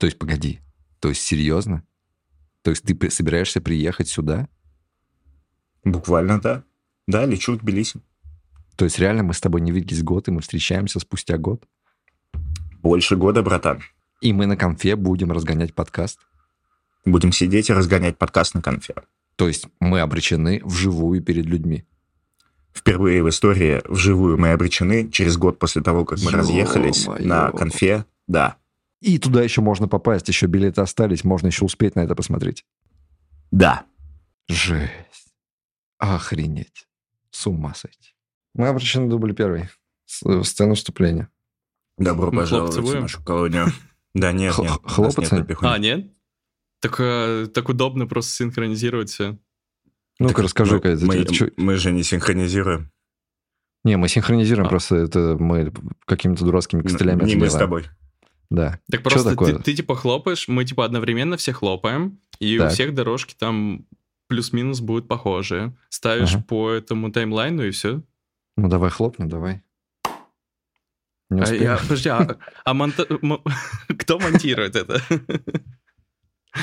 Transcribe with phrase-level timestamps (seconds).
[0.00, 0.60] То есть, погоди,
[0.98, 1.84] то есть серьезно?
[2.62, 4.48] То есть ты собираешься приехать сюда?
[5.84, 6.64] Буквально, да.
[7.06, 8.00] Да, лечу в Тбилиси.
[8.76, 11.68] То есть реально мы с тобой не виделись год, и мы встречаемся спустя год?
[12.82, 13.82] Больше года, братан.
[14.22, 16.18] И мы на конфе будем разгонять подкаст?
[17.04, 18.94] Будем сидеть и разгонять подкаст на конфе.
[19.36, 21.84] То есть мы обречены вживую перед людьми?
[22.72, 26.38] Впервые в истории вживую мы обречены через год после того, как мы Ё-моё.
[26.38, 28.06] разъехались на конфе.
[28.26, 28.56] Да,
[29.00, 32.64] И туда еще можно попасть, еще билеты остались, можно еще успеть на это посмотреть.
[33.50, 33.84] да.
[34.48, 34.90] Жесть.
[35.98, 36.88] Охренеть.
[37.30, 38.14] С ума сойти.
[38.54, 39.68] Мы обречены на дубль первый.
[40.06, 41.30] Сцена вступления.
[41.96, 43.66] Добро Мы пожаловать в нашу колонию.
[44.12, 44.72] Да нет, нет.
[44.82, 45.46] хлопаться?
[45.60, 46.12] А, нет?
[46.80, 49.38] Так, э, так удобно просто синхронизировать все.
[50.18, 52.90] Ну-ка, ну, это мы, мы же не синхронизируем.
[53.84, 54.68] Не, мы синхронизируем, А.
[54.68, 55.72] просто это мы
[56.06, 57.86] какими-то дурацкими костылями не мы с тобой.
[58.50, 58.78] Да.
[58.90, 59.54] Так просто такое?
[59.54, 62.68] ты, ты, типа хлопаешь, мы типа одновременно все хлопаем, и Так.
[62.68, 63.86] у всех дорожки там
[64.28, 65.76] плюс-минус будут похожие.
[65.88, 66.44] Ставишь Ага.
[66.48, 68.02] по этому таймлайну и все.
[68.56, 69.62] Ну, давай хлопнем, давай.
[71.30, 73.06] Не А, я- подожди, а, а монта-
[73.98, 75.00] кто монтирует это?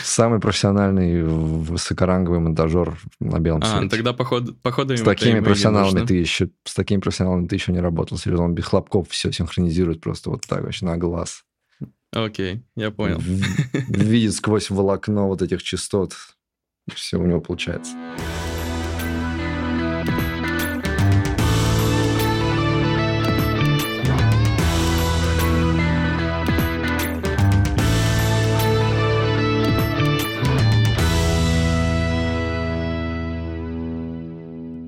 [0.04, 3.90] Самый профессиональный высокоранговый монтажер на белом А, свете.
[3.90, 8.18] тогда походу, походу С такими профессионалами ты еще с такими профессионалами ты еще не работал.
[8.18, 11.46] Серьезно, он без хлопков все синхронизирует просто вот так вообще на глаз.
[12.12, 13.20] Окей, я понял.
[13.90, 16.14] Видит сквозь волокно вот этих частот.
[16.94, 17.94] Все у него получается.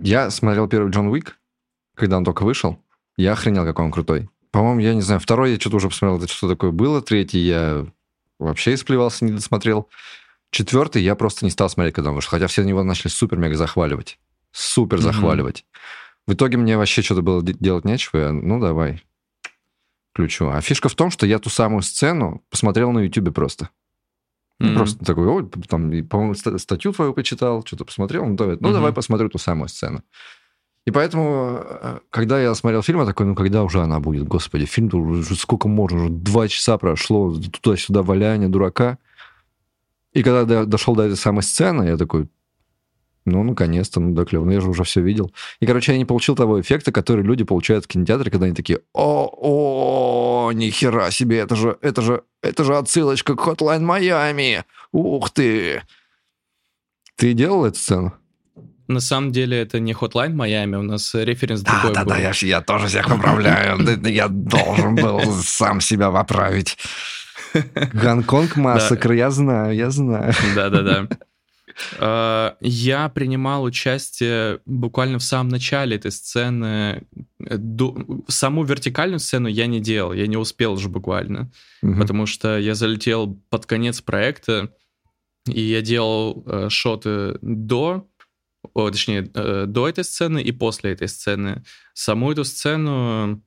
[0.01, 1.39] Я смотрел первый Джон Уик,
[1.95, 2.83] когда он только вышел.
[3.15, 4.27] Я охренел, какой он крутой.
[4.51, 7.01] По-моему, я не знаю, второй я что-то уже посмотрел, что такое было.
[7.01, 7.85] Третий я
[8.39, 9.87] вообще исплевался, не досмотрел.
[10.51, 12.31] Четвертый я просто не стал смотреть, когда он вышел.
[12.31, 14.17] Хотя все на него начали супер-мега захваливать.
[14.51, 15.65] Супер захваливать.
[16.25, 18.19] В итоге мне вообще что-то было де- делать нечего.
[18.19, 19.03] Я, ну, давай,
[20.13, 20.49] включу.
[20.49, 23.69] А фишка в том, что я ту самую сцену посмотрел на Ютубе просто.
[24.59, 24.75] Мгм.
[24.75, 28.73] Просто такой, ой, там, по-моему, ста- статью твою почитал, что-то посмотрел, ну, давай, ну, Мгм.
[28.77, 30.03] давай посмотрю ту самую сцену.
[30.89, 34.27] И поэтому, э, когда я смотрел фильм, я такой, ну, когда уже она будет?
[34.27, 36.05] Господи, фильм уже сколько можно?
[36.05, 38.97] Уже два часа прошло, туда-сюда валяние, дурака.
[40.13, 42.27] И когда до- дошел до этой самой сцены, я такой,
[43.25, 45.31] ну, наконец-то, ну да, клево, ну я же уже все видел.
[45.59, 48.79] И, короче, я не получил того эффекта, который люди получают в кинотеатре, когда они такие,
[48.91, 49.29] о,
[50.47, 54.63] о, нихера себе, это же, это же, это же отсылочка к Hotline Miami.
[54.91, 55.83] Ух ты.
[57.15, 58.13] Ты делал эту сцену?
[58.89, 62.09] На самом деле это не Hotline Miami, у нас референс Да, другой да, был.
[62.11, 63.77] да, я, я тоже всех поправляю.
[64.09, 66.75] Я должен был сам себя поправить.
[67.93, 70.33] Гонконг Массакр, я знаю, я знаю.
[70.55, 71.07] Да-да-да.
[71.99, 77.03] Э, Я принимал участие буквально в самом начале этой сцены.
[78.27, 81.51] Саму вертикальную сцену я не делал, я не успел же буквально,
[81.81, 84.73] потому что я залетел под конец проекта,
[85.45, 88.08] и я делал э, шоты до,
[88.85, 91.63] о, точнее, э, до этой сцены и после этой сцены.
[91.93, 93.43] Саму эту сцену,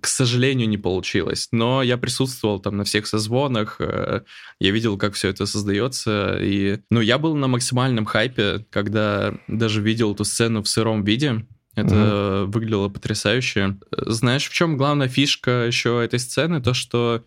[0.00, 4.22] к сожалению, не получилось, но я присутствовал там на всех созвонах, э,
[4.60, 9.80] я видел, как все это создается, и, ну, я был на максимальном хайпе, когда даже
[9.80, 13.78] видел эту сцену в сыром виде, это выглядело потрясающе.
[13.92, 16.60] Знаешь, в чем главная фишка еще этой сцены?
[16.60, 17.24] То, что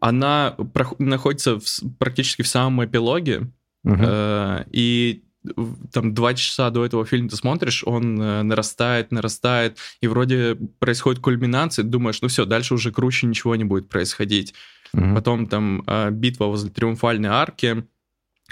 [0.00, 0.56] она
[0.98, 1.64] находится в
[1.98, 3.50] практически в самом эпилоге.
[3.84, 5.22] Э, И
[5.92, 11.20] там два часа до этого фильма ты смотришь, он э, нарастает, нарастает, и вроде происходит
[11.20, 14.54] кульминация, думаешь, ну все, дальше уже круче ничего не будет происходить.
[14.92, 15.14] Мгм.
[15.14, 17.84] Потом там э, битва возле Триумфальной арки,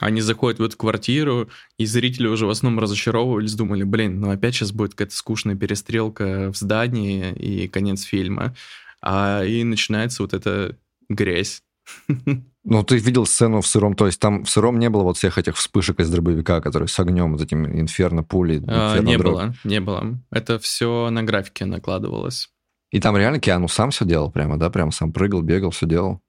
[0.00, 4.55] они заходят в эту квартиру, и зрители уже в основном разочаровывались, думали, блин, ну опять
[4.55, 8.55] сейчас будет какая-то скучная перестрелка в здании и конец фильма.
[9.03, 10.76] А и начинается вот эта
[11.09, 11.62] грязь.
[12.65, 15.38] Ну, ты видел сцену в сыром, то есть там в сыром не было вот всех
[15.38, 19.32] этих вспышек из дробовика, которые с огнем, вот этим инферно пули, А, не дробь.
[19.32, 20.19] было, не было.
[20.31, 22.50] Это все на графике накладывалось.
[22.90, 24.69] И там реально Киану сам все делал прямо, да?
[24.70, 26.20] Прям сам прыгал, бегал, все делал.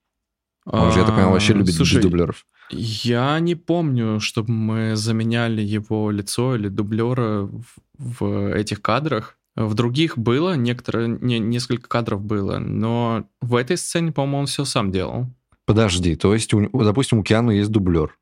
[0.64, 2.46] Он же, я так понимаю, вообще А, любит слушай, дублеров.
[2.70, 7.64] Я не помню, чтобы мы заменяли его лицо или дублера в,
[7.98, 9.36] в этих кадрах.
[9.56, 14.64] В других было, некоторые, не, несколько кадров было, но в этой сцене, по-моему, он все
[14.64, 15.26] сам делал.
[15.70, 18.18] Подожди, то есть, у- допустим, у Киану есть дублер.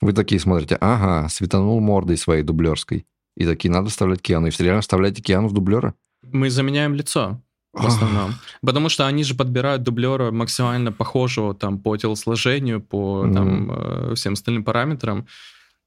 [0.00, 3.06] Вы такие смотрите, ага, светанул мордой своей дублерской.
[3.36, 4.46] И такие, надо вставлять Киану.
[4.46, 5.94] И реально вставляете Киану в дублера?
[6.22, 7.42] Мы заменяем лицо.
[7.72, 8.34] в основном.
[8.62, 14.34] Потому что они же подбирают дублера максимально похожего там по телосложению, по там э, всем
[14.34, 15.26] остальным параметрам.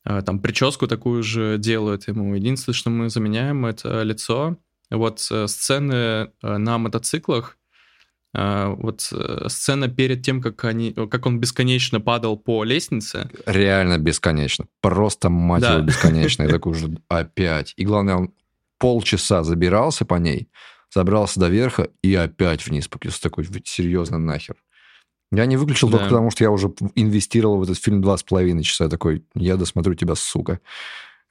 [0.06, 2.36] Э, Там прическу такую же делают ему.
[2.36, 4.57] Единственное, что мы заменяем, это лицо.
[4.92, 7.57] Вот э, сцены на мотоциклах,
[8.34, 14.66] вот э, сцена перед тем, как, они, как он бесконечно падал по лестнице, Реально бесконечно.
[14.81, 15.74] Просто, мать Да.
[15.76, 16.44] его, бесконечно.
[16.44, 17.74] Я такой уже опять.
[17.76, 18.34] И главное, он
[18.78, 20.50] полчаса забирался по ней,
[20.94, 23.22] забрался до верха и опять вниз спустился.
[23.22, 24.56] Такой, «Вы серьезно нахер.
[25.31, 26.10] Я не выключил только Да.
[26.10, 28.86] потому, что я уже инвестировал в этот фильм два с половиной часа.
[28.86, 30.60] Я такой, я досмотрю тебя, сука.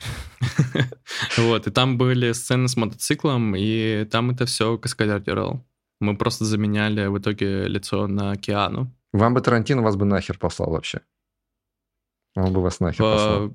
[1.37, 5.65] Вот, и там были сцены с мотоциклом, и там это все каскадер делал.
[6.00, 8.93] Мы просто заменяли в итоге лицо на Киану.
[9.12, 11.00] Вам бы Тарантино вас бы нахер послал вообще.
[12.37, 13.45] Он бы вас нахер послал.
[13.47, 13.50] А,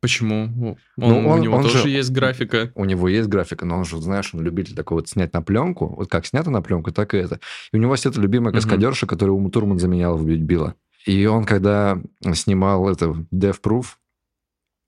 [0.00, 0.42] Почему?
[0.44, 2.70] Он, Ну, он- у него он тоже же- есть графика.
[2.74, 5.86] У него есть графика, но он же, знаешь, он любитель такой вот снять на пленку.
[5.96, 7.40] Вот как снято на пленку, так и это.
[7.72, 10.74] И у него есть эта любимая каскадерша, которую Ума Турман заменяла в «Убить Билла».
[11.06, 11.98] И он, когда
[12.34, 13.86] снимал это Death Proof,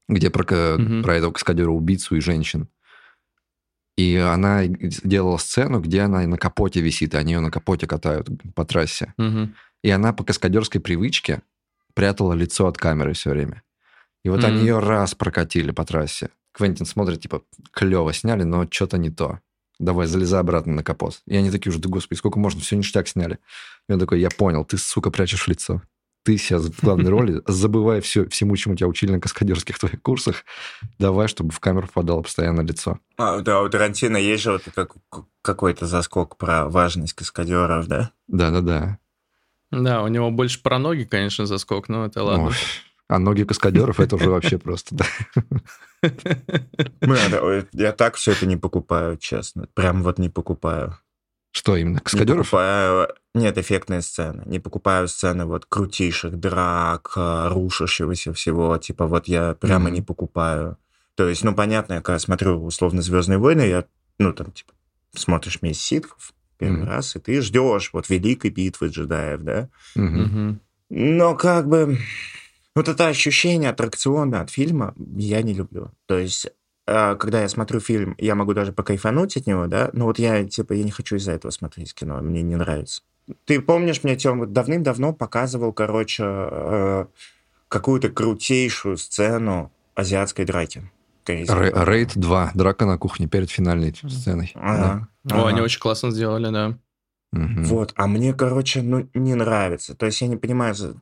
[0.09, 1.03] где про, Мгм.
[1.03, 2.69] про этого каскадера-убийцу и женщин,
[3.99, 8.29] и она делала сцену, где она на капоте висит, и они ее на капоте катают
[8.55, 9.13] по трассе.
[9.17, 9.57] Мгм.
[9.83, 11.43] И она по каскадерской привычке
[11.95, 13.65] прятала лицо от камеры все время.
[14.25, 14.67] И вот они Мгм.
[14.67, 16.31] ее раз прокатили по трассе.
[16.53, 17.43] Квентин смотрит, типа,
[17.73, 19.41] клево сняли, но что-то не то.
[19.81, 21.21] Давай, залезай обратно на капот.
[21.27, 23.41] И они такие уже, да господи, сколько можно, все ништяк сняли.
[23.89, 25.83] И он такой, я понял, ты, сука, прячешь лицо.
[26.29, 30.45] Ты сейчас в главной роли, забывай все, всему, чему тебя учили на каскадерских твоих курсах.
[30.99, 32.99] Давай, чтобы в камеру попадало постоянно лицо.
[33.17, 34.97] А, да, у Тарантино есть же вот как,
[35.41, 38.11] какой-то заскок про важность каскадеров, да?
[38.27, 38.99] Да-да-да.
[39.71, 42.49] Да, у него больше про ноги, конечно, заскок, но это ладно.
[42.49, 42.55] Ой,
[43.09, 45.07] А ноги каскадеров, это уже вообще просто, да.
[47.01, 49.67] Ой, Я так все это не покупаю, честно.
[49.73, 50.99] Прям вот не покупаю.
[51.69, 52.47] Что именно, Не каскадеров?
[52.47, 53.09] покупаю...
[53.35, 54.43] Нет, эффектные сцены.
[54.47, 58.79] Не покупаю сцены вот крутейших драк, а, рушащегося всего.
[58.79, 59.95] Типа вот я прямо Мгм.
[59.95, 60.79] не покупаю.
[61.15, 63.85] То есть, ну, понятно, я когда смотрю условно «Звездные войны», я,
[64.19, 64.73] ну, там, типа,
[65.15, 66.89] смотришь «Месть ситхов» первый Мгм.
[66.89, 69.69] раз, и ты ждешь вот великой битвы джедаев, да?
[69.95, 70.61] Мгм.
[70.89, 71.99] Но как бы
[72.75, 75.91] вот это ощущение аттракциона от фильма я не люблю.
[76.07, 76.47] То есть,
[77.19, 80.73] когда я смотрю фильм, я могу даже покайфануть от него, да, но вот я, типа,
[80.73, 83.03] я не хочу из-за этого смотреть кино, мне не нравится.
[83.45, 87.07] Ты помнишь, мне, Тём, вот давным-давно показывал, короче, э,
[87.69, 90.91] какую-то крутейшую сцену азиатской драки.
[91.27, 92.53] Рейд 2.
[92.55, 94.53] Драка на кухне перед финальной сценой.
[94.55, 95.49] Ага, О, ага.
[95.49, 96.79] они очень классно сделали, да.
[97.33, 97.65] Мгм.
[97.65, 99.95] Вот, а мне, короче, ну, не нравится.
[99.95, 100.97] То есть я не понимаю, за-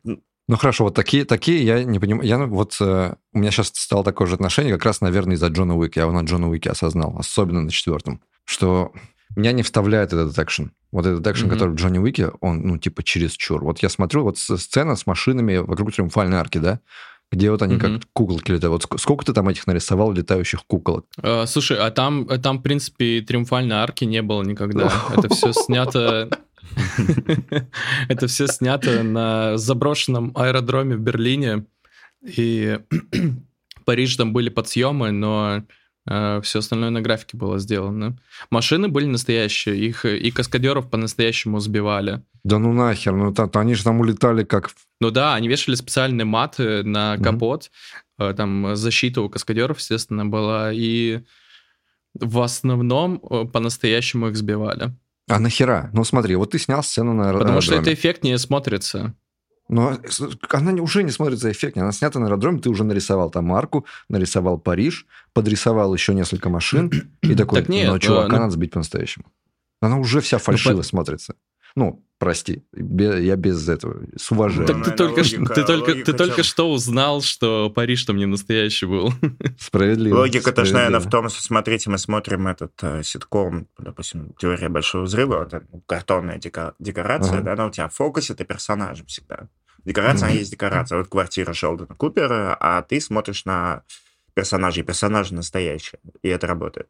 [0.49, 2.29] Ну хорошо, вот такие, такие я не понимаю.
[2.29, 5.49] Я, ну, вот э, у меня сейчас стало такое же отношение, как раз, наверное, из-за
[5.49, 5.99] Джона Уика.
[6.01, 8.93] Я его на Джона Уике осознал, особенно на четвертом, что
[9.35, 10.71] меня не вставляет этот экшен.
[10.93, 11.55] Вот этот экшен, Мгм.
[11.55, 13.65] который в Джонни Уике, он, ну, типа, чересчур.
[13.65, 16.79] Вот я смотрю, вот сцена с машинами вокруг Триумфальной арки, да,
[17.33, 17.81] где вот они Мгм.
[18.01, 18.73] как куколки летают.
[18.73, 21.07] Вот ск- сколько ты там этих нарисовал летающих куколок?
[21.21, 24.93] Э, Слушай, а там, э, там, в принципе, триумфальной арки не было никогда.
[25.17, 26.31] Это все снято...
[28.09, 31.65] Это все снято на заброшенном аэродроме в Берлине.
[32.25, 32.79] И
[33.85, 35.63] Париж там были подсъемы, но
[36.09, 38.17] все остальное на графике было сделано.
[38.51, 42.23] Машины были настоящие, их э, и каскадеров по-настоящему сбивали.
[42.45, 44.71] Да ну нахер, ну та- они же там улетали как...
[45.01, 47.73] Ну да, они вешали специальные маты на капот.
[48.21, 50.71] Э, Там защита у каскадеров, естественно, была.
[50.73, 51.23] И
[52.15, 54.93] в основном э, по-настоящему их сбивали.
[55.29, 55.91] А нахера?
[55.93, 57.93] Ну смотри, вот ты снял сцену на аэро- Потому что аэродроме.
[57.93, 59.15] это эффектнее смотрится.
[59.69, 59.99] Но
[60.51, 61.83] она уже не смотрится эффектнее.
[61.83, 66.93] Она снята на аэродроме, ты уже нарисовал там арку, нарисовал Париж, подрисовал еще несколько машин,
[67.23, 69.25] и такой, Так нет, ну, чувака э, ну- надо сбить по-настоящему.
[69.81, 71.35] Она уже вся фальшиво по- смотрится.
[71.75, 74.67] Ну, прости, я без этого, с уважением.
[74.83, 78.27] Так ты только, логика- ты только, логика ты только что узнал, что Париж там не
[78.27, 79.13] настоящий был.
[79.59, 80.17] Справедливо.
[80.19, 85.03] Логика-то ж, наверное, в том, что, смотрите, мы смотрим этот э, ситком, допустим, «Теория большого
[85.03, 87.43] взрыва», эта картонная дека- декорация, Ага.
[87.43, 89.49] да, она у тебя в фокусе, ты персонажем всегда.
[89.85, 90.39] Декорация, она Мгм.
[90.39, 90.99] есть декорация.
[90.99, 93.83] Вот квартира Шелдона Купера, а ты смотришь на
[94.35, 96.89] персонажей, персонажи настоящие, и это работает.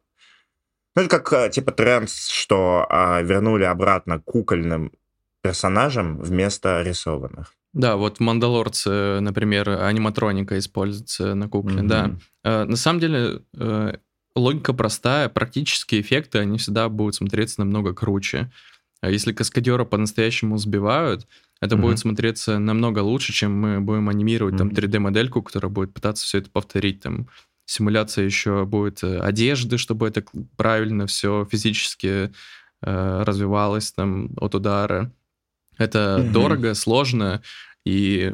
[0.95, 4.91] Ну, это как, э, типа, тренд, что а, вернули обратно кукольным
[5.47, 7.53] персонажам вместо рисованных.
[7.73, 11.87] Да, вот в Мандалорце, например, аниматроника используется на кукле, Мгм.
[11.87, 12.11] да.
[12.43, 13.93] Э, На самом деле, э,
[14.35, 18.51] логика простая, практические эффекты, они всегда будут смотреться намного круче.
[19.01, 21.27] А Если каскадера по-настоящему сбивают,
[21.61, 21.81] это Мгм.
[21.85, 24.75] будет смотреться намного лучше, чем мы будем анимировать там Мгм.
[24.75, 27.01] 3D-модельку, которая будет пытаться все это повторить.
[27.01, 27.27] Там
[27.65, 30.23] симуляция еще будет э, одежды, чтобы это
[30.55, 32.31] правильно все физически
[32.81, 35.11] э, развивалась там от удара.
[35.77, 36.31] Это Мгм.
[36.31, 37.41] дорого, сложно,
[37.85, 38.33] и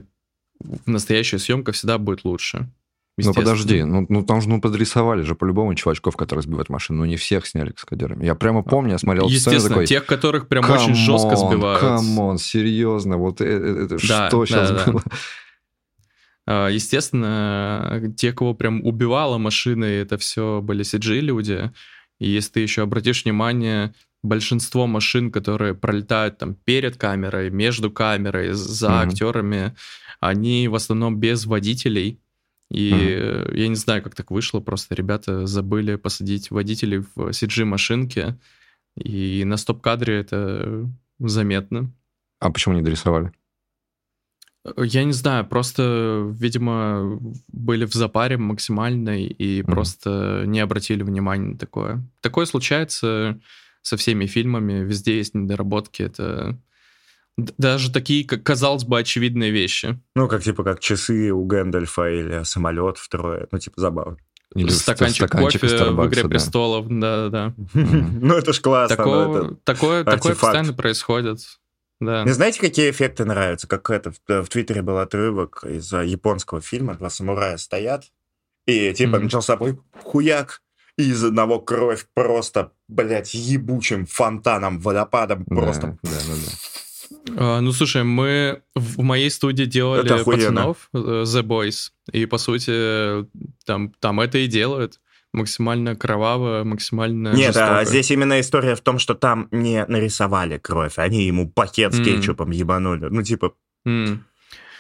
[0.86, 2.70] настоящая съемка всегда будет лучше.
[3.18, 7.00] Ну подожди, ну, ну там же ну, подрисовали же по-любому чувачков, которые сбивают машину.
[7.00, 8.26] Ну не всех сняли каскадерами.
[8.26, 9.86] Я прямо помню, я смотрел сцену Естественно, такой...
[9.86, 11.80] тех, которых прям очень жестко сбивают.
[11.80, 14.92] Come on, серьезно, вот э- э- это Да, что да, сейчас да.
[14.92, 15.04] было?
[16.46, 21.72] А, Естественно, те, кого прям убивала машина, это все были CG-люди.
[22.20, 28.54] И если ты еще обратишь внимание, большинство машин, которые пролетают там перед камерой, между камерой,
[28.54, 29.10] за Мгм.
[29.10, 29.76] актерами,
[30.20, 32.20] они в основном без водителей.
[32.72, 38.40] И э, я не знаю, как так вышло, просто ребята забыли посадить водителей в CG-машинки,
[38.96, 40.90] и на стоп-кадре это
[41.20, 41.92] заметно.
[42.40, 43.32] А почему не дорисовали?
[44.78, 49.72] Я не знаю, просто, видимо, были в запаре максимальной и Мгм.
[49.72, 52.02] просто не обратили внимания на такое.
[52.22, 53.42] Такое случается
[53.84, 56.02] со всеми фильмами, везде есть недоработки.
[56.02, 56.58] Это
[57.38, 60.00] даже такие, как казалось бы, очевидные вещи.
[60.16, 63.48] Ну, как типа как часы у Гэндальфа или самолет втрое.
[63.52, 64.18] Ну, типа забавно.
[64.56, 66.30] Или стаканчик, стаканчик кофе в «Игре да.
[66.30, 67.54] престолов», да-да-да.
[67.74, 68.98] Ну, это ж классно.
[69.06, 71.40] но Такое, постоянно происходит.
[72.00, 72.24] Да.
[72.24, 73.68] Мне знаете, какие эффекты нравятся?
[73.68, 78.12] Как это, в, в Твиттере был отрывок из а, японского фильма «Два самурая стоят»,
[78.66, 79.24] и типа Мгм.
[79.26, 80.62] начался бой, хуяк,
[80.98, 85.98] и из одного кровь просто, блядь, ебучим фонтаном, водопадом просто.
[86.04, 86.52] да, да, да.
[87.38, 93.26] А, ну, слушай, мы в моей студии делали пацанов, э, The Boys, и, по сути,
[93.66, 95.00] там, там это и делают.
[95.32, 97.86] Максимально кроваво, максимально Нет, а жестоко.
[97.86, 102.06] здесь именно история в том, что там не нарисовали кровь, они ему пакет с М.
[102.06, 103.08] кетчупом ебанули.
[103.10, 103.54] Ну, типа,
[103.86, 104.26] М.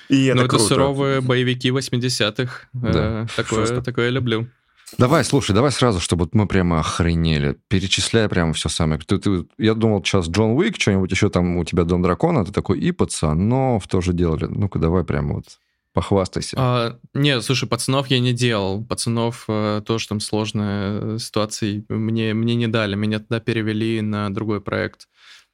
[0.09, 0.65] и это ну, это круто.
[0.65, 2.67] суровые боевики 80-х.
[2.73, 3.23] Да.
[3.23, 3.81] Э, такое, Просто.
[3.81, 4.47] такое я люблю.
[4.97, 7.57] Давай, слушай, давай сразу, чтобы мы прямо охренели.
[7.67, 8.99] Перечисляй прямо все самое.
[8.99, 12.51] Ты, ты- я думал, сейчас Джон Уик, что-нибудь еще там у тебя Дом Дракона, ты
[12.51, 14.45] такой и пацанов тоже делали.
[14.45, 15.45] Ну-ка, давай прямо вот
[15.93, 16.55] похвастайся.
[16.59, 18.83] А, нет, слушай, пацанов я не делал.
[18.83, 21.83] Пацанов э, тоже там сложная ситуация.
[21.89, 22.95] Мне, мне не дали.
[22.95, 25.07] Меня тогда перевели на другой проект.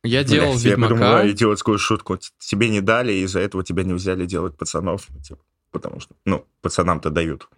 [0.03, 0.93] Я делал Блядь, Я Ведьмака.
[0.95, 2.17] придумала идиотскую шутку.
[2.39, 5.07] Тебе не дали, и из-за этого тебя не взяли делать пацанов.
[5.09, 5.41] Ну, типа,
[5.71, 7.49] потому что, ну, пацанам-то дают.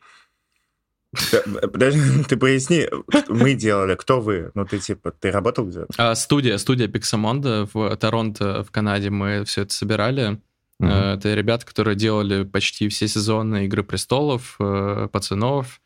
[1.13, 2.87] Подожди, ты поясни,
[3.27, 4.51] мы делали, кто вы?
[4.53, 5.87] Ну, ты типа, ты работал где-то?
[5.97, 10.39] А, студия, студия Pixamonda в Торонто, в Канаде, мы все это собирали.
[10.79, 15.81] Э, Это ребята, которые делали почти все сезоны Игры престолов, э, пацанов,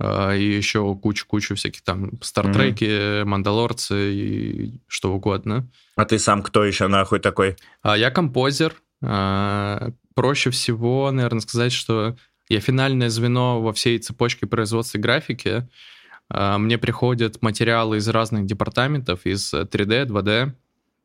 [0.00, 5.68] э, и еще кучу-кучу всяких там Стартреки, Мандалорцы и что угодно.
[5.96, 7.56] А ты сам кто еще нахуй такой?
[7.82, 8.74] А я композер.
[9.02, 12.16] А, Проще всего, наверное, сказать, что
[12.48, 15.68] я финальное звено во всей цепочке производства графики.
[16.28, 20.52] А, Мне приходят материалы из разных департаментов, из 3D, 2D.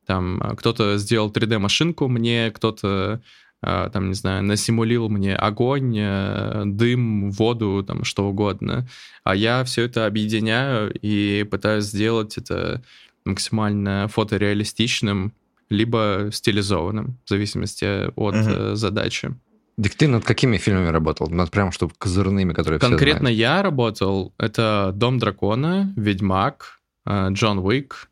[0.05, 3.22] Там а, кто-то сделал 3D-машинку мне, кто-то
[3.62, 8.88] а, там, не знаю, насимулил мне огонь, э, дым, воду, там, что угодно.
[9.24, 12.81] А я все это объединяю и пытаюсь сделать это
[13.25, 15.34] максимально фотореалистичным,
[15.69, 19.36] либо стилизованным, в зависимости от э, задачи.
[19.82, 21.30] Так ты над какими фильмами работал?
[21.30, 28.10] Над прям, чтобы козырными, которые Конкретно я работал, это «Дом дракона», «Ведьмак», э, «Джон Уик»,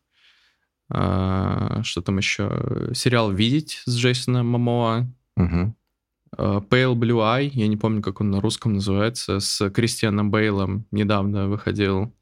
[0.90, 5.76] э, что там еще, сериал «Видеть» с Джейсоном Момоа, Мгм.
[6.38, 10.86] э, «Pale Blue Eye», я не помню, как он на русском называется, с Кристианом Бейлом
[10.92, 12.14] недавно выходил.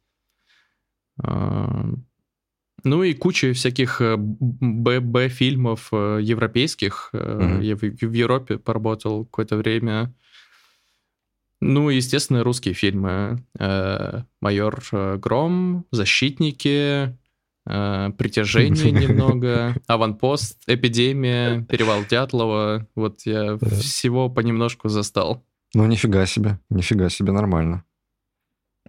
[2.85, 7.09] Ну и куча всяких э, Б- Б-фильмов э, европейских.
[7.13, 7.61] Мгм.
[7.61, 10.13] Я в в Европе поработал какое-то время.
[11.61, 13.43] Ну, естественно, русские фильмы.
[14.41, 14.83] «Майор
[15.17, 17.17] Гром», «Защитники»,
[17.65, 22.87] «Притяжение» немного, «Аванпост», «Эпидемия», «Перевал Дятлова».
[22.93, 25.43] Вот я всего понемножку застал.
[25.73, 27.84] Ну, нифига себе, нифига себе, нормально.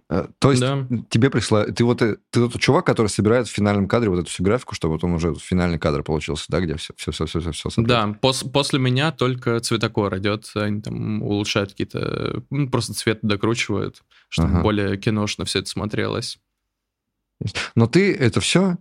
[0.09, 0.87] Э, То есть Да.
[1.09, 1.65] тебе пришла...
[1.65, 4.73] Ты вот э, ты тот чувак, который собирает в финальном кадре вот эту всю графику,
[4.73, 8.15] чтобы вот он уже финальный кадр получился, да, где все, все, все, все, все, Да,
[8.21, 14.49] пос- после меня только цветокор идет, они там улучшают какие-то, ну, просто цвет докручивают, чтобы
[14.49, 14.61] Ага.
[14.61, 16.39] более киношно все это смотрелось.
[17.75, 18.77] Но ты это все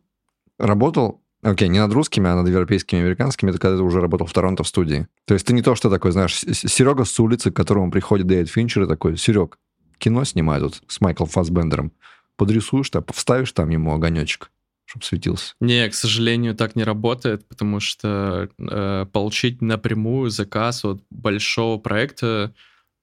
[0.58, 4.32] работал, окей, не над русскими, а над европейскими американскими, это когда ты уже работал в
[4.32, 5.08] Торонто в студии.
[5.26, 8.48] То есть ты не то, что такой, знаешь, Серега с улицы, к которому приходит Дэвид
[8.48, 9.58] Финчер и такой, Серег,
[9.98, 11.92] кино снимай тут с Майклом Фассбендером.
[12.36, 14.50] Подрисуешь, там, вставишь там ему огонечек,
[14.84, 15.54] чтобы светился.
[15.60, 22.54] Не, к сожалению, так не работает, потому что э, получить напрямую заказ от большого проекта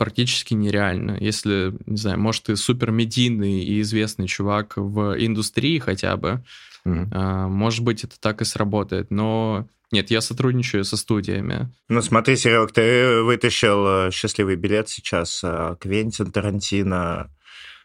[0.03, 1.17] практически нереально.
[1.21, 6.43] Если, не знаю, может, ты супер медийный и известный чувак в индустрии хотя бы,
[6.85, 7.47] mm-hmm.
[7.47, 9.11] может быть, это так и сработает.
[9.11, 11.69] Но нет, я сотрудничаю со студиями.
[11.87, 15.41] Ну, смотри, Серег, ты вытащил э, счастливый билет сейчас.
[15.43, 17.29] Э, Квентин Тарантино,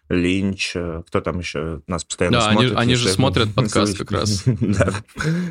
[0.08, 2.72] Линч, э, кто там еще нас постоянно да, смотрит.
[2.72, 4.42] Да, они, они же смотрят подкаст как раз.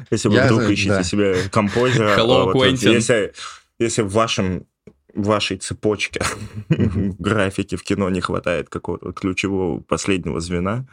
[0.10, 2.18] Если вы вдруг ищете себе композера...
[2.18, 3.32] Hello, Quentin.
[3.80, 4.66] Если в вашем
[5.14, 6.22] вашей цепочке
[6.70, 10.88] графики в кино не хватает какого-то ключевого последнего звена,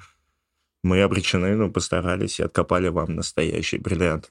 [0.83, 4.31] мы обречены, ну, постарались и откопали вам настоящий бриллиант.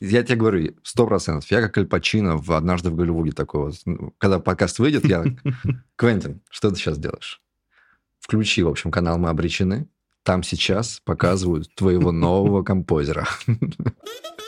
[0.00, 1.50] Я тебе говорю, сто процентов.
[1.50, 3.74] Я как Аль Пачино в «Однажды в Голливуде» такой вот.
[3.84, 5.24] Ну, когда подкаст выйдет, я...
[5.96, 7.42] Квентин, что ты сейчас делаешь?
[8.18, 9.88] Включи, в общем, канал «Мы обречены».
[10.22, 13.28] Там сейчас показывают твоего нового композера.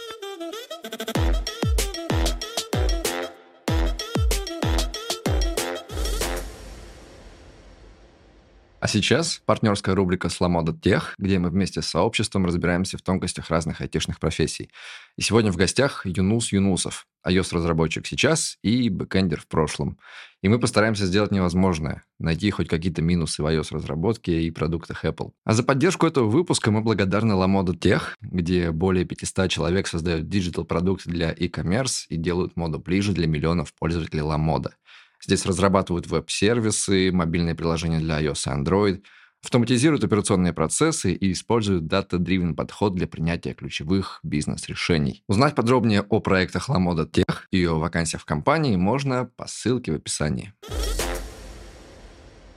[8.82, 13.48] А сейчас партнерская рубрика с «Lamoda Tech», где мы вместе с сообществом разбираемся в тонкостях
[13.48, 14.70] разных айтишных профессий.
[15.16, 19.98] И сегодня в гостях Юнус Юнусов, iOS-разработчик сейчас и бэкэндер в прошлом.
[20.42, 25.30] И мы постараемся сделать невозможное– найти хоть какие-то минусы в iOS-разработке и продуктах Apple.
[25.44, 31.08] А за поддержку этого выпуска мы благодарны Lamoda Tech, где более 500 человек создают digital-продукты
[31.08, 34.74] для e-commerce и делают моду ближе для миллионов пользователей Lamoda.
[35.24, 39.02] Здесь разрабатывают веб-сервисы, мобильные приложения для iOS и Android,
[39.44, 45.22] автоматизируют операционные процессы и используют data-driven подход для принятия ключевых бизнес-решений.
[45.28, 49.96] Узнать подробнее о проектах Lamoda Tech и о вакансиях в компании можно по ссылке в
[49.96, 50.52] описании.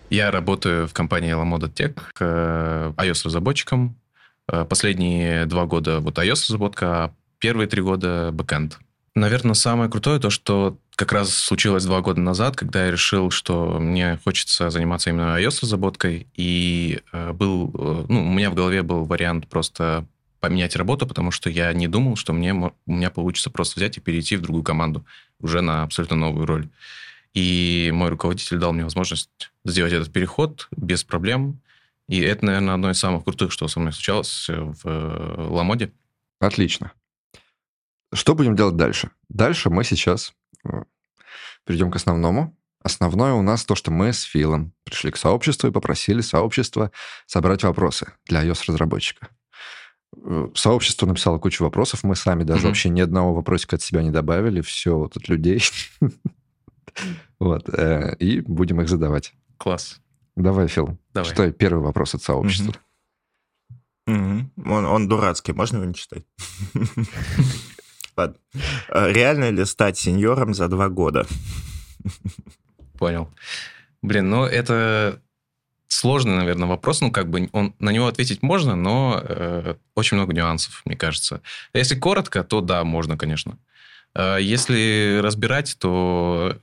[0.09, 3.99] Я работаю в компании Lamoda Tech э, iOS-разработчиком.
[4.47, 8.79] Э, последние два года вот iOS-разработка, а первые три года бэкэнд.
[9.15, 13.79] Наверное, самое крутое то, что как раз случилось два года назад, когда я решил, что
[13.79, 19.05] мне хочется заниматься именно iOS-разработкой, и э, был, э, ну, у меня в голове был
[19.05, 20.05] вариант просто
[20.41, 24.01] поменять работу, потому что я не думал, что мне, у меня получится просто взять и
[24.01, 25.05] перейти в другую команду,
[25.39, 26.67] уже на абсолютно новую роль.
[27.33, 29.29] И мой руководитель дал мне возможность
[29.63, 31.61] сделать этот переход без проблем.
[32.09, 35.93] И это, наверное, одно из самых крутых, что со мной случалось в э, Ламоде.
[36.39, 36.91] Отлично.
[38.15, 39.11] Что будем делать дальше?
[39.29, 40.83] Дальше мы сейчас э,
[41.65, 42.57] перейдем к основному.
[42.81, 46.91] Основное у нас то, что мы с Филом пришли к сообществу и попросили сообщество
[47.25, 49.27] собрать вопросы для iOS-разработчика.
[50.17, 52.67] Э, сообщество написало кучу вопросов, мы сами даже mm-hmm.
[52.67, 55.61] вообще ни одного вопросика от себя не добавили, все вот от людей.
[57.39, 59.33] Вот, э, и будем их задавать.
[59.57, 59.99] Класс.
[60.37, 60.97] Давай, Фил.
[61.13, 61.29] Давай.
[61.29, 62.73] Что первый вопрос от сообщества?
[64.07, 66.23] Он, он дурацкий, можно его не читать?
[68.17, 68.37] Ладно.
[68.89, 71.25] А реально ли стать сеньором за два года?
[72.97, 73.29] Понял.
[74.01, 75.21] Блин, ну это
[75.87, 77.01] сложный, наверное, вопрос.
[77.01, 81.41] Ну, как бы он, на него ответить можно, но э, очень много нюансов, мне кажется.
[81.73, 83.57] Если коротко, то да, можно, конечно.
[84.13, 86.57] А если разбирать, то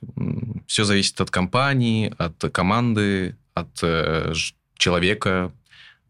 [0.65, 4.33] все зависит от компании, от команды, от э,
[4.77, 5.51] человека.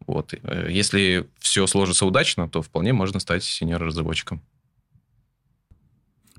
[0.05, 0.33] Вот.
[0.33, 4.41] Э, если все сложится удачно, то вполне можно стать сеньор-разработчиком.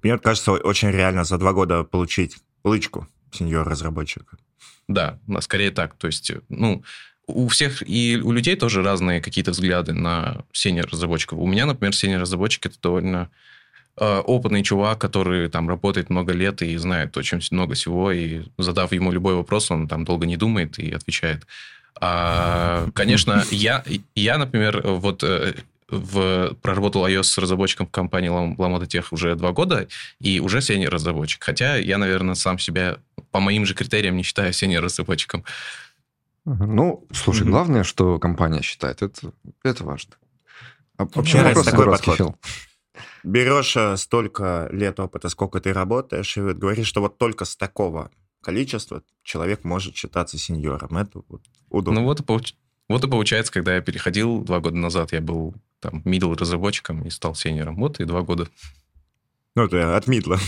[0.04, 4.36] Мне кажется, очень реально за два года получить лычку сеньор-разработчика.
[4.86, 5.94] Да, скорее так.
[5.94, 6.84] То есть, ну,
[7.26, 11.38] у всех и у людей тоже разные какие-то взгляды на сеньор-разработчиков.
[11.38, 13.30] У меня, например, сеньор-разработчик это довольно
[13.96, 18.92] э, опытный чувак, который там работает много лет и знает очень много всего, и задав
[18.92, 21.46] ему любой вопрос, он там долго не думает и отвечает.
[21.98, 23.82] А, конечно, я,
[24.14, 25.54] я, например, вот э,
[25.88, 29.88] в, проработал iOS разработчиком в компании Ламода Тех уже два года,
[30.20, 31.42] и уже сеньор разработчик.
[31.42, 32.98] Хотя я, наверное, сам себя
[33.30, 35.44] по моим же критериям не считаю сеньор разработчиком.
[36.44, 37.50] Ну, слушай, mm-hmm.
[37.50, 40.14] главное, что компания считает, это, это важно.
[40.96, 42.16] А вообще, вопрос такой подход.
[42.16, 42.36] Фил.
[43.24, 47.56] Берешь э, столько лет опыта, сколько ты работаешь, и вот говоришь, что вот только с
[47.56, 48.10] такого
[48.42, 50.96] количества человек может считаться сеньором.
[50.98, 52.02] Это вот удобно.
[52.02, 52.20] Ну вот.
[52.88, 57.10] Вот и получается, когда я переходил два года назад, я был там, middle разработчиком и
[57.10, 57.76] стал сеньором.
[57.76, 58.48] Вот и два года.
[59.54, 60.38] Ну, ты от мидла.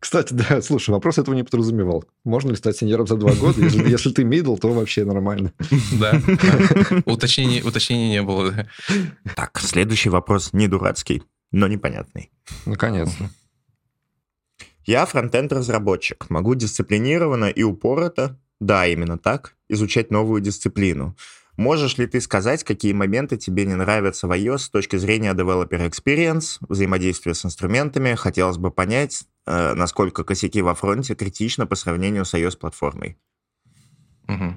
[0.00, 2.04] Кстати, да, слушай, вопрос этого не подразумевал.
[2.24, 3.60] Можно ли стать сеньором за два года?
[3.60, 5.52] Если, если ты мидл, то вообще нормально.
[5.92, 6.20] Да,
[7.04, 8.66] Уточнения, уточнения не было.
[9.36, 12.30] Так, следующий вопрос не дурацкий, но непонятный.
[12.64, 13.30] Наконец-то.
[14.86, 16.30] Я фронтенд-разработчик.
[16.30, 21.16] Могу дисциплинированно и упорото, да, именно так, изучать новую дисциплину.
[21.56, 25.90] Можешь ли ты сказать, какие моменты тебе не нравятся в iOS с точки зрения developer
[25.90, 28.14] experience, взаимодействия с инструментами?
[28.14, 33.18] Хотелось бы понять, э, насколько косяки во фронте критично по сравнению с iOS-платформой?
[34.28, 34.56] Угу.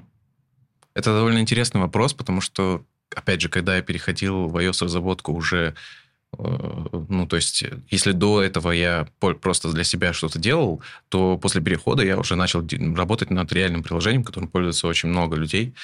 [0.94, 5.74] Это довольно интересный вопрос, потому что, опять же, когда я переходил в iOS-разработку уже
[7.08, 12.04] ну, то есть, если до этого я просто для себя что-то делал, то после перехода
[12.04, 15.74] я уже начал работать над реальным приложением, которым пользуется очень много людей,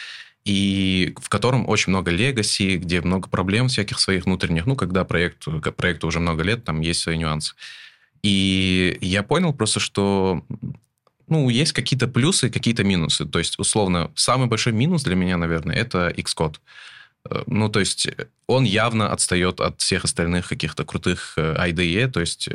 [0.44, 5.44] и в котором очень много легаси, где много проблем всяких своих внутренних, ну, когда проект,
[5.76, 7.54] проекту уже много лет, там есть свои нюансы.
[8.22, 10.44] И я понял просто, что
[11.28, 13.24] ну, есть какие-то плюсы, какие-то минусы.
[13.24, 16.56] То есть, условно, самый большой минус для меня, наверное, это Xcode.
[17.28, 18.08] Э, ну, то есть
[18.46, 22.48] он явно отстает от всех остальных каких-то крутых э, IDE, то есть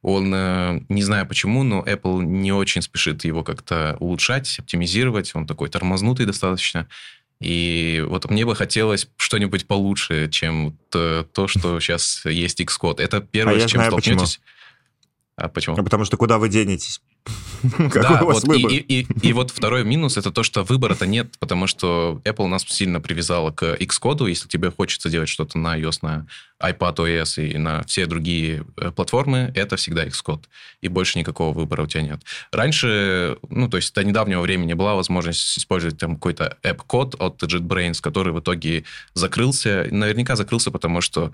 [0.00, 5.46] он, э, не знаю почему, но Apple не очень спешит его как-то улучшать, оптимизировать, он
[5.46, 6.88] такой тормознутый достаточно.
[7.40, 13.00] И вот мне бы хотелось что-нибудь получше, чем то, что сейчас есть Xcode.
[13.00, 14.38] Это первое, а с чем знаю, столкнетесь.
[14.38, 14.46] Почему.
[15.34, 15.76] А почему?
[15.76, 17.00] А потому что куда вы денетесь?
[17.94, 21.66] Да, вот и, и, и, и вот второй минус это то, что выбора-то нет, потому
[21.66, 24.28] что Apple нас сильно привязала к Xcode.
[24.28, 26.26] Если тебе хочется делать что-то на iOS, на
[26.60, 30.44] iPad OS и на все другие э, платформы, это всегда Xcode.
[30.80, 32.20] И больше никакого выбора у тебя нет.
[32.52, 38.00] Раньше, ну, то есть до недавнего времени была возможность использовать там какой-то app-код от JetBrains,
[38.00, 39.86] который в итоге закрылся.
[39.90, 41.32] Наверняка закрылся, потому что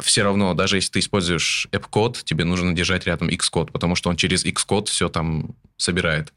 [0.00, 4.16] все равно, даже если ты используешь app-код, тебе нужно держать рядом Xcode, потому что он
[4.16, 6.32] через Xcode все там собирает.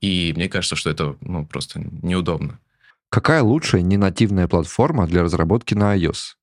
[0.00, 2.58] И мне кажется, что это ну, просто неудобно.
[3.08, 6.34] Какая лучшая ненативная платформа для разработки на iOS?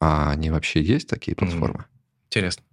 [0.00, 1.86] А они вообще есть такие платформы?
[2.28, 2.64] Интересно.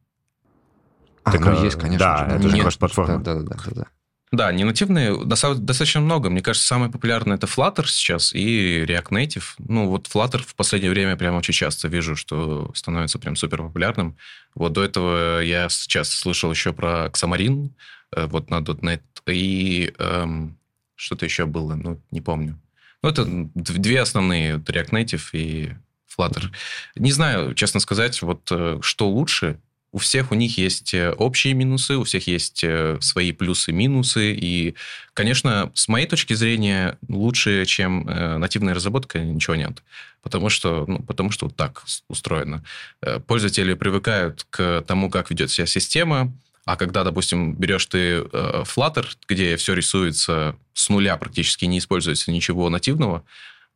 [1.23, 1.99] А, так, ну есть, конечно.
[1.99, 2.35] Да, же.
[2.35, 3.19] это же кросс-платформа.
[3.19, 3.87] Да, да, да, да, да.
[4.33, 6.31] Да, не нативные достаточно много.
[6.31, 9.43] Мне кажется, самый популярный это Flutter сейчас и React Native.
[9.59, 14.17] Ну, вот Flutter в последнее время прям очень часто вижу, что становится прям супер популярным.
[14.55, 17.69] Вот до этого я сейчас слышал еще про Xamarin,
[18.15, 20.57] э, вот на .NET, и эм,
[20.95, 22.59] что-то еще было, ну, не помню.
[23.03, 25.73] Ну, это две основные, React Native и
[26.17, 26.45] Flutter.
[26.95, 29.59] Не знаю, честно сказать, вот э, что лучше,
[29.93, 34.33] у всех у них есть э, общие минусы, у всех есть э, свои плюсы-минусы.
[34.33, 34.73] И,
[35.13, 39.83] конечно, с моей точки зрения, лучше, чем э, нативная разработка, ничего нет.
[40.23, 42.63] Потому что, ну, потому что вот так устроено.
[43.27, 46.33] Пользователи привыкают к тому, как ведет себя система,
[46.65, 52.69] а когда, допустим, берешь ты Flutter, где все рисуется с нуля практически, не используется ничего
[52.69, 53.25] нативного,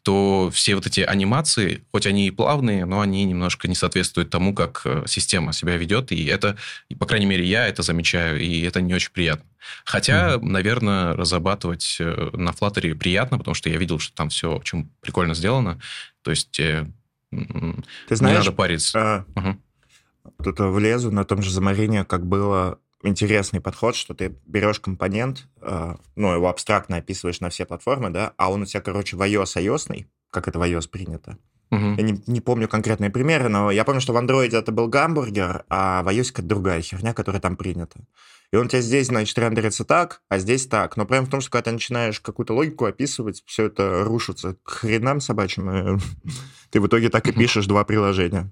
[0.07, 4.53] то все вот эти анимации, хоть они и плавные, но они немножко не соответствуют тому,
[4.53, 6.55] как э, система себя ведет, и это,
[6.97, 9.43] по крайней мере, я это замечаю, и это не очень приятно.
[9.83, 10.45] Хотя, mm-hmm.
[10.45, 15.35] наверное, разрабатывать э, на Flutter приятно, потому что я видел, что там все очень прикольно
[15.35, 15.77] сделано.
[16.21, 16.87] То есть э,
[18.07, 18.97] Ты знаешь, не надо париться.
[18.97, 20.71] А, угу.
[20.71, 26.33] Влезу на том же замарении, как было интересный подход, что ты берешь компонент, э, ну,
[26.33, 30.05] его абстрактно описываешь на все платформы, да, а он у тебя, короче, в iOS iOS,
[30.31, 31.37] как это в iOS принято.
[31.69, 31.95] Угу.
[31.97, 35.65] Я не, не помню конкретные примеры, но я помню, что в Android это был гамбургер,
[35.69, 37.99] а в iOS это другая херня, которая там принята.
[38.51, 40.95] И он у тебя здесь, значит, рендерится так, а здесь так.
[40.95, 44.69] Но прям в том, что когда ты начинаешь какую-то логику описывать, все это рушится к
[44.69, 45.99] хренам собачьим.
[46.69, 48.51] Ты в итоге так и пишешь два приложения.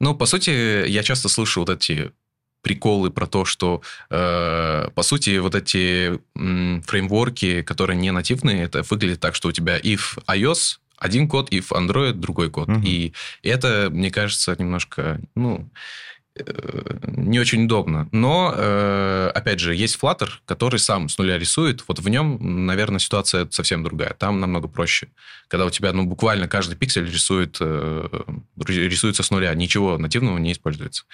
[0.00, 2.12] Ну, по сути, я часто слышу вот эти
[2.62, 8.82] приколы про то, что, э, по сути, вот эти м, фреймворки, которые не нативные, это
[8.82, 12.68] выглядит так, что у тебя if iOS один код, if Android другой код.
[12.68, 12.80] Угу.
[12.84, 15.70] И это, мне кажется, немножко, ну,
[16.34, 18.08] э, не очень удобно.
[18.10, 21.84] Но, э, опять же, есть Flutter, который сам с нуля рисует.
[21.86, 24.14] Вот в нем, наверное, ситуация совсем другая.
[24.14, 25.08] Там намного проще.
[25.46, 28.08] Когда у тебя, ну, буквально каждый пиксель рисует, э,
[28.66, 29.54] рисуется с нуля.
[29.54, 31.04] Ничего нативного не используется.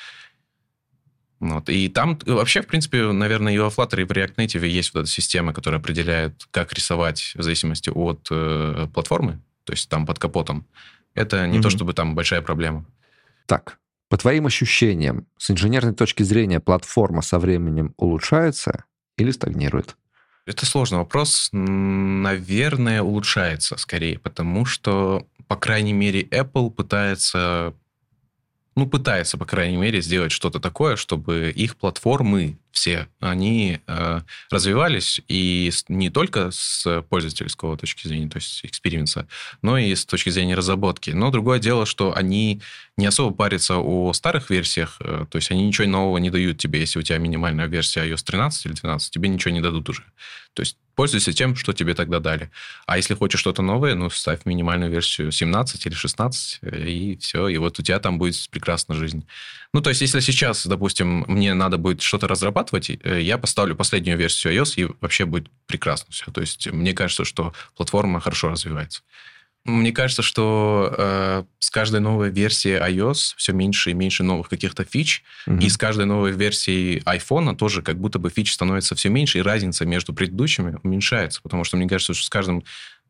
[1.45, 1.69] Вот.
[1.69, 5.01] И там вообще, в принципе, наверное, и во Flutter, и в React Native есть вот
[5.01, 10.19] эта система, которая определяет, как рисовать в зависимости от э, платформы, то есть там под
[10.19, 10.67] капотом.
[11.15, 11.63] Это не mm-hmm.
[11.63, 12.87] то, чтобы там большая проблема.
[13.45, 13.79] Так,
[14.09, 18.85] по твоим ощущениям, с инженерной точки зрения, платформа со временем улучшается
[19.19, 19.97] или стагнирует?
[20.47, 21.51] Это сложный вопрос.
[21.53, 27.75] Наверное, улучшается скорее, потому что, по крайней мере, Apple пытается
[28.77, 35.23] ну, пытается, по крайней мере, сделать что-то такое, чтобы их платформы все, они э, развивались
[35.29, 39.29] и не только с пользовательского точки зрения, то есть эксперимента,
[39.63, 41.11] но и с точки зрения разработки.
[41.11, 42.61] Но другое дело, что они
[42.97, 46.81] не особо парятся о старых версиях, э, то есть они ничего нового не дают тебе,
[46.81, 50.03] если у тебя минимальная версия iOS 13 или 12, тебе ничего не дадут уже.
[50.55, 52.51] То есть пользуйся тем, что тебе тогда дали.
[52.87, 57.49] А если хочешь что-то новое, ну, ставь минимальную версию 17 или 16, э, и все,
[57.49, 59.27] и вот у тебя там будет прекрасная жизнь.
[59.73, 63.77] Ну, то есть, если сейчас, допустим, мне надо будет что-то разрабатывать, дорабатывать, э, я поставлю
[63.77, 66.31] последнюю версию iOS, и вообще будет прекрасно все.
[66.31, 69.03] То есть мне кажется, что платформа хорошо развивается.
[69.65, 74.85] Мне кажется, что э, с каждой новой версией iOS все меньше и меньше новых каких-то
[74.85, 75.63] фич, mm-hmm.
[75.63, 79.43] и с каждой новой версией iPhone тоже как будто бы фич становится все меньше, и
[79.43, 82.63] разница между предыдущими уменьшается, потому что мне кажется, что с каждым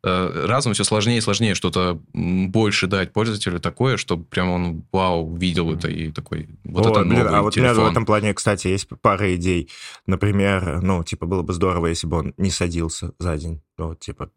[0.05, 5.35] э, разом все сложнее и сложнее что-то больше дать пользователю такое, чтобы прям он вау
[5.35, 7.71] видел это и такой вот О, это новый блин, А вот телефон.
[7.71, 9.71] у меня в этом плане, кстати, есть пара идей.
[10.07, 14.31] Например, ну типа было бы здорово, если бы он не садился за день, ну типа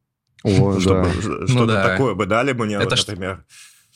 [0.44, 1.12] о, чтобы да.
[1.22, 1.88] что-то ну, да.
[1.90, 3.46] такое бы дали мне, это вот, например.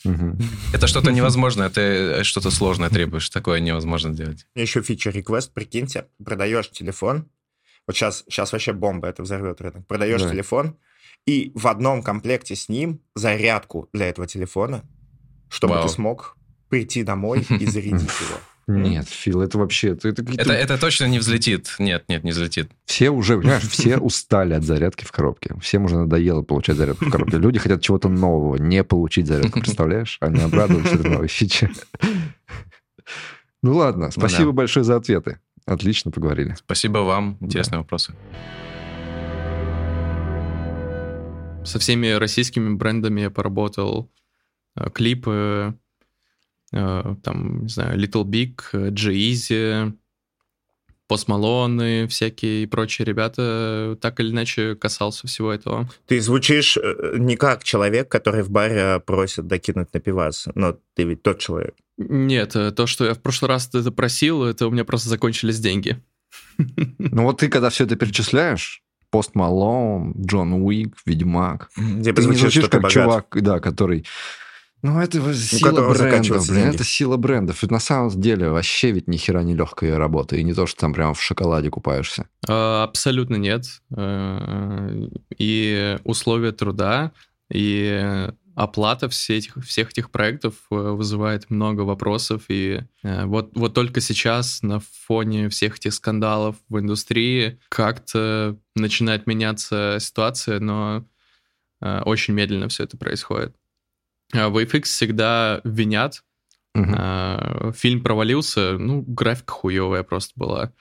[0.73, 4.47] Это что-то невозможное, это что-то сложное требуешь, такое невозможно сделать.
[4.55, 7.29] Еще фича request, прикиньте, продаешь телефон,
[7.87, 9.87] вот сейчас, сейчас вообще бомба, это взорвет рынок.
[9.87, 10.29] Продаешь да.
[10.29, 10.77] телефон,
[11.25, 14.83] и в одном комплекте с ним зарядку для этого телефона,
[15.49, 15.87] чтобы Вау.
[15.87, 16.37] ты смог
[16.69, 18.39] прийти домой и зарядить его.
[18.67, 19.89] Нет, Фил, это вообще...
[19.89, 21.75] Это, это, это, это точно не взлетит.
[21.79, 22.71] Нет, нет, не взлетит.
[22.85, 25.55] Все уже, понимаешь, все устали от зарядки в коробке.
[25.61, 27.37] Всем уже надоело получать зарядку в коробке.
[27.37, 30.17] Люди хотят чего-то нового, не получить зарядку, представляешь?
[30.21, 31.71] Они обрадуются этой новой фиче.
[33.63, 34.57] Ну ладно, ну спасибо ну, да.
[34.57, 35.39] большое за ответы.
[35.65, 36.55] Отлично поговорили.
[36.55, 37.37] Спасибо вам.
[37.41, 37.79] Интересные да.
[37.79, 38.13] вопросы.
[41.63, 44.11] Со всеми российскими брендами я поработал.
[44.75, 45.75] Э, клипы,
[46.73, 49.93] Э, там, не знаю, Little Big, G-Eazy,
[51.09, 55.89] Post Malone и всякие прочие ребята так или иначе касался всего этого.
[56.07, 61.03] Ты звучишь э, не как человек, который в баре просит докинуть на пивас, но ты
[61.03, 61.75] ведь тот человек.
[61.97, 65.59] Нет, э, то, что я в прошлый раз это просил, это у меня просто закончились
[65.59, 66.01] деньги.
[66.57, 68.80] Ну вот ты когда все это перечисляешь,
[69.11, 71.69] Пост Малон, Джон Уик, Ведьмак.
[71.77, 74.05] Где ты не звучишь как чувак, да, который
[74.83, 77.63] ну, это сила брендов, блин, это сила брендов.
[77.63, 80.81] И на самом деле вообще ведь ни хера не легкая работа, и не то, что
[80.81, 82.27] там прямо в шоколаде купаешься.
[82.47, 83.65] А, абсолютно нет.
[83.95, 87.11] Э, и условия труда,
[87.53, 92.43] и оплата всех этих, всех этих проектов э, вызывает много вопросов.
[92.49, 99.27] И э, вот, вот только сейчас на фоне всех этих скандалов в индустрии как-то начинает
[99.27, 101.05] меняться ситуация, но
[101.81, 103.55] очень медленно все это происходит.
[104.33, 106.23] А, VFX всегда винят.
[106.75, 107.73] Угу.
[107.73, 110.73] Фильм провалился, ну, графика хуевая просто была.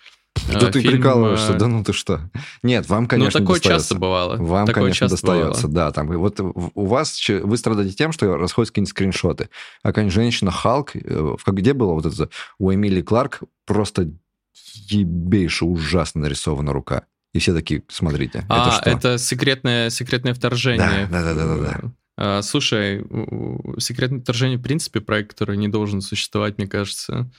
[0.52, 0.94] Да а, ты фильм...
[0.94, 2.20] прикалываешься, да ну ты что?
[2.62, 3.88] Нет, вам, ну, конечно, Ну, такое достается.
[3.88, 4.36] часто бывало.
[4.36, 5.86] Вам, такое конечно, достается, бывало.
[5.86, 5.92] да.
[5.92, 9.50] Там, вот у вас, вы страдаете тем, что расходятся какие-нибудь скриншоты.
[9.82, 14.10] А какая-нибудь женщина Халк, э, где было вот это, у Эмили Кларк просто
[14.88, 17.04] ебейше ужасно нарисована рука.
[17.32, 18.90] И все такие, смотрите, а, это что?
[18.90, 21.06] это секретное, секретное вторжение.
[21.10, 21.80] Да, да, да, да, да.
[22.16, 23.04] А, слушай,
[23.78, 27.30] секретное вторжение, в принципе, проект, который не должен существовать, мне кажется.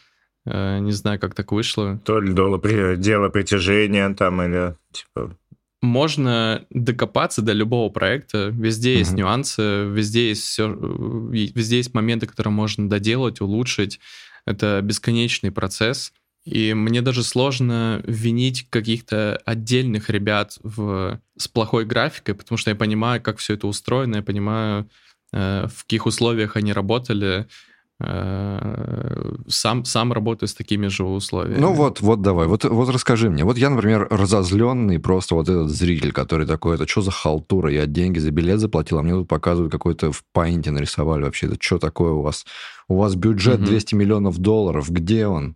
[0.46, 2.00] А, не знаю, как так вышло.
[2.06, 2.60] То ли дело,
[2.96, 5.38] дело притяжения там или типа...
[5.82, 8.50] Можно докопаться до любого проекта.
[8.54, 9.00] Везде mm-hmm.
[9.00, 14.00] есть нюансы, везде есть все, везде есть моменты, которые можно доделать, улучшить.
[14.46, 16.14] Это бесконечный процесс.
[16.44, 21.20] И мне даже сложно винить каких-то отдельных ребят в...
[21.38, 24.90] с плохой графикой, потому что я понимаю, как все это устроено, я понимаю,
[25.34, 27.48] э, в каких условиях они работали.
[28.04, 31.60] Э, сам, сам работаю с такими же условиями.
[31.60, 33.44] Ну вот, вот давай, вот, вот расскажи мне.
[33.44, 37.72] Вот я, например, разозленный просто вот этот зритель, который такой, это что за халтура?
[37.72, 41.48] Я деньги за билет заплатил, а мне тут показывают какой-то в паинте нарисовали вообще.
[41.48, 42.46] Это что такое у вас?
[42.88, 45.56] У вас бюджет mm 200 миллионов долларов, где он?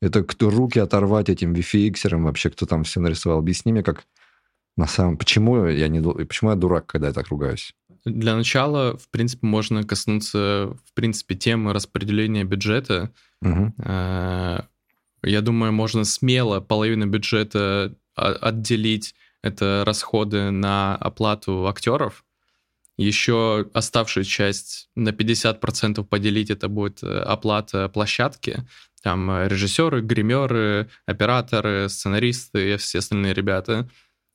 [0.00, 3.38] Это кто руки оторвать этим VFX-ерам, вообще кто там все нарисовал?
[3.38, 4.04] Объясни мне, как
[4.76, 5.16] на самом...
[5.16, 6.02] Почему я, не...
[6.02, 7.74] Почему я дурак, когда я так ругаюсь?
[8.04, 13.12] Для начала, в принципе, можно коснуться, в принципе, темы распределения бюджета.
[13.40, 13.74] Угу.
[13.78, 22.24] Я думаю, можно смело половину бюджета отделить это расходы на оплату актеров.
[22.96, 28.64] Еще оставшую часть на 50% поделить это будет э, оплата площадки
[29.04, 33.88] там э, режиссеры, гримеры, операторы, сценаристы и все остальные ребята.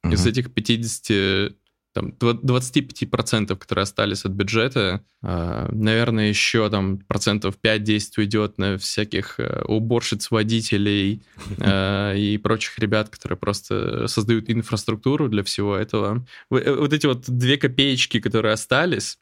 [0.03, 0.13] Угу.
[0.13, 1.55] Из этих 50,
[1.99, 9.39] там, 25%, которые остались от бюджета, э, наверное, еще там процентов 5-10 уйдет на всяких
[9.39, 11.21] э, уборщиц, водителей
[11.57, 16.25] и прочих ребят, которые просто создают инфраструктуру для всего этого.
[16.49, 19.17] Вот эти вот две копеечки, которые остались,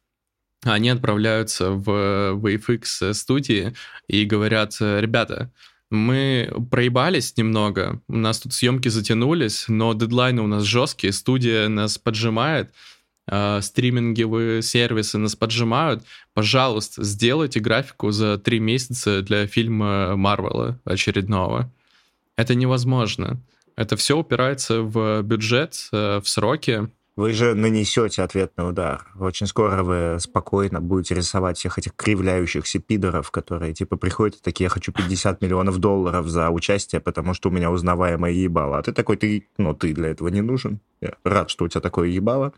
[0.64, 1.90] они отправляются в
[2.36, 3.74] VFX студии
[4.08, 5.52] и говорят, ребята,
[5.90, 11.98] мы проебались немного, у нас тут съемки затянулись, но дедлайны у нас жесткие, студия нас
[11.98, 12.74] поджимает,
[13.28, 16.04] э, стриминговые сервисы нас поджимают.
[16.34, 21.72] Пожалуйста, сделайте графику за три месяца для фильма Марвела очередного.
[22.36, 23.42] Это невозможно.
[23.76, 26.90] Это все упирается в бюджет, э, в сроки.
[27.18, 29.08] Вы же нанесете ответный удар.
[29.20, 34.66] Очень скоро вы спокойно будете рисовать всех этих кривляющихся пидоров, которые типа приходят и такие,
[34.66, 38.78] я хочу 50 миллионов долларов за участие, потому что у меня узнаваемое ебало.
[38.78, 40.80] А ты такой, ты, ну, ты для этого не нужен.
[41.02, 42.54] Я рад, что у тебя такое ебало.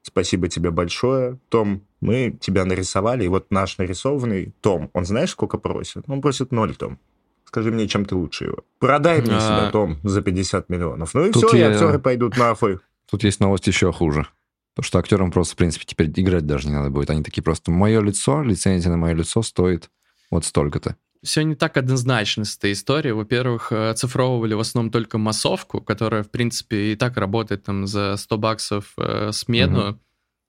[0.00, 1.38] Спасибо тебе большое.
[1.50, 6.04] Том, мы тебя нарисовали, и вот наш нарисованный Том, он знаешь, сколько просит?
[6.08, 6.98] Он просит ноль, Том.
[7.44, 8.58] Скажи мне, чем ты лучше его.
[8.78, 9.40] Продай мне А.
[9.40, 11.12] себя, Том, за 50 миллионов.
[11.12, 12.80] Ну и Тут все, и я- актеры пойдут нахуй.
[13.10, 14.26] Тут есть новость еще хуже.
[14.74, 17.10] То, что актерам просто, в принципе, теперь играть даже не надо будет.
[17.10, 19.90] Они такие просто, мое лицо, лицензия на мое лицо стоит
[20.30, 20.96] вот столько-то.
[21.22, 23.12] Все не так однозначно с этой историей.
[23.12, 28.16] Во-первых, э, оцифровывали в основном только массовку, которая, в принципе, и так работает там за
[28.16, 29.98] 100 баксов э, смену.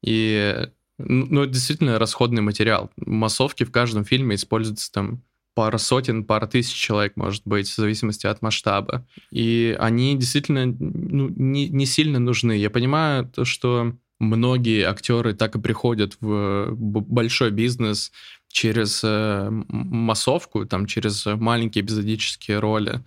[0.03, 2.91] И, ну, ну, это действительно расходный материал.
[2.97, 5.21] Массовки в каждом фильме используются там
[5.55, 9.07] пара сотен, пара тысяч человек, может быть, в зависимости от масштаба.
[9.31, 12.51] И они действительно ну, не, не сильно нужны.
[12.57, 18.11] Я понимаю то, что многие актеры так и приходят в большой бизнес
[18.49, 23.01] через э, массовку, там, через маленькие эпизодические роли.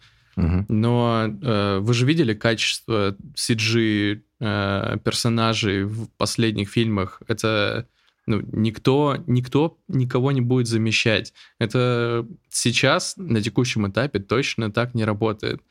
[0.68, 7.20] Но э, вы же видели качество CG э, персонажей в последних фильмах.
[7.26, 7.88] Это
[8.28, 11.32] ну, никто, никто никого не будет замещать.
[11.58, 15.62] Это сейчас, на текущем этапе, точно так не работает.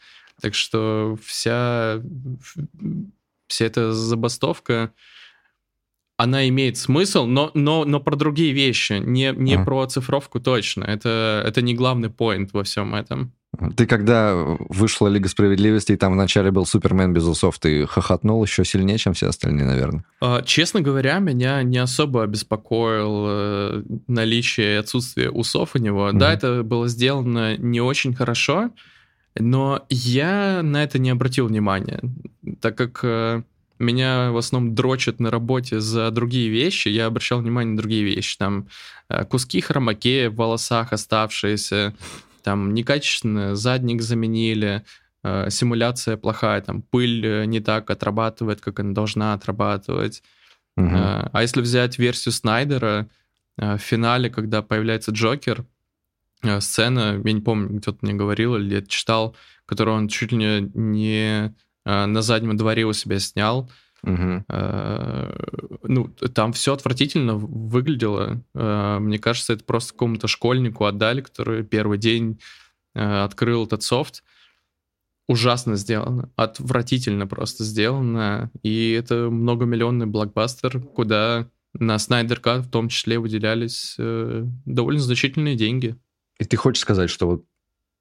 [0.41, 2.01] Так что вся,
[3.47, 4.91] вся эта забастовка,
[6.17, 9.65] она имеет смысл, но, но, но про другие вещи, не, не Ага.
[9.65, 10.83] про цифровку точно.
[10.83, 13.33] Это, это не главный поинт во всем этом.
[13.75, 18.63] Ты когда вышла Лига Справедливости, и там вначале был Супермен без усов, ты хохотнул еще
[18.63, 20.03] сильнее, чем все остальные, наверное.
[20.21, 26.07] А, Честно говоря, меня не особо обеспокоил э, наличие и отсутствие усов у него.
[26.07, 26.19] Мгм.
[26.19, 28.69] Да, это было сделано не очень хорошо,
[29.39, 32.01] но я на это не обратил внимания,
[32.61, 33.41] так как э,
[33.79, 38.37] меня в основном дрочат на работе за другие вещи, я обращал внимание на другие вещи.
[38.37, 38.67] Там
[39.09, 41.95] э, куски хромакея в волосах оставшиеся,
[42.47, 44.85] там некачественно задник заменили,
[45.21, 50.23] э, симуляция плохая, там пыль э, не так отрабатывает, как она должна отрабатывать.
[50.77, 50.95] Мгм.
[50.95, 53.09] Э, А если взять версию Снайдера,
[53.57, 55.65] э, в финале, когда появляется Джокер,
[56.43, 60.37] э, сцена, я не помню, кто-то мне говорил или я читал, которую он чуть ли
[60.37, 61.53] не- не
[61.85, 63.69] э, на заднем дворе у себя снял.
[64.03, 65.33] Э,
[65.83, 68.43] Ну, там все отвратительно выглядело.
[68.53, 72.39] Э, Мне кажется, это просто какому-то школьнику отдали, который первый день
[72.95, 74.23] э, открыл этот софт.
[75.27, 78.49] Ужасно сделано, отвратительно просто сделано.
[78.63, 85.97] И это многомиллионный блокбастер, куда на Снайдер Кат в том числе выделялись довольно значительные деньги.
[86.39, 87.45] И ты хочешь сказать, что вот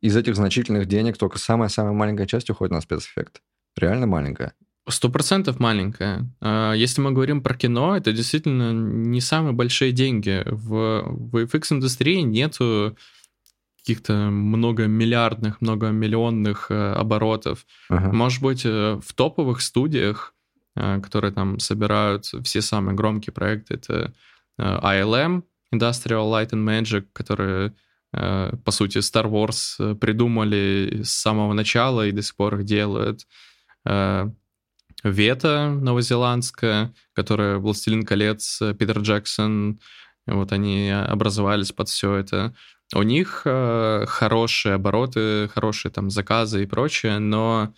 [0.00, 3.42] из этих значительных денег только самая-самая маленькая часть уходит на спецэффект?
[3.76, 4.54] Реально маленькая?
[4.88, 6.30] Сто процентов маленькая.
[6.40, 10.44] А, Если мы говорим про кино, это действительно не самые большие деньги.
[10.46, 12.96] В, в FX-индустрии нету
[13.78, 17.66] каких-то многомиллиардных, многомиллионных э, оборотов.
[17.88, 18.12] Ага.
[18.12, 20.34] Может быть, э, в топовых студиях,
[20.74, 24.12] э, которые там собирают все самые громкие проекты, это
[24.58, 27.74] ILM, Industrial Light and Magic, которые,
[28.10, 33.26] по сути, Star Wars придумали с самого начала и до сих пор их делают.
[35.06, 39.80] Э, Вета новозеландская, которая «Властелин колец», э, Питер Джексон,
[40.26, 42.54] вот они образовались под все это.
[42.94, 47.72] У них э, хорошие обороты, хорошие там заказы и прочее, но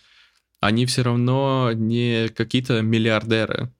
[0.59, 3.71] они все равно не какие-то миллиардеры.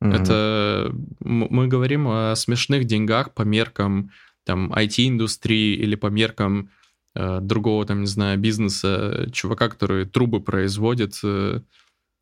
[0.00, 0.12] Мгм.
[0.12, 4.10] Это мы говорим о смешных деньгах по меркам
[4.44, 6.70] там IT-индустрии или по меркам
[7.14, 11.20] э, другого там не знаю бизнеса, чувака, который трубы производит.
[11.22, 11.60] э,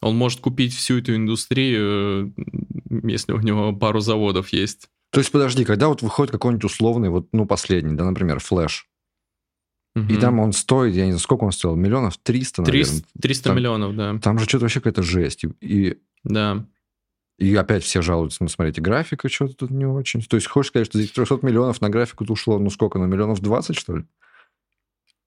[0.01, 4.89] он может купить всю эту индустрию, э, если у него пару заводов есть.
[5.13, 8.87] То есть, подожди, когда вот выходит какой-нибудь условный, вот, ну, последний, да, например, флэш,
[9.97, 10.21] и Мгм.
[10.21, 12.85] там он стоит, я не знаю, сколько он стоил, миллионов 300, наверное.
[12.85, 14.19] 300, 300 Там- миллионов, да.
[14.23, 15.43] Там же что-то вообще какая-то жесть.
[15.45, 16.65] И, и, Да.
[17.39, 20.23] и опять все жалуются, ну, смотрите, графика что-то тут не очень.
[20.23, 23.41] То есть, хочешь сказать, что здесь 300 миллионов на графику ушло, ну, сколько, на миллионов
[23.41, 24.05] 20, что ли?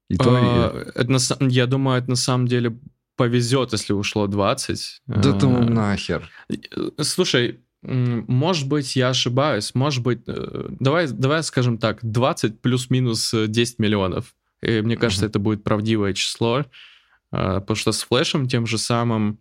[0.10, 2.78] И то, и- А, это на я думаю, это на самом деле
[3.16, 5.02] повезет, если ушло 20.
[5.08, 6.30] Да А, ну нахер.
[6.50, 6.56] Э,
[7.02, 13.48] Слушай, может быть, я ошибаюсь, может быть, э, давай, давай скажем так, 20 плюс-минус э,
[13.48, 14.36] 10 миллионов.
[14.62, 16.66] И мне кажется, это будет правдивое число,
[17.32, 19.40] потому что с флешем тем же самым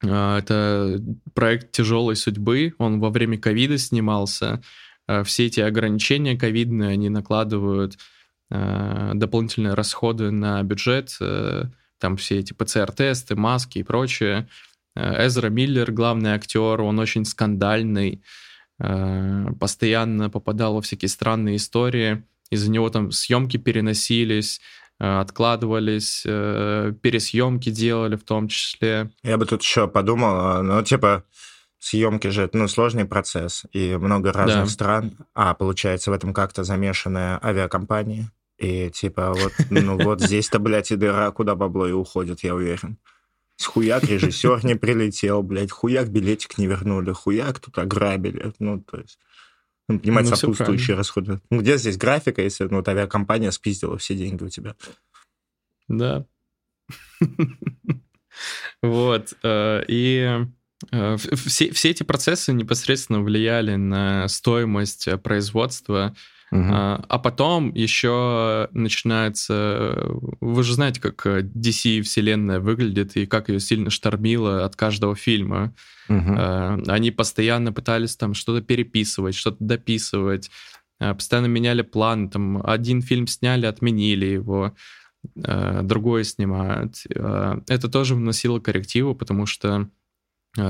[0.00, 1.00] это
[1.32, 4.60] проект тяжелой судьбы, он во время ковида снимался,
[5.24, 7.98] все эти ограничения ковидные, они накладывают
[8.50, 11.66] дополнительные расходы на бюджет, э,
[12.02, 14.48] там все эти ПЦР-тесты, маски и прочее.
[14.96, 18.22] Э, Эзра Миллер, главный актер, он очень скандальный,
[18.80, 22.24] э, постоянно попадал во всякие странные истории.
[22.50, 24.60] Из-за него там съемки переносились,
[24.98, 29.10] э, откладывались, пересъемки делали в том числе.
[29.22, 31.24] Я бы тут еще подумал, ну, типа,
[31.78, 34.70] съемки же ну, сложный процесс, и много разных да.
[34.70, 38.32] стран, а получается в этом как-то замешанная авиакомпания.
[38.62, 42.96] И типа вот, ну вот здесь-то, блядь, и дыра, куда бабло и уходит, я уверен.
[43.60, 48.52] Хуяк режиссер не прилетел, блядь, хуяк билетик не вернули, хуяк тут ограбили.
[48.60, 49.18] Ну, то есть,
[49.88, 51.40] ну, понимаете, ну, сопутствующие расходы.
[51.50, 54.76] Ну, где здесь графика, если ну, вот авиакомпания спиздила все деньги у тебя?
[55.88, 56.24] Да.
[58.82, 59.34] Вот.
[59.42, 60.46] Э, и
[60.90, 66.16] э, все, все эти процессы непосредственно влияли на стоимость э, производства
[66.52, 66.68] Угу.
[66.70, 70.06] А, а потом еще начинается...
[70.40, 75.74] Вы же знаете, как DC вселенная выглядит и как ее сильно штормило от каждого фильма.
[76.10, 76.34] Угу.
[76.36, 80.50] А, они постоянно пытались там что-то переписывать, что-то дописывать,
[81.00, 82.28] а, постоянно меняли план.
[82.28, 84.74] Там один фильм сняли, отменили его,
[85.34, 86.96] другой снимают.
[87.06, 89.88] Это тоже вносило коррективу, потому что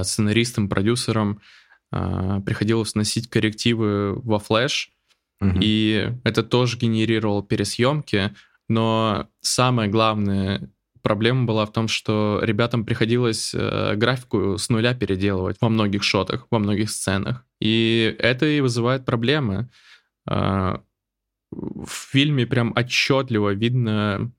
[0.03, 1.41] сценаристам, продюсерам
[1.91, 4.92] приходилось вносить коррективы во флеш,
[5.61, 8.35] и это тоже генерировало пересъемки,
[8.69, 10.71] но самое главное
[11.03, 16.47] проблема была в том, что ребятам приходилось э, графику с нуля переделывать во многих шотах,
[16.51, 17.45] во многих сценах.
[17.61, 19.69] И это и вызывает проблемы.
[20.31, 20.79] Э,
[21.51, 24.33] в фильме прям отчетливо видно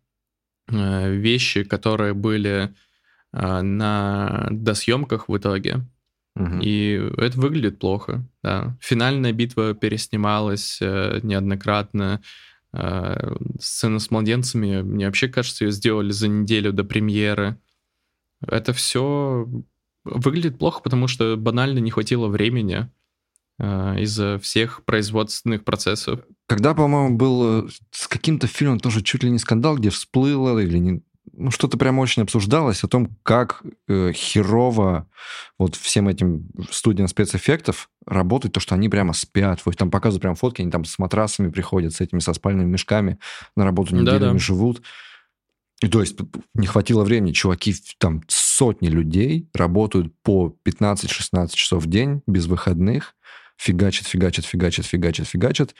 [0.72, 2.74] э, вещи, которые были
[3.34, 5.86] э, на досъемках в итоге.
[6.36, 6.59] Угу.
[6.61, 8.75] И это выглядит плохо, да.
[8.81, 12.21] Финальная битва переснималась э, неоднократно.
[12.73, 17.57] Э, сцена с младенцами, мне вообще кажется, ее сделали за неделю до премьеры.
[18.47, 19.47] Это все
[20.03, 22.89] выглядит плохо, потому что банально не хватило времени
[23.59, 26.21] э, из-за всех производственных процессов.
[26.47, 30.77] Когда, по-моему, был э, с каким-то фильмом тоже чуть ли не скандал, где всплыло или
[30.79, 35.07] не, ну, что-то прям очень обсуждалось о том, как э, херово
[35.57, 39.61] вот всем этим студиям спецэффектов работать, то, что они прямо спят.
[39.65, 43.19] Вот там показывают прям фотки, они там с матрасами приходят, с этими, со спальными мешками
[43.55, 44.38] на работу неделями да, да.
[44.38, 44.84] живут.
[45.82, 46.17] И то есть
[46.53, 47.32] не хватило времени.
[47.32, 53.15] Чуваки, там сотни людей работают по 15-16 часов в день без выходных,
[53.57, 55.76] фигачат, фигачат, фигачат, фигачат, фигачат.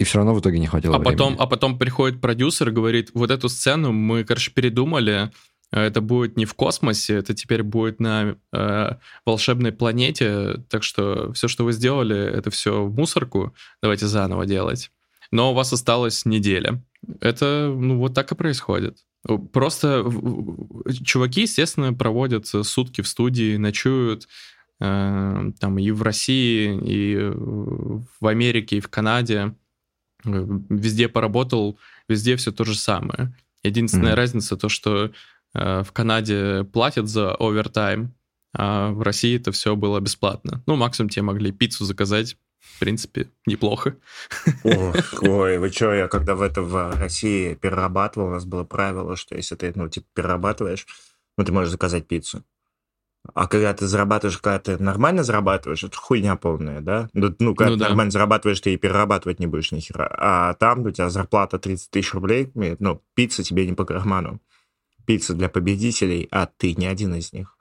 [0.00, 1.14] И все равно в итоге не хватило а времени.
[1.14, 5.30] Потом, а потом приходит продюсер и говорит, вот эту сцену мы, короче, передумали,
[5.72, 8.90] это будет не в космосе, это теперь будет на э,
[9.26, 14.90] волшебной планете, так что все, что вы сделали, это все в мусорку, давайте заново делать.
[15.32, 16.82] Но у вас осталась неделя.
[17.20, 18.96] Это, ну, вот так и происходит.
[19.52, 20.02] Просто
[21.04, 24.28] чуваки, естественно, проводят сутки в студии, ночуют,
[24.80, 29.54] э, там и в России, и в Америке, и в Канаде.
[30.24, 33.34] Везде поработал, везде все то же самое.
[33.62, 34.16] Единственная mm-hmm.
[34.16, 35.10] разница то, что
[35.54, 38.14] э, в Канаде платят за овертайм,
[38.52, 40.62] а в России это все было бесплатно.
[40.66, 42.36] Ну, максимум тебе могли пиццу заказать.
[42.58, 43.96] В принципе, неплохо.
[44.64, 49.16] Ох, ой, вы что, я когда в это в России перерабатывал, у нас было правило,
[49.16, 50.86] что если ты, ну, типа, перерабатываешь,
[51.38, 52.44] ну, ты можешь заказать пиццу.
[53.34, 57.08] А когда ты зарабатываешь, когда ты нормально зарабатываешь, это хуйня полная, да?
[57.12, 57.88] Ну, ну когда ну, ты да.
[57.88, 60.08] нормально зарабатываешь, ты и перерабатывать не будешь ни хера.
[60.18, 64.40] А там у тебя зарплата 30 тысяч рублей, ну, пицца тебе не по карману.
[65.06, 67.56] Пицца для победителей, а ты не один из них.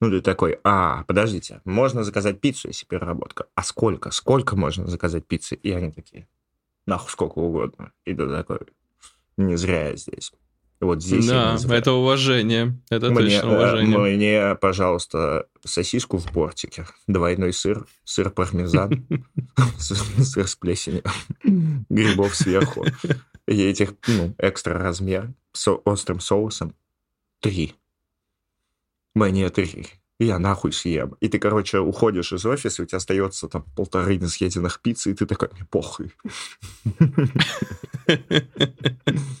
[0.00, 3.46] Ну, ты такой, а, подождите, можно заказать пиццу, если переработка.
[3.54, 4.10] А сколько?
[4.10, 5.54] Сколько можно заказать пиццы?
[5.54, 6.26] И они такие,
[6.86, 7.92] нахуй сколько угодно.
[8.04, 8.60] И ты такой,
[9.36, 10.32] не зря я здесь.
[10.82, 12.76] Вот здесь да, это уважение.
[12.90, 13.98] Это мне, точно э, уважение.
[13.98, 19.06] Мне, пожалуйста, сосиску в бортике, двойной сыр, сыр пармезан,
[19.78, 21.04] сыр с плесенью,
[21.44, 22.84] грибов сверху.
[23.46, 26.74] И этих, ну, экстра размер с острым соусом.
[27.38, 27.76] Три.
[29.14, 29.86] Мне три.
[30.18, 31.14] Я нахуй съем.
[31.20, 35.26] И ты, короче, уходишь из офиса, у тебя остается там полторы несъеденных пиццы, и ты
[35.26, 36.12] такой, мне похуй.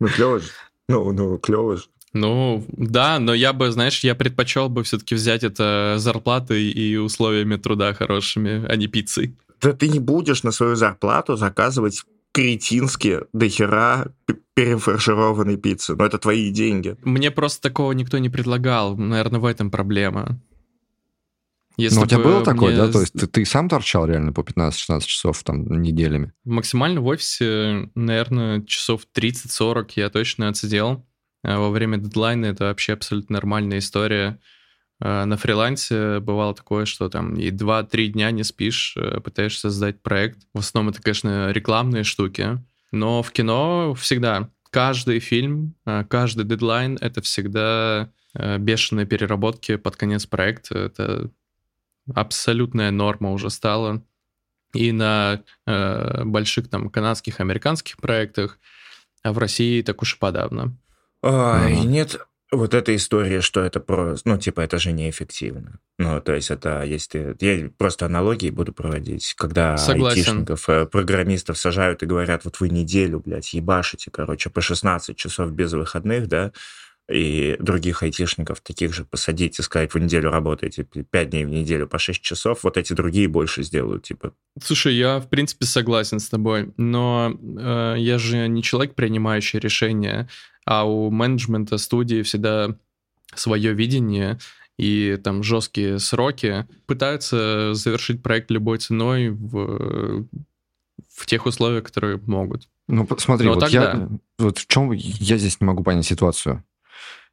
[0.00, 0.48] Ну, клево же.
[0.88, 1.84] Ну, ну, клево же.
[2.14, 7.56] Ну, да, но я бы, знаешь, я предпочел бы все-таки взять это зарплатой и условиями
[7.56, 9.36] труда хорошими, а не пиццей.
[9.60, 14.12] Да ты не будешь на свою зарплату заказывать кретинские дохера
[14.54, 15.94] перефаршированной пиццы.
[15.96, 16.96] Но это твои деньги.
[17.02, 18.96] Мне просто такого никто не предлагал.
[18.96, 20.40] Наверное, в этом проблема.
[21.78, 22.90] Если ну, у тебя было такое, да?
[22.90, 26.32] То есть ты, ты сам торчал реально по 15-16 часов там неделями?
[26.44, 31.06] Максимально в офисе, наверное, часов 30-40 я точно отсидел.
[31.44, 34.40] во время дедлайна это вообще абсолютно нормальная история.
[35.00, 40.38] На фрилансе бывало такое, что там и 2-3 дня не спишь, пытаешься создать проект.
[40.52, 42.58] В основном это, конечно, рекламные штуки.
[42.90, 45.76] Но в кино всегда каждый фильм,
[46.08, 50.76] каждый дедлайн— это всегда бешеные переработки под конец проекта.
[50.76, 51.30] Это
[52.14, 54.02] абсолютная норма уже стала.
[54.74, 58.58] И на э, больших там канадских, американских проектах,
[59.22, 60.76] а в России так уж и подавно.
[61.22, 65.80] Ой, mm нет вот эта история, что это просто, ну, типа, это же неэффективно.
[65.98, 70.18] Ну, то есть это, если я просто аналогии буду проводить, когда Согласен.
[70.18, 75.52] айтишников, э, программистов сажают и говорят, вот вы неделю, блядь, ебашите, короче, по 16 часов
[75.52, 76.52] без выходных, да,
[77.08, 81.86] и других айтишников таких же посадить и сказать, вы неделю работаете, 5 дней в неделю
[81.88, 84.32] по 6 часов, вот эти другие больше сделают, типа.
[84.62, 90.28] Слушай, я, в принципе, согласен с тобой, но э, я же не человек, принимающий решения,
[90.66, 92.76] а у менеджмента студии всегда
[93.34, 94.38] свое видение
[94.76, 96.66] и там жесткие сроки.
[96.86, 100.26] Пытаются завершить проект любой ценой в,
[101.14, 102.68] в тех условиях, которые могут.
[102.86, 103.92] Ну, смотри, но вот тогда...
[103.92, 106.64] я вот в чем я здесь не могу понять ситуацию.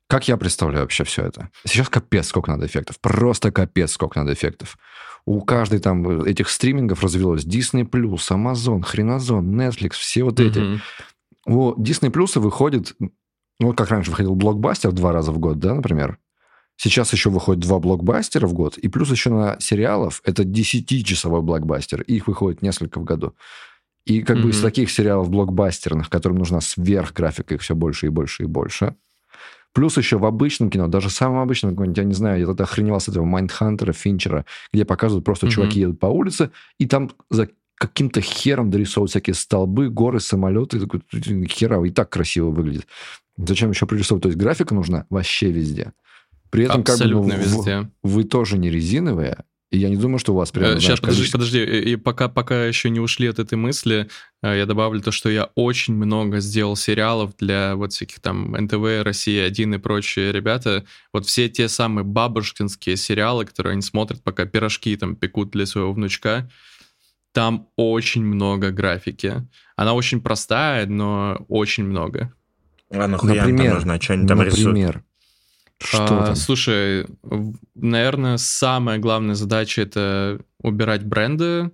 [0.08, 1.50] Как я представляю вообще все это?
[1.66, 3.00] Сейчас капец сколько надо эффектов.
[3.00, 4.78] Просто капец сколько надо эффектов.
[5.26, 10.60] У каждой там этих стримингов развелось Disney+, Amazon, Хренозон, Netflix, все вот эти.
[10.60, 10.80] Mm-hmm.
[11.48, 12.96] У Disney Plus выходит,
[13.60, 16.20] ну, как раньше выходил блокбастер два раза в год, да, например?
[16.78, 22.02] Сейчас еще выходит два блокбастера в год, и плюс еще на сериалов это 10-часовой блокбастер,
[22.02, 23.34] и их выходит несколько в году.
[24.06, 24.42] И как mm-hmm.
[24.44, 28.96] бы из таких сериалов блокбастерных, которым нужна сверхграфика, их все больше и больше и больше,
[29.76, 33.10] Плюс еще в обычном кино, даже самом обычном, я не знаю, я тогда охреневал с
[33.10, 35.52] этого Майндхантера, Финчера, где показывают просто mm-hmm.
[35.52, 40.80] чуваки едут по улице, и там за каким-то хером дорисовывают всякие столбы, горы, самолеты.
[40.80, 41.02] Такой,
[41.50, 42.88] хера, и так красиво выглядит.
[43.36, 44.24] Зачем еще прорисовывать?
[44.24, 45.92] То есть графика нужна вообще везде.
[46.52, 47.80] При этом Абсолютно как бы, ну, везде.
[48.02, 49.44] Вы, вы тоже не резиновые,
[49.76, 50.80] и я не думаю, что у вас прям...
[50.80, 51.38] Сейчас, подожди, количество...
[51.38, 51.64] подожди.
[51.64, 54.08] И пока, пока еще не ушли от этой мысли,
[54.42, 59.04] э, я добавлю то, что я очень много сделал сериалов для вот всяких там НТВ,
[59.04, 60.86] Россия-1 и прочие ребята.
[61.12, 65.92] Вот все те самые бабушкинские сериалы, которые они смотрят, пока пирожки там пекут для своего
[65.92, 66.50] внучка,
[67.34, 69.46] там очень много графики.
[69.76, 72.34] Она очень простая, но очень много.
[72.92, 74.02] А нахуя например, там нужно?
[74.02, 75.06] Что они там например, рисуют?
[75.82, 77.06] Что а, Слушай,
[77.76, 81.72] наверное, самая главная задача это убирать бренды,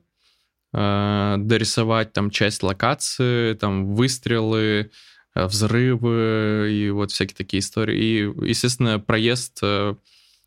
[0.73, 4.91] э, дорисовать там часть локации, там выстрелы,
[5.35, 7.97] э, взрывы и вот всякие такие истории.
[7.97, 9.95] И, естественно, проезд, э,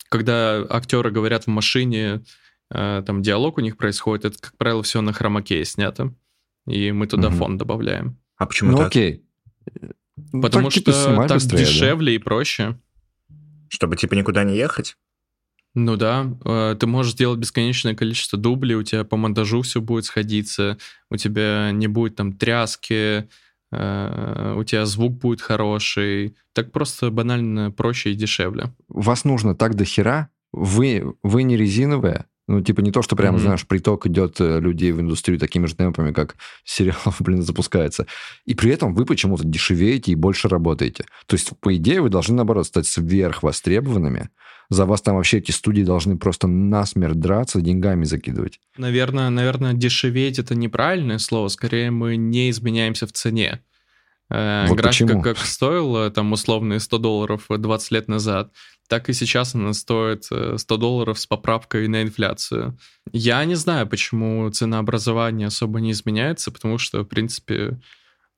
[0.09, 2.25] когда актеры говорят в машине,
[2.71, 6.13] э, там диалог у них происходит, это, как правило, все на хромакее снято,
[6.67, 7.37] и мы туда угу.
[7.37, 8.19] фон добавляем.
[8.37, 8.89] А почему ну, так?
[8.89, 9.25] окей.
[10.33, 12.17] Потому так, типа, что так быстрее, дешевле да?
[12.17, 12.79] и проще.
[13.75, 14.97] Чтобы типа никуда не ехать?
[15.75, 20.05] Ну да, э, ты можешь сделать бесконечное количество дублей, у тебя по монтажу все будет
[20.05, 20.79] сходиться,
[21.11, 23.29] у тебя не будет там тряски,
[23.73, 26.37] э, у тебя звук будет хороший.
[26.53, 28.73] Так просто банально проще и дешевле.
[28.87, 33.39] Вас нужно так до хера, вы, вы не резиновые, ну, типа не то, что прямо,
[33.39, 33.43] mm-hmm.
[33.43, 38.07] знаешь, приток идет э, людей в индустрию такими же темпами, как сериал, блин, запускается.
[38.45, 41.05] И при этом вы почему-то дешевеете и больше работаете.
[41.27, 44.29] То есть, по идее, вы должны, наоборот, стать сверхвостребованными.
[44.71, 48.61] За вас там вообще эти студии должны просто насмерть драться, деньгами закидывать.
[48.77, 51.49] Наверное, наверное, дешеветь это неправильное слово.
[51.49, 53.61] Скорее, мы не изменяемся в цене.
[54.31, 55.23] Э, вот Графика почему?
[55.23, 58.53] как стоила там условные 100 долларов 20 лет назад,
[58.89, 62.79] так и сейчас она стоит 100 э, долларов с поправкой на инфляцию.
[63.13, 67.81] Я не знаю, почему ценообразование особо не изменяется, потому что, в принципе,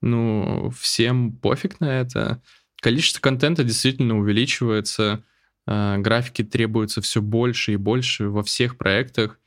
[0.02, 2.42] ну, всем пофиг на это.
[2.80, 5.24] Количество контента действительно увеличивается,
[5.66, 9.38] э, графики требуются все больше и больше во всех проектах,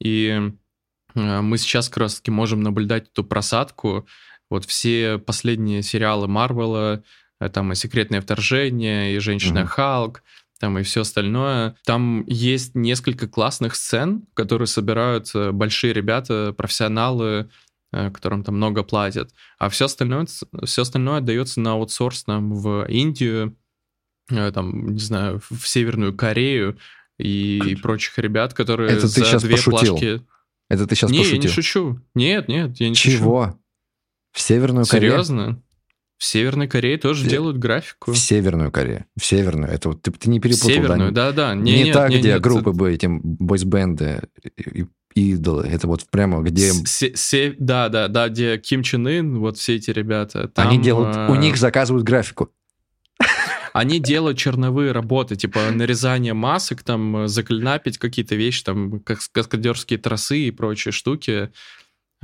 [0.00, 0.50] и
[1.14, 4.08] мы сейчас как раз-таки можем наблюдать эту просадку.
[4.54, 7.02] Вот все последние сериалы Марвела,
[7.40, 9.66] Э, там и «Секретное вторжение», и «Женщина.
[9.66, 10.22] Халк»,
[10.60, 11.76] там и все остальное.
[11.84, 17.50] Там есть несколько классных сцен, которые собирают большие ребята, профессионалы,
[17.92, 19.30] э, которым там много платят.
[19.58, 20.26] А все остальное,
[20.64, 23.56] все остальное отдается на аутсорс нам в Индию,
[24.30, 26.78] э, там, не знаю, в Северную Корею
[27.18, 29.96] и, и прочих ребят, которые Это за ты сейчас две пошутил.
[29.96, 30.22] плашки...
[30.70, 31.36] Это ты сейчас не, пошутил?
[31.36, 32.00] я не шучу.
[32.14, 33.12] Нет, нет, я не Чего?
[33.12, 33.18] шучу.
[33.18, 33.60] Чего?
[34.34, 35.12] В Северную Корею?
[35.12, 35.62] Серьезно?
[36.18, 37.28] В Северной Корее тоже в...
[37.28, 38.12] делают графику.
[38.12, 39.04] В Северную Корею.
[39.16, 39.72] В Северную.
[39.72, 40.70] Это вот ты, ты не перепутал.
[40.70, 41.54] Северную, да-да.
[41.54, 42.78] Не, не нет, так, нет, где нет, группы это...
[42.78, 44.22] были, этим бойсбенды,
[45.14, 45.66] идолы.
[45.66, 46.72] Это вот прямо где...
[46.72, 50.48] Се- да, да, да, где Ким Чен Ын, вот все эти ребята.
[50.48, 51.14] Там, Они делают...
[51.16, 51.30] А...
[51.30, 52.50] У них заказывают графику.
[53.72, 60.38] Они делают черновые работы, типа нарезание масок, там, заклинапить какие-то вещи, там, как каскадерские тросы
[60.40, 61.50] и прочие штуки.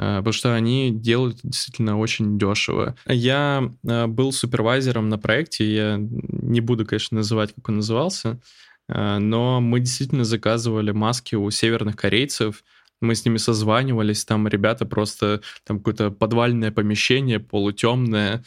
[0.00, 2.96] Э, потому что они делают действительно очень дешево.
[3.06, 8.40] Я э, был супервайзером на проекте, я не буду, конечно, называть, как он назывался,
[8.88, 12.64] э, но мы действительно заказывали маски у северных корейцев,
[13.02, 18.42] мы с ними созванивались, там ребята просто, там какое-то подвальное помещение, полутемное,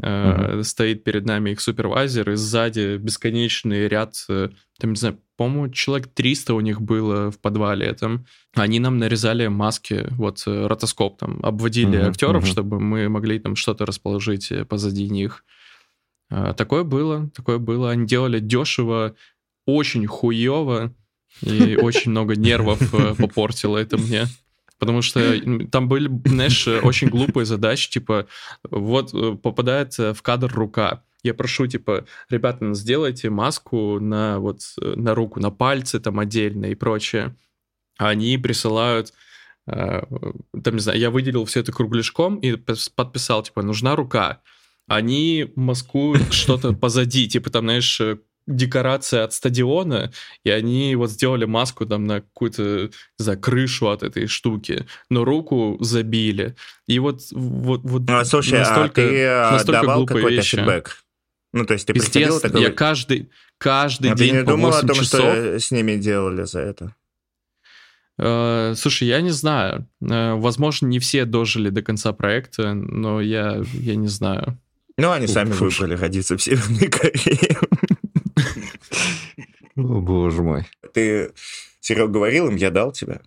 [0.00, 0.62] Uh-huh.
[0.62, 6.54] Стоит перед нами их супервайзер, и сзади бесконечный ряд, там, не знаю, по-моему, человек 300
[6.54, 8.26] у них было в подвале этом.
[8.54, 12.50] Они нам нарезали маски, вот э, ротоскоп там, обводили uh-huh, актеров, uh-huh.
[12.50, 15.44] чтобы мы могли там что-то расположить э, позади них.
[16.28, 17.90] Такое было, такое было.
[17.90, 19.14] Они делали дешево,
[19.64, 20.94] очень хуево,
[21.42, 24.26] и очень много нервов э, попортило это мне.
[24.78, 25.20] Потому что
[25.70, 28.26] там были, знаешь, очень глупые задачи, типа,
[28.70, 29.12] вот
[29.42, 35.40] попадает в кадр рука, я прошу, типа, ребята, ну, сделайте маску на вот на руку,
[35.40, 37.34] на пальцы там отдельно и прочее.
[37.96, 39.12] Они присылают
[39.66, 40.02] э,
[40.62, 42.56] там, не знаю, я выделил все это кругляшком и
[42.94, 44.40] подписал, типа, нужна рука.
[44.86, 48.00] Они маскуют что-то позади, типа, там, знаешь,
[48.48, 50.10] декорация от стадиона,
[50.42, 55.24] и они вот сделали маску там на какую-то, не знаю, крышу от этой штуки, но
[55.24, 56.56] руку забили.
[56.86, 60.56] И вот, вот, вот ну, слушай, настолько, а ты э, настолько давал какой-то вещи.
[60.56, 61.04] фидбэк?
[61.52, 62.62] Ну, то есть ты приходил такой...
[62.62, 65.20] я каждый, каждый а день ты не по думал 8 о том, часов...
[65.20, 66.94] что с ними делали за это?
[68.20, 69.86] Uh, слушай, я не знаю.
[70.02, 74.58] Uh, возможно, не все дожили до конца проекта, но я, я не знаю.
[74.96, 77.56] Ну, они сами выбрали родиться в Северной Корее.
[79.76, 80.64] О, боже мой.
[80.92, 81.32] Ты,
[81.80, 83.20] Серег, говорил им, я дал тебя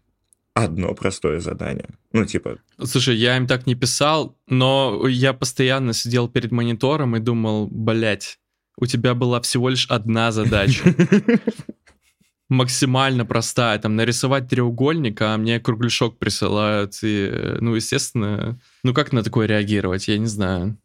[0.53, 1.89] одно простое задание.
[2.12, 2.57] Ну, типа...
[2.84, 8.39] Слушай, я им так не писал, но я постоянно сидел перед монитором и думал, блядь,
[8.78, 10.84] у тебя была всего лишь одна задача.
[12.49, 17.32] Максимально простая, там, нарисовать треугольник, а мне кругляшок присылают, и,
[17.62, 20.78] ну, естественно, ну, как на такое реагировать, я не знаю.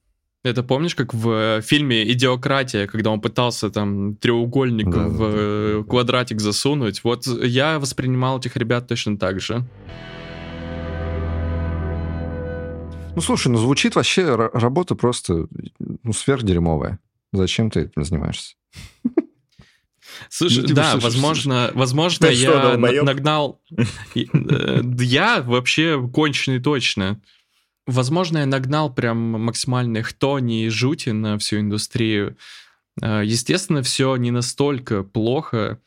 [0.46, 5.84] Это помнишь, как в фильме «Идиократия», когда он пытался там треугольник да, в да, да.
[5.90, 7.02] квадратик засунуть?
[7.02, 9.68] Вот я воспринимал этих ребят точно так же.
[13.16, 15.48] Ну, слушай, ну звучит вообще работа просто
[15.80, 17.00] ну, сверхдерьмовая.
[17.32, 18.54] Зачем ты этим занимаешься?
[20.30, 21.76] Слушай, ну, типа, да, слушай, возможно, слушай.
[21.76, 23.60] возможно, я что, нагнал...
[24.14, 27.20] Э, я вообще конченый точно.
[27.86, 32.36] Возможно, я нагнал прям максимальных тони и жути на всю индустрию.
[33.00, 35.80] А, естественно, все не настолько плохо.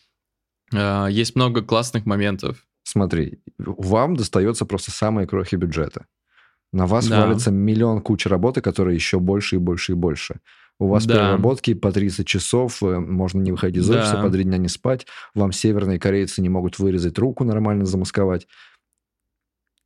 [0.74, 2.66] А, есть много классных моментов.
[2.84, 6.06] Смотри, вам достается просто самые крохи бюджета.
[6.72, 7.26] На вас да.
[7.26, 10.40] валится миллион куча работы, которые еще больше и больше и больше.
[10.80, 11.16] У вас да.
[11.16, 14.24] переработки по 30 часов, э, можно не выходить из офиса, да.
[14.24, 15.06] по три дня не спать.
[15.36, 18.48] Вам северные корейцы не могут вырезать руку нормально, замасковать.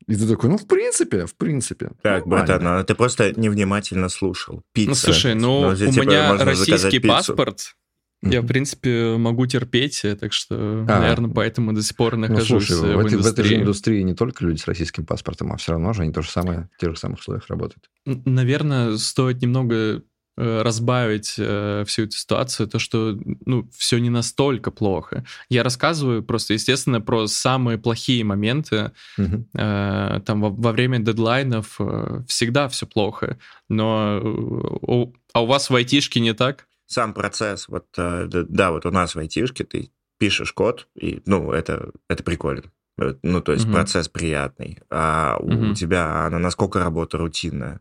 [0.06, 1.92] И ты такой, ну, в принципе, в принципе.
[2.02, 4.62] Так, братан, ну, ты просто невнимательно слушал.
[4.72, 4.90] Пицца.
[4.90, 7.74] Ну, слушай, ну, ну у меня российский паспорт,
[8.22, 10.56] я, в принципе, могу терпеть, так что,
[10.88, 13.22] а, наверное, поэтому до сих пор ну, нахожусь ну, слушай, в, в, индустрии.
[13.22, 16.12] в этой же индустрии не только люди с российским паспортом, а все равно же они
[16.12, 17.90] то же самое, в тех же самых условиях работают.
[18.06, 20.00] Наверное, стоит немного Э,
[20.36, 23.16] разбавить э, всю эту ситуацию, то, что,
[23.46, 25.24] ну, все не настолько плохо.
[25.48, 28.92] Я рассказываю просто, естественно, про самые плохие моменты.
[29.16, 29.48] Угу.
[29.54, 35.46] Э, там во, во время дедлайнов э, всегда все плохо, но э, у, а у
[35.46, 36.66] вас в айтишке не так?
[36.86, 41.52] Сам процесс, вот, э, да, вот у нас в айтишке ты пишешь код, и, ну,
[41.52, 42.64] это, это прикольно.
[42.98, 43.74] Э, ну, то есть угу.
[43.74, 44.78] процесс приятный.
[44.90, 45.70] А угу.
[45.70, 47.80] у тебя она насколько работа рутинная?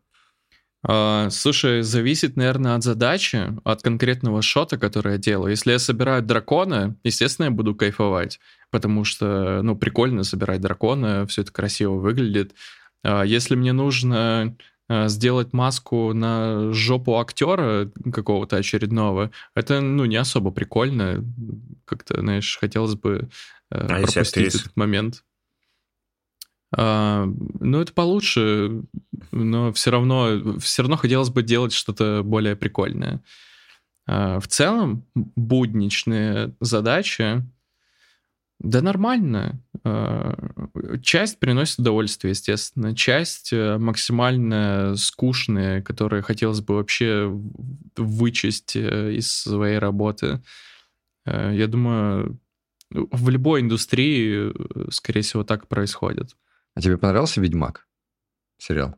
[0.85, 5.51] А, слушай, зависит, наверное, от задачи, от конкретного шота, который я делаю.
[5.51, 11.43] Если я собираю дракона, естественно, я буду кайфовать, потому что, ну, прикольно собирать дракона, все
[11.43, 12.53] это красиво выглядит.
[13.03, 14.57] А, если мне нужно
[14.89, 21.23] а, сделать маску на жопу актера какого-то очередного, это, ну, не особо прикольно.
[21.85, 23.29] Как-то, знаешь, хотелось бы
[23.69, 25.23] а пропустить этот момент.
[26.75, 27.25] А,
[27.59, 28.83] ну, это получше,
[29.31, 33.21] но все равно, все равно хотелось бы делать что-то более прикольное.
[34.07, 37.43] А, в целом, будничные задачи,
[38.59, 39.61] да нормально.
[39.83, 40.35] А,
[41.01, 42.95] часть приносит удовольствие, естественно.
[42.95, 47.29] Часть э, максимально скучные, которые хотелось бы вообще
[47.97, 50.41] вычесть э, из своей работы.
[51.25, 52.39] Я думаю,
[52.89, 56.35] в любой индустрии, э, скорее всего, так происходит.
[56.75, 57.87] А тебе понравился «Ведьмак»
[58.57, 58.95] сериал?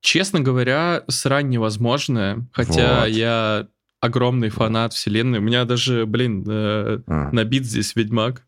[0.00, 3.10] Честно говоря, срань невозможное, хотя вот.
[3.10, 3.68] я
[4.00, 5.38] огромный фанат вселенной.
[5.38, 7.30] У меня даже, блин, э, А.
[7.32, 8.46] набит здесь Ведьмак.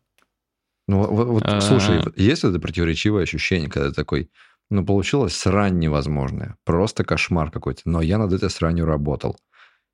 [0.87, 1.61] Ну, вот, вот, А.
[1.61, 4.31] слушай, есть это противоречивое ощущение, когда ты такой,
[4.69, 9.37] ну, получилось срань невозможная, просто кошмар какой-то, но я над этой сранью работал.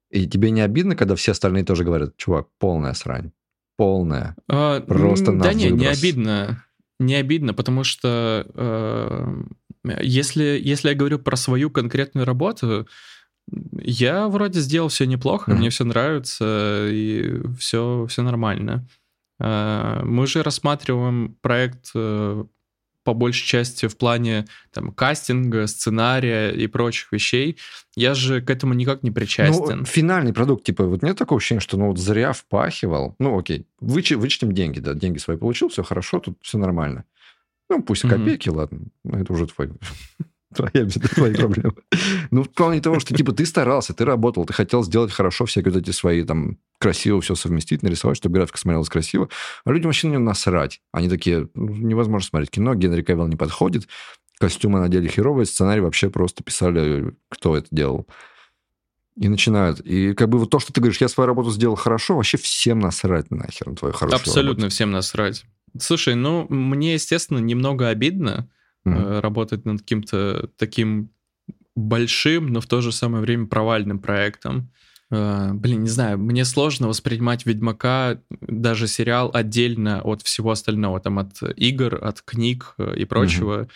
[0.10, 3.32] И тебе не обидно, когда все остальные тоже говорят, чувак, полная срань,
[3.78, 4.36] полная.
[4.50, 6.64] А, Просто Да не, не обидно.
[7.00, 9.43] Не обидно, потому что э,
[10.02, 12.88] если, если я говорю про свою конкретную работу,
[13.82, 15.60] я вроде сделал все неплохо, Мгм.
[15.60, 18.88] мне все нравится, и все, все нормально.
[19.39, 22.43] Э, Мы же рассматриваем проект э,
[23.10, 27.57] по большей части в плане там, кастинга, сценария и прочих вещей.
[27.95, 29.80] Я же к этому никак не причастен.
[29.80, 33.16] Ну, финальный продукт, типа, вот нет такого ощущения, что ну вот зря впахивал.
[33.18, 37.05] Ну, окей, вычи- вычтем деньги, да, деньги свои получил, все хорошо, тут все нормально.
[37.68, 39.72] Ну, пусть копейки, ладно, ну, это уже твой,
[40.56, 41.76] твоя беда, твои проблемы.
[42.32, 45.72] Ну, в плане того, что, типа, ты старался, ты работал, ты хотел сделать хорошо всякие
[45.72, 49.30] вот эти свои, там, красиво все совместить, нарисовать, чтобы графика смотрелась красиво,
[49.66, 50.82] а людям вообще на нее насрать.
[50.91, 53.88] Они такие, «Ну, невозможно смотреть кино, Генри Кавилл не подходит,
[54.39, 58.08] костюмы надели херовые, сценарий вообще просто писали, кто это делал.
[59.16, 59.82] И начинают.
[59.82, 62.80] И как бы вот то, что ты говоришь, я свою работу сделал хорошо, вообще всем
[62.80, 64.74] насрать нахер на твою хорошую Абсолютно работу.
[64.74, 65.43] всем насрать.
[65.78, 68.50] Слушай, ну, мне, естественно, немного обидно
[68.86, 71.10] Э, работать над каким-то таким
[71.76, 74.70] большим, но в то же самое время провальным проектом.
[75.12, 81.20] Э, Блин, не знаю, мне сложно воспринимать Ведьмака, даже сериал, отдельно от всего остального, там,
[81.20, 83.68] от игр, от книг э, и прочего.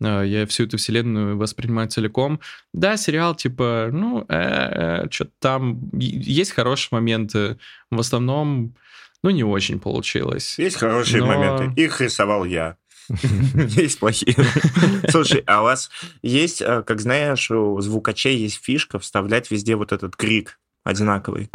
[0.00, 2.40] Э, Я всю эту вселенную воспринимаю целиком.
[2.72, 4.24] Да, сериал, типа, ну,
[5.10, 5.90] что-то там...
[5.96, 7.56] Есть хорошие моменты.
[7.90, 8.74] В основном,
[9.22, 10.58] ну, не очень получилось.
[10.58, 11.80] Есть хорошие Но- моменты.
[11.80, 12.76] Их рисовал я.
[13.54, 14.34] Есть плохие.
[15.10, 15.90] Слушай, а у вас
[16.22, 21.50] есть, э, как знаешь, у звукачей есть фишка вставлять везде вот этот крик одинаковый.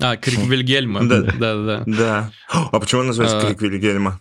[0.00, 1.06] А, Крик Вильгельма.
[1.08, 1.22] Да.
[1.22, 1.82] Да-да-да.
[1.86, 2.32] Да.
[2.50, 4.20] А почему он называется А, крик Вильгельма?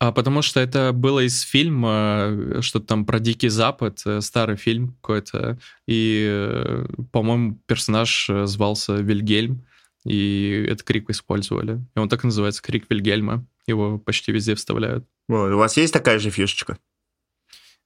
[0.00, 4.56] А потому что это было из фильма, э, что-то там про Дикий Запад, э, старый
[4.56, 9.66] фильм какой-то, и, по-моему, персонаж звался Вильгельм,
[10.04, 11.84] и этот крик использовали.
[11.94, 13.46] И он так и называется, крик Вильгельма.
[13.66, 15.06] Его почти везде вставляют.
[15.28, 16.78] Вот, у вас есть такая же фишечка?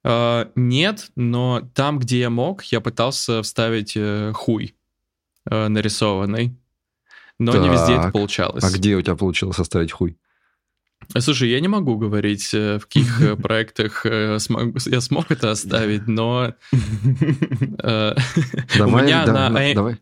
[0.05, 4.75] А, Нет, но там, где я мог, я пытался вставить э, хуй
[5.51, 6.57] э, нарисованный.
[7.39, 8.65] Но не везде это Так, получалось.
[8.65, 10.17] А где у тебя получилось составить хуй?
[11.19, 16.75] Слушай, я не могу говорить, э, в каких проектах я смог это оставить, но у
[17.83, 19.99] Давай, меня на А- давай.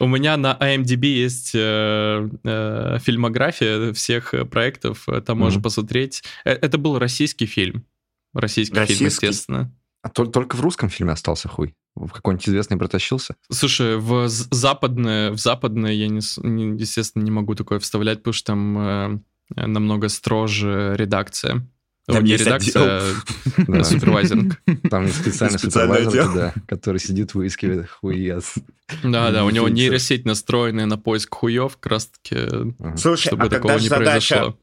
[0.00, 5.62] У меня на IMDb есть э, э, фильмография всех проектов, там можно Мгм.
[5.64, 6.22] посмотреть.
[6.44, 7.84] Э, Это был российский фильм.
[8.32, 9.04] Российский, фильм, Российский?
[9.26, 9.72] естественно.
[10.02, 11.74] А тол- только в русском фильме остался хуй?
[11.94, 13.36] В какой-нибудь известный протащился?
[13.50, 18.46] Слушай, в западное, в западное я, не, не- естественно, не могу такое вставлять, потому что
[18.46, 19.18] там э,
[19.66, 21.66] намного строже редакция.
[22.06, 23.02] Там не есть редакция,
[23.66, 23.82] Да.
[23.84, 24.60] супервайзинг.
[24.90, 28.54] Там есть специальный супервайзер, да, который сидит, выискивает хуец.
[29.02, 32.36] Да, да, у него нейросеть настроенная на поиск хуев, как раз таки,
[32.78, 32.96] Ага.
[32.98, 34.58] Слушай, чтобы а такого не задача произошло.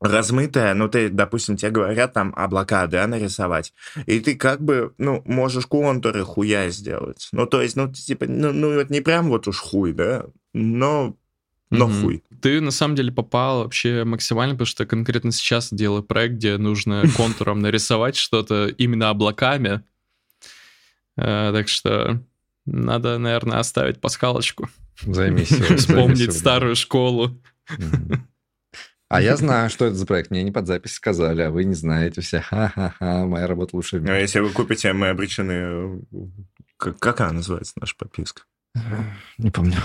[0.00, 3.72] размытая, ну ты, допустим, тебе говорят там облака, да, нарисовать,
[4.06, 7.28] и ты как бы, ну, можешь контуры хуя сделать.
[7.30, 11.16] Ну, то есть, ну, типа, ну, ну, вот не прям вот уж хуй, да, но,
[11.78, 12.22] но хуй.
[12.40, 17.04] Ты на самом деле попал вообще максимально, потому что конкретно сейчас делаю проект, где нужно
[17.16, 19.82] контуром нарисовать что-то именно облаками.
[21.16, 22.22] Э, Так что
[22.66, 24.68] надо, наверное, оставить пасхалочку.
[25.02, 25.48] Займись.
[25.78, 27.40] Вспомнить старую школу.
[29.08, 30.30] А я знаю, что это за проект.
[30.30, 32.40] Мне не под запись сказали, а вы не знаете все.
[32.40, 33.98] Ха-ха-ха, моя работа лучше.
[34.00, 35.52] в А если вы купите, мы обречены...
[35.52, 35.98] э,
[36.78, 38.42] Как, как она называется, наша подписка?
[39.36, 39.76] Не помню.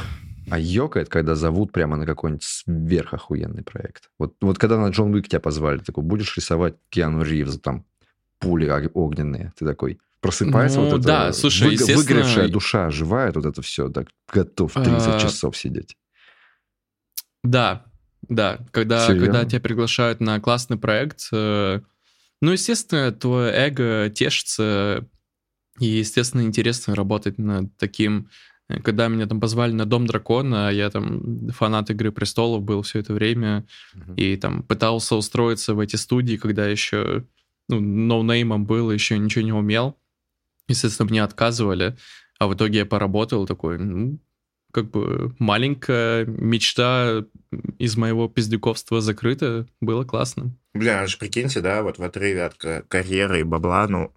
[0.50, 4.10] А ёкает, когда зовут прямо на какой-нибудь сверхохуенный проект.
[4.18, 7.86] Вот, вот когда на Джон Уик тебя позвали, такой, будешь рисовать Киану Ривза, там,
[8.40, 9.52] пули ог- огненные.
[9.58, 11.08] Ты такой, просыпается Ну, вот это...
[11.08, 15.98] да, слушай, естественно- Выгоревшая душа оживает, вот это все, так, готов 30 А, часов сидеть.
[17.44, 17.86] Да,
[18.30, 18.60] да.
[18.72, 19.26] Когда, Серьезно?
[19.26, 21.82] когда тебя приглашают на классный проект, э,
[22.42, 25.06] ну, естественно, твое эго тешится,
[25.80, 28.30] и, естественно, интересно работать над таким...
[28.70, 33.00] э, Когда меня там позвали на Дом Дракона, я там фанат Игры Престолов был все
[33.00, 34.16] это время, Мгм.
[34.16, 37.24] и там пытался устроиться в эти студии, когда еще
[37.70, 39.98] ну, ноунеймом был, еще ничего не умел.
[40.70, 41.98] Естественно, мне отказывали,
[42.40, 44.20] а в итоге я поработал такой, ну,
[44.74, 47.24] как бы маленькая мечта
[47.80, 50.52] из моего пиздюковства закрыта, было классно.
[50.74, 54.12] Бля, аж прикиньте, да, вот в отрыве от ка- карьеры и бабла, ну,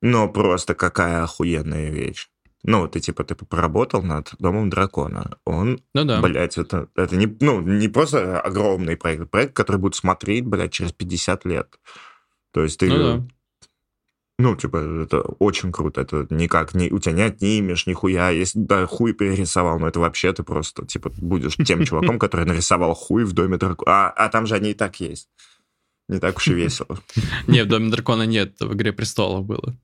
[0.00, 2.28] ну, просто какая охуенная вещь.
[2.64, 5.38] Ну, ты типа ты поработал над Домом дракона.
[5.44, 6.20] Он, Ну да.
[6.20, 10.92] блядь, это, это не, ну, не просто огромный проект, проект, который будут смотреть, блядь, через
[10.92, 11.78] 50 лет.
[12.52, 12.88] То есть ты...
[12.88, 13.28] Ну да.
[14.40, 16.00] Ну, типа, это очень круто.
[16.00, 16.90] Это никак не...
[16.90, 18.30] У тебя не отнимешь, нихуя.
[18.30, 22.94] Если да, хуй перерисовал, но это вообще ты просто, типа, будешь тем чуваком, который нарисовал
[22.94, 23.90] хуй в доме дракона.
[23.90, 25.28] А, а там же они и так есть.
[26.08, 26.98] Не так уж и весело.
[27.46, 29.76] Не, в Доме Дракона нет, в Игре Престолов было.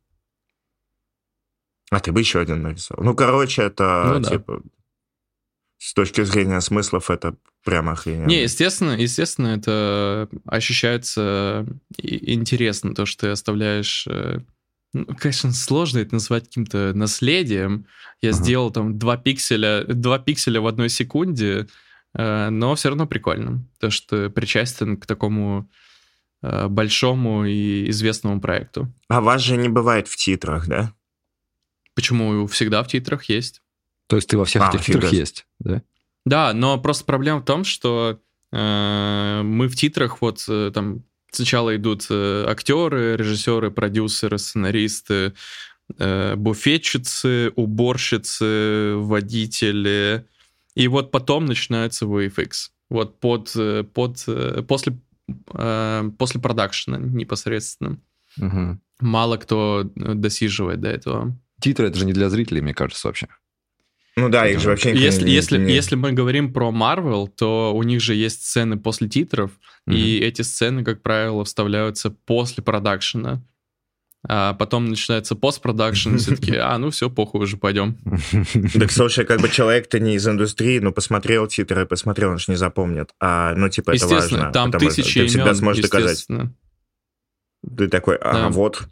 [1.94, 3.04] А ты бы еще один нарисовал.
[3.04, 4.28] Ну, короче, это, Ну да.
[4.30, 4.62] типа,
[5.78, 8.26] с точки зрения смыслов, это прямо охрененно.
[8.26, 11.66] Не, естественно, естественно, это ощущается
[11.96, 14.06] и- интересно, то, что ты оставляешь...
[14.08, 14.38] э,
[14.92, 17.86] ну, конечно, сложно это назвать каким-то наследием.
[18.22, 18.38] Я Ага.
[18.38, 21.66] сделал там два пикселя, два пикселя в одной секунде,
[22.16, 23.64] э, но все равно прикольно.
[23.78, 25.70] То, что причастен к такому
[26.42, 28.92] э, большому и известному проекту.
[29.08, 30.92] А вас же не бывает в титрах, да?
[31.94, 33.62] Почему всегда в титрах есть?
[34.08, 35.18] То есть ты во всех А, титрах себе.
[35.18, 35.82] есть, да?
[36.26, 38.20] Да, но просто проблема в том, что
[38.52, 45.34] э, мы в титрах вот э, там сначала идут э, актеры, режиссеры, продюсеры, сценаристы,
[45.98, 50.26] э, буфетчицы, уборщицы, водители,
[50.74, 52.70] и вот потом начинается VFX.
[52.90, 54.98] Вот под, э, под э, после
[55.54, 57.98] э, после продакшена непосредственно.
[58.36, 58.80] Мгм.
[59.00, 61.36] Мало кто э, досиживает до этого.
[61.60, 63.28] Титры это же не для зрителей, мне кажется, вообще.
[64.16, 67.26] Ну да, их же вообще никто Если, не- если, не- если мы говорим про Marvel,
[67.28, 69.50] то у них же есть сцены после титров,
[69.88, 73.42] и эти сцены, как правило, вставляются после продакшена.
[74.26, 77.98] А потом начинается постпродакшн, и все таки а, ну все, похуй, уже пойдем.
[78.78, 82.56] Так, слушай, как бы человек-то не из индустрии, ну, посмотрел титры, посмотрел, он же не
[82.56, 83.10] запомнит.
[83.20, 84.52] А, ну, типа, это Естественно, важно.
[84.52, 86.26] там тысячи Ты всегда сможешь доказать.
[87.76, 88.48] Ты такой, а Да.
[88.48, 88.84] вот,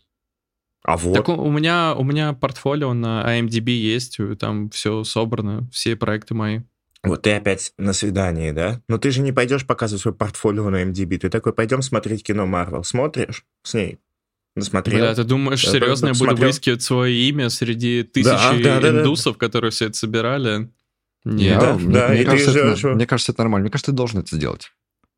[0.85, 1.15] а вот.
[1.15, 5.97] Так у, у меня, у меня портфолио на IMDb есть, и там все собрано, все
[5.97, 6.61] проекты мои.
[7.05, 8.81] Вот ты опять на свидании, да?
[8.89, 11.19] Но ты же не пойдешь показывать свой портфолио на MDB.
[11.19, 12.85] Ты такой, пойдем смотреть кино Марвел.
[12.85, 13.99] Смотришь с ней?
[14.55, 14.99] Насмотрел?
[14.99, 19.01] Бля, ты думаешь, серьезно я буду выискивать свое имя среди тысячи Да, да, да, да.
[19.01, 20.69] индусов, которые все это собирали?
[21.25, 21.59] Нет.
[21.59, 23.65] Да, мне, да, мне ты кажется, это, мне кажется, это нормально.
[23.65, 24.73] Мне кажется, ты должен это сделать.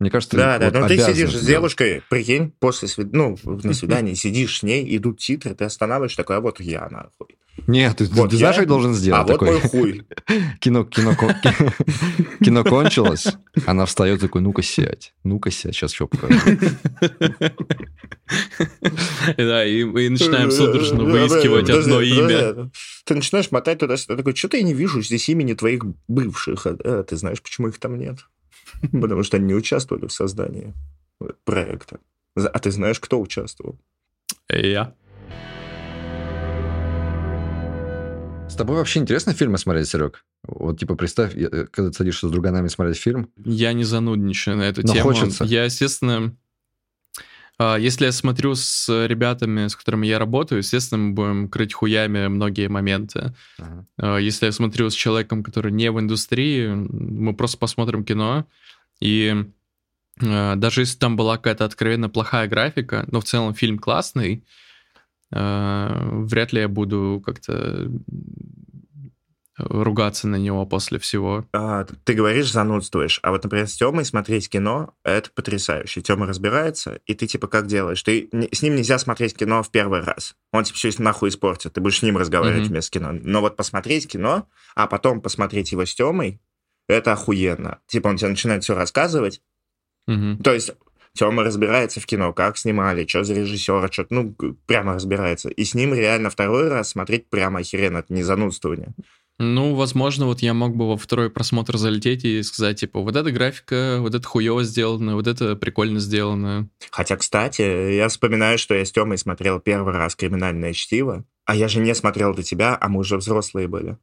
[0.04, 1.46] Мне кажется, Да, да, вот но ты сидишь это с сделать.
[1.46, 3.14] девушкой, прикинь, после свид...
[3.14, 7.38] ну, на свидании сидишь с ней, идут титры, ты останавливаешь такой, а вот я, нахуй.
[7.68, 9.22] Нет, ты, Вот ты я- знаешь, что я должен а сделать?
[9.22, 10.02] вот такой, мой хуй.
[10.60, 11.14] кино, кино,
[12.44, 13.28] кино кончилось,
[13.64, 16.38] она встает такой, ну-ка сядь, ну-ка сядь, сейчас что покажу.
[19.36, 22.70] Да, и и начинаем судорожно выискивать одно имя.
[23.04, 26.66] Ты начинаешь мотать туда-сюда, такой, что-то я не вижу здесь имени твоих бывших.
[26.66, 28.18] А, э, ты знаешь, почему их там нет?
[28.92, 30.74] Потому что они не участвовали в создании
[31.44, 32.00] проекта.
[32.36, 33.78] А ты знаешь, кто участвовал?
[34.48, 34.94] Я.
[38.48, 40.24] С тобой вообще интересно фильмы смотреть, Серег?
[40.46, 44.62] Вот типа представь, э, когда ты садишься с друганами смотреть фильм, Я не занудничаю на
[44.62, 45.02] эту Но тему.
[45.12, 45.44] хочется.
[45.44, 46.36] Я, естественно,
[47.58, 52.68] если я смотрю с ребятами, с которыми я работаю, естественно, мы будем крыть хуями многие
[52.68, 53.34] моменты.
[53.96, 58.46] А, Если я смотрю с человеком, который не в индустрии, мы просто посмотрим кино,
[59.00, 59.44] и
[60.22, 64.44] а, даже если там была какая-то откровенно плохая графика, но в целом фильм классный,
[65.32, 67.90] а, вряд ли я буду как-то
[69.56, 71.46] ругаться на него после всего.
[71.52, 73.20] А, ты говоришь, занудствуешь.
[73.22, 76.00] А вот, например, с Тёмой смотреть кино, это потрясающе.
[76.02, 78.02] Тёма разбирается, и ты, типа, как делаешь?
[78.02, 80.34] Ты, с ним нельзя смотреть кино в первый раз.
[80.52, 81.72] Он тебе все нахуй испортит.
[81.72, 82.70] Ты будешь с ним разговаривать Мгм.
[82.70, 83.10] вместо кино.
[83.12, 86.40] Но вот посмотреть кино, а потом посмотреть его с Тёмой,
[86.88, 87.78] это охуенно.
[87.86, 89.40] Типа, он тебе начинает все рассказывать.
[90.06, 90.38] Мгм.
[90.38, 90.72] То есть
[91.14, 94.34] Тёма разбирается в кино, как снимали, что за режиссера, что ну,
[94.66, 95.48] прямо разбирается.
[95.48, 98.94] И с ним реально второй раз смотреть прямо охеренно, это не занудствование.
[99.38, 103.32] Ну, возможно, вот я мог бы во второй просмотр залететь и сказать, типа, вот эта
[103.32, 106.68] графика, вот это хуево сделано, вот это прикольно сделано.
[106.90, 111.66] Хотя, кстати, я вспоминаю, что я с Тёмой смотрел первый раз «Криминальное чтиво», а я
[111.66, 113.98] же не смотрел до тебя, а мы уже взрослые были.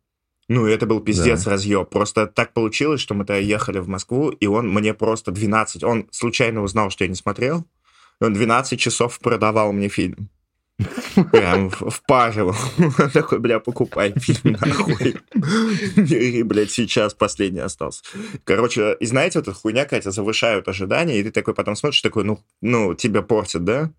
[0.49, 1.89] Ну, и это был пиздец разъеб.
[1.89, 5.81] Просто так получилось, что мы тогда ехали в Москву, и он мне просто 12...
[5.85, 7.65] Он случайно узнал, что я не смотрел,
[8.19, 10.29] и он 12 часов продавал мне фильм.
[11.31, 12.55] Прям в- впаривал.
[12.79, 15.15] Он такой, бля, покупай фильм, нахуй.
[15.95, 18.03] И, блядь, сейчас последний остался.
[18.43, 22.23] Короче, и знаете, вот эта хуйня, Катя, завышают ожидания, и ты такой потом смотришь, такой,
[22.23, 23.91] ну, ну, тебя портит, да?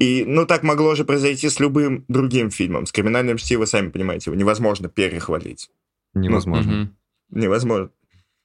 [0.00, 2.86] И, ну, так могло же произойти с любым другим фильмом.
[2.86, 5.70] С «Криминальным чтиво», сами понимаете, его невозможно перехвалить.
[6.14, 6.92] Невозможно.
[7.30, 7.90] Невозможно.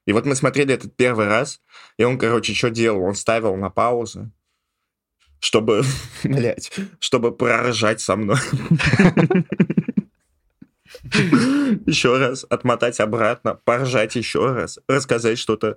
[0.06, 1.62] И вот мы смотрели этот первый раз,
[1.98, 3.04] и он, короче, что делал?
[3.04, 4.32] Он ставил на паузу,
[5.44, 5.84] чтобы,
[6.24, 8.38] блядь, чтобы проржать со мной.
[11.86, 15.76] Еще раз отмотать обратно, поржать еще раз, рассказать что-то.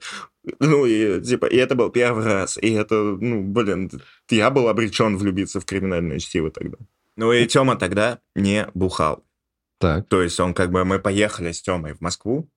[0.61, 2.59] Ну, и типа, и это был первый раз.
[2.59, 3.91] И это, ну, блин,
[4.31, 6.77] я был обречен влюбиться в криминальное чтиво тогда.
[7.17, 9.25] Ну и Тёма тогда не бухал.
[9.79, 10.07] Так.
[10.09, 12.49] То есть он как бы, мы поехали с Тёмой в Москву,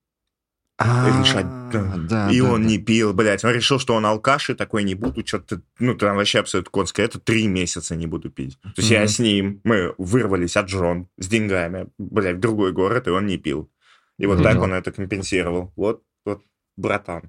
[0.79, 1.45] решать.
[1.71, 2.67] да, и да, он да.
[2.69, 3.43] не пил, блядь.
[3.43, 7.05] Он решил, что он алкаш и такой не буду, что-то, ну, там вообще абсолютно конское.
[7.05, 8.57] Это три месяца не буду пить.
[8.61, 13.07] То есть я с ним, мы вырвались от жен с деньгами, блядь, в другой город,
[13.07, 13.69] и он не пил.
[14.17, 15.73] И вот так он это компенсировал.
[15.75, 16.41] Вот, вот,
[16.77, 17.23] братан.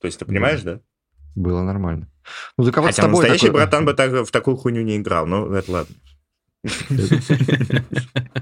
[0.00, 0.80] То есть ты понимаешь, да?
[1.34, 2.08] Было нормально.
[2.56, 4.82] Ну, так а вот с Хотя тобой настоящий такой- братан бы так, в такую хуйню
[4.82, 5.94] не играл, но это ладно.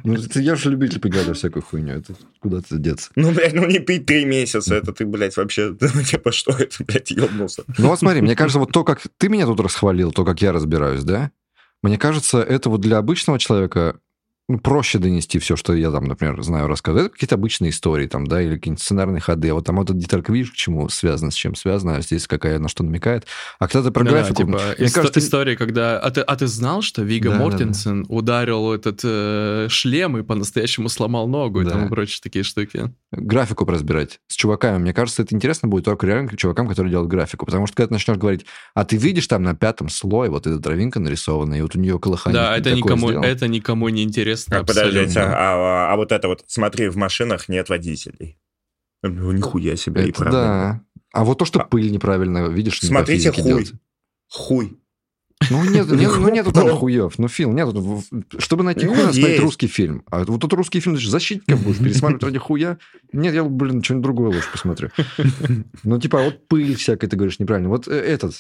[0.04, 1.94] Ну, я же любитель поиграть во всякую хуйню.
[1.94, 3.10] Это куда-то деться.
[3.16, 6.84] Ну, блядь, ну не пить три месяца, это ты, блядь, вообще, ну, типа, что это,
[6.84, 7.64] блядь, ебнулся?
[7.78, 10.52] Ну вот смотри, мне кажется, вот то, как ты меня тут расхвалил, то, как я
[10.52, 11.30] разбираюсь, да,
[11.82, 13.98] мне кажется, это вот для обычного человека
[14.62, 17.06] проще донести все, что я там, например, знаю, рассказываю.
[17.06, 19.48] Это какие-то обычные истории там, да, или какие-нибудь сценарные ходы.
[19.48, 22.28] А вот там вот эта деталька, видишь, к чему связано, с чем связано, а здесь
[22.28, 23.26] какая на что намекает.
[23.58, 24.34] А когда ты про Да, графику...
[24.44, 25.98] типа, мне ист- кажется, история, когда...
[25.98, 27.44] А ты, а ты знал, что Вига Да, да, да.
[27.44, 31.70] Мортенсен ударил этот э, шлем и по-настоящему сломал ногу и Да.
[31.72, 32.92] тому прочие такие штуки?
[33.12, 34.78] графику разбирать с чуваками.
[34.78, 37.46] Мне кажется, это интересно будет только реально чувакам, которые делают графику.
[37.46, 38.44] Потому что когда ты начнешь говорить,
[38.74, 41.98] а ты видишь там на пятом слое вот эта травинка нарисованная, и вот у нее
[41.98, 43.24] колыхание да, это никому, сделано».
[43.24, 45.36] это никому не интересно А, подождите, абсолютно.
[45.36, 48.38] а, а вот это вот, смотри, в машинах нет водителей.
[49.02, 50.38] Ну, нихуя себе, и Это правда.
[50.40, 50.80] да.
[51.12, 53.44] А вот то, что А- пыль неправильно, видишь, Смотрите, хуй.
[53.44, 53.78] делается.
[54.28, 54.78] Хуй.
[55.50, 57.18] Ну, нет, нет, ну, нету там хуев.
[57.18, 57.72] Ну, Фил, нету.
[57.78, 59.40] В- Чтобы найти Ну, смотреть есть.
[59.42, 60.02] русский фильм.
[60.10, 62.78] А вот тут русский фильм, же защитников будешь пересматривать ради хуя.
[63.12, 64.88] Нет, я, блин, что-нибудь другое лучше посмотрю.
[65.84, 67.68] Ну, типа, вот пыль всякая, ты говоришь неправильно.
[67.68, 68.32] Вот э, этот.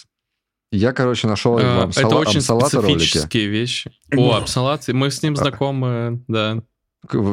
[0.72, 3.92] Я, короче, нашел А, в это очень специфические вещи.
[4.10, 4.30] Ну.
[4.30, 5.36] О, Апсалат, мы с ним А.
[5.36, 6.62] знакомы, да.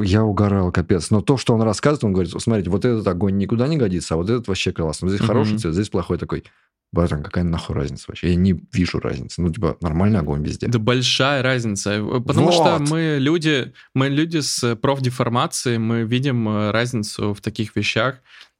[0.03, 1.09] Я угорал, капец.
[1.09, 4.17] Но то, что он рассказывает, он говорит, смотрите, вот этот огонь никуда не годится, а
[4.17, 5.07] вот этот вообще классно.
[5.07, 5.27] Вот здесь Мгм.
[5.27, 6.43] хороший цвет, здесь плохой такой.
[6.91, 8.29] Братан, какая нахуй разница вообще?
[8.29, 9.41] Я не вижу разницы.
[9.41, 10.67] Ну, типа, нормальный огонь везде.
[10.67, 11.93] Да большая разница.
[11.93, 12.87] Э, Потому что Вот.
[12.91, 18.17] мы люди, мы люди с профдеформацией, мы видим э, разницу в таких вещах.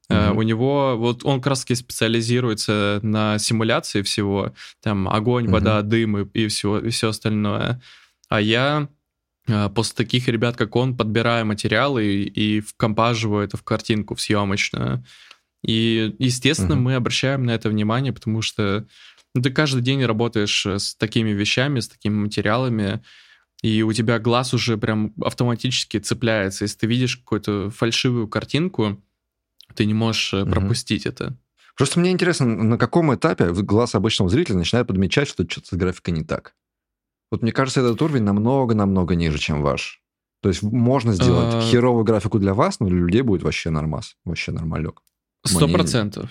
[0.08, 0.36] Мгм.
[0.36, 4.52] У него, вот он как раз таки специализируется на симуляции всего,
[4.82, 5.52] там огонь, Мгм.
[5.52, 7.80] вода, дым и, и все, и все остальное.
[8.28, 8.88] А я
[9.46, 14.20] э, после таких ребят, как он, подбираю материалы и, и вкомпаживаю это в картинку, в
[14.20, 15.04] съемочную.
[15.66, 16.84] И, естественно, Мгм.
[16.84, 18.86] мы обращаем на это внимание, потому что
[19.34, 23.02] ну, ты каждый день работаешь с такими вещами, с такими материалами,
[23.62, 26.64] и у тебя глаз уже прям автоматически цепляется.
[26.64, 29.02] Если ты видишь какую-то фальшивую картинку,
[29.74, 31.36] ты не можешь э, пропустить это.
[31.76, 36.14] Просто мне интересно, на каком этапе глаз обычного зрителя начинает подмечать, что что-то с графикой
[36.14, 36.54] не так.
[37.30, 40.00] Вот мне кажется, этот уровень намного-намного ниже, чем ваш.
[40.40, 41.60] То есть можно сделать А.
[41.62, 45.02] херовую графику для вас, но для людей будет вообще нормас, вообще нормалек.
[45.44, 46.30] Сто процентов.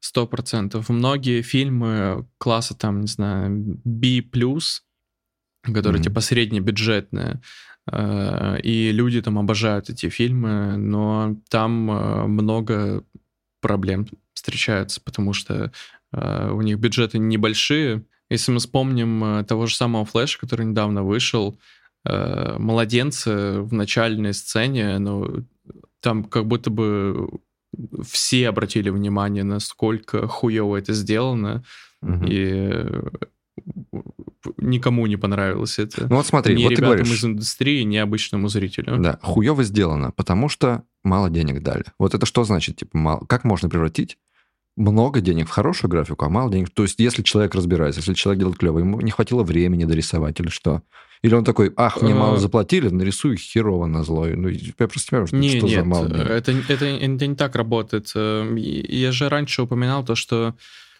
[0.00, 0.88] Сто процентов.
[0.88, 4.20] Многие фильмы класса, там, не знаю, B+,
[5.62, 6.02] которые Мгм.
[6.02, 7.40] типа среднебюджетные, э,
[7.90, 13.02] и люди там обожают эти фильмы, но там э, много
[13.60, 15.72] проблем встречаются, потому что
[16.12, 18.04] э, у них бюджеты небольшие.
[18.30, 21.58] Если мы вспомним э, того же самого Флэша, который недавно вышел,
[22.04, 25.44] э, младенцы в начальной сцене, ну,
[26.00, 27.28] там как будто бы
[28.04, 31.64] все обратили внимание, насколько хуево это сделано,
[32.00, 32.26] Мгм.
[32.26, 33.02] и э,
[34.56, 36.06] никому не понравилось это.
[36.08, 38.98] Ну вот смотри, ни вот ты говоришь, из индустрии, ни обычному зрителю.
[38.98, 41.84] да, хуево сделано, потому что мало денег дали.
[41.98, 43.24] Вот это что значит, типа, мало?
[43.26, 44.18] Как можно превратить
[44.76, 46.70] много денег в хорошую графику, а мало денег...
[46.70, 50.48] То есть если человек разбирается, если человек делает клево, ему не хватило времени дорисовать или
[50.48, 50.82] что?
[51.22, 54.34] Или он такой, ах, мне мало Э, заплатили, нарисую херово на злой.
[54.34, 56.26] Ну, я просто не понимаю, что, Не, что за нет, мало денег.
[56.26, 58.10] это, это, это не так работает.
[58.16, 60.56] Э, Я же раньше упоминал то, что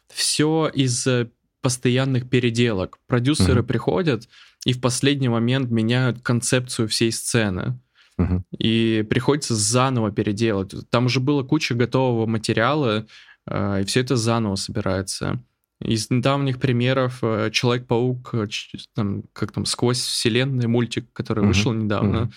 [0.08, 1.28] все из э,
[1.62, 2.98] постоянных переделок.
[3.06, 3.66] Продюсеры Мгм.
[3.66, 4.28] приходят
[4.66, 7.78] и в последний момент меняют концепцию всей сцены.
[8.18, 8.44] Мгм.
[8.58, 10.74] И приходится заново переделать.
[10.90, 13.06] Там уже было куча готового материала,
[13.46, 15.40] э, и все это заново собирается.
[15.80, 18.46] Из недавних примеров э, Человек-паук, э,
[18.94, 22.30] там, как там, сквозь вселенную мультик, который Мгм, вышел недавно.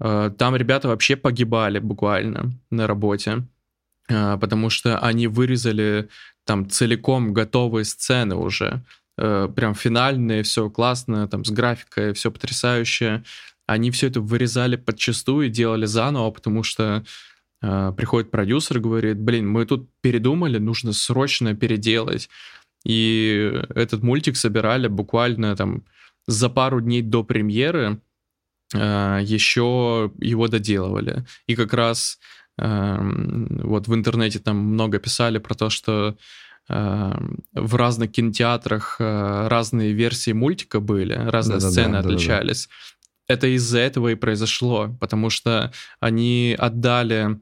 [0.00, 3.44] Э, Там ребята вообще погибали буквально на работе,
[4.06, 6.08] потому что они вырезали
[6.48, 8.82] там целиком готовые сцены уже,
[9.18, 13.22] э, прям финальные, все классно, там с графикой, все потрясающе.
[13.66, 17.04] Они все это вырезали подчастую и делали заново, потому что
[17.60, 22.30] э, приходит продюсер говорит, блин, мы тут передумали, нужно срочно переделать.
[22.82, 25.84] И этот мультик собирали буквально там
[26.26, 28.00] за пару дней до премьеры,
[28.74, 31.26] э, еще его доделывали.
[31.46, 32.18] И как раз
[32.58, 36.16] вот в интернете там много писали про то, что
[36.68, 42.14] эм, в разных кинотеатрах э, разные версии мультика были, разные Да-да-да, сцены да-да-да.
[42.14, 42.68] отличались.
[43.28, 47.38] Это из-за этого и произошло, потому что они отдали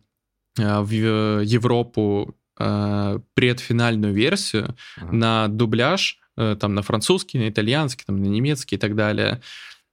[0.58, 5.12] э, в Европу э, предфинальную версию Ага.
[5.12, 9.40] на дубляж, там на французский, на итальянский, там на немецкий и так далее.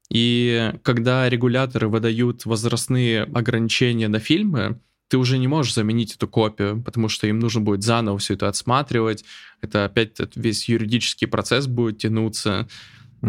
[0.10, 4.78] И когда регуляторы выдают возрастные ограничения на фильмы,
[5.10, 8.48] ты уже не можешь заменить эту копию, потому что им нужно будет заново все это
[8.48, 9.24] отсматривать.
[9.62, 12.68] Это опять этот весь юридический процесс будет тянуться.
[13.22, 13.28] Э,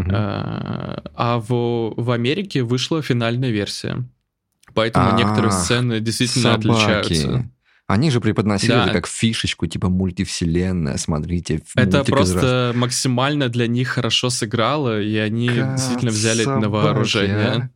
[1.14, 4.04] А в, в Америке вышла финальная версия.
[4.72, 6.68] Поэтому А, некоторые сцены действительно Собаки.
[6.68, 7.50] отличаются.
[7.86, 8.84] Они же преподносили Да.
[8.84, 11.60] это как фишечку, типа мультивселенная, смотрите.
[11.76, 16.84] Это просто максимально для них хорошо сыграло, и они раз- действительно взяли это на собаки,
[16.86, 17.36] вооружение.
[17.46, 17.68] а.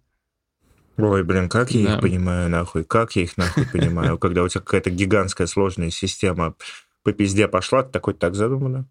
[0.98, 1.94] Ой, блин, как я Да.
[1.94, 6.54] их понимаю, нахуй, как я их нахуй понимаю, когда у тебя какая-то гигантская сложная система
[7.04, 8.86] по пизде пошла, ты такой, так задумано?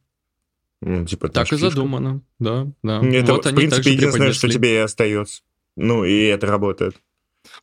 [0.81, 1.69] Ну, типа, Так и фишка.
[1.69, 3.01] задумано, да, да.
[3.03, 5.41] Это, вот в они принципе, единственное, что тебе и остается.
[5.75, 6.95] Ну, и это работает.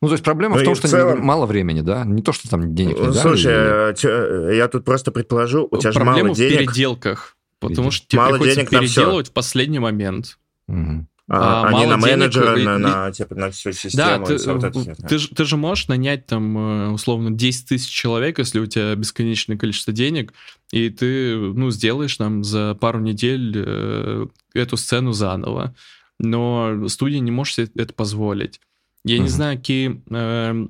[0.01, 2.03] Ну, то есть проблема Ну в том, в что целом- мало времени, да?
[2.05, 3.13] Не то, что там денег не.
[3.13, 7.37] Слушай, или- тё- я тут просто предположу, у тебя же Проблема мало в денег, переделках,
[7.59, 10.37] потому что тебе Мало приходится денег переделывать в последний момент.
[10.67, 11.07] Мгм.
[11.27, 14.25] А, а не на денег, менеджера, и- на, на, типа, на всю Да, систему.
[14.25, 17.67] ты, и всё вот это ты, ж- ты же можешь нанять там, э, условно, 10
[17.67, 20.33] тысяч человек, если у тебя бесконечное количество денег,
[20.71, 25.75] и ты, ну, сделаешь там за пару недель э, эту сцену заново.
[26.19, 28.61] Но студия не может себе это позволить.
[29.03, 29.23] Я Мгм.
[29.23, 30.67] не знаю, какие э,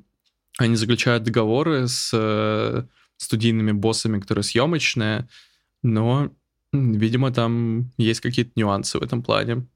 [0.58, 2.84] они заключают договоры с э,
[3.18, 5.28] студийными боссами, которые съемочные,
[5.84, 6.32] но,
[6.74, 9.68] видимо, там есть какие-то нюансы в этом плане.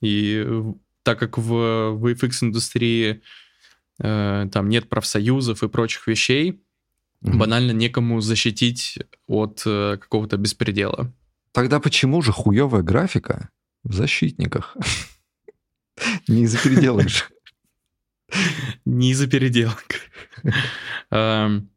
[0.00, 1.52] И в- так как в
[1.96, 3.22] VFX-индустрии
[4.00, 6.62] э, там нет профсоюзов и прочих вещей,
[7.20, 7.38] Мгм.
[7.38, 11.12] банально некому защитить от э, какого-то беспредела.
[11.52, 13.48] Тогда почему же хуевая графика
[13.82, 14.76] в защитниках?
[16.28, 17.24] Не из-за переделок же.
[18.84, 19.84] Не из-за переделок.
[21.10, 21.70] Эм,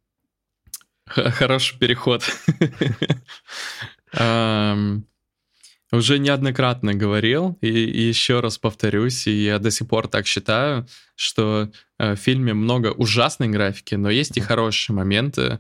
[1.08, 2.24] Хороший переход.
[4.14, 5.08] Эм,
[5.94, 10.88] Уже неоднократно говорил, и и еще раз повторюсь, и я до сих пор так считаю,
[11.16, 11.70] что
[12.00, 15.60] э, в фильме много ужасной графики, но есть и хорошие моменты.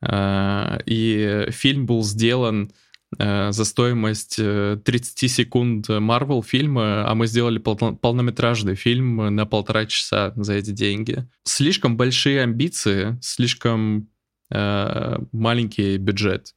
[0.00, 2.70] Э, И фильм был сделан
[3.18, 9.44] э, за стоимость э, 30 секунд Marvel фильма, а мы сделали пол- полнометражный фильм на
[9.44, 11.26] полтора часа за эти деньги.
[11.44, 14.08] Слишком большие амбиции, слишком
[14.52, 16.54] э, маленький бюджет.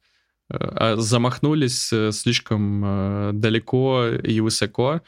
[0.50, 5.02] А Замахнулись э, слишком э, далеко и высоко,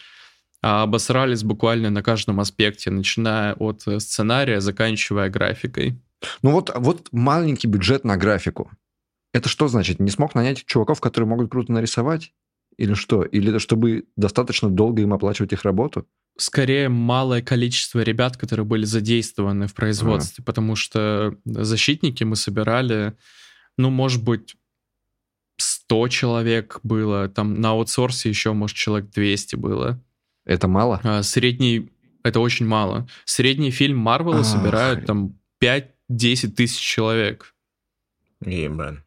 [0.62, 5.98] а обосрались буквально на каждом аспекте, начиная от э, сценария, заканчивая графикой.
[6.42, 8.70] Ну вот, вот маленький бюджет на графику.
[9.32, 10.00] Это что значит?
[10.00, 12.32] Не смог нанять чуваков, которые могут круто нарисовать?
[12.76, 13.22] Или что?
[13.22, 16.06] Или это чтобы достаточно долго им оплачивать их работу?
[16.40, 23.14] скорее малое количество ребят, которые были задействованы в производстве, потому что защитники мы собирали,
[23.76, 24.56] ну, может быть,
[25.60, 30.00] 100 человек было, там на аутсорсе еще, может, человек 200 было.
[30.44, 31.00] Это мало?
[31.04, 31.90] А средний,
[32.22, 33.08] это очень мало.
[33.24, 34.46] Средний фильм Марвела Ах.
[34.46, 37.54] собирают там 5-10 тысяч человек.
[38.44, 39.04] Ебан.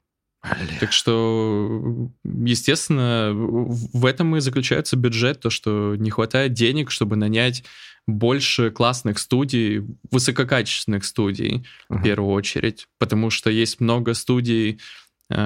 [0.82, 7.16] Так что, естественно, в в этом и заключается бюджет, то, что не хватает денег, чтобы
[7.16, 7.64] нанять
[8.08, 12.04] больше классных студий, высококачественных студий, в Ага.
[12.04, 14.82] первую очередь, потому что есть много студий,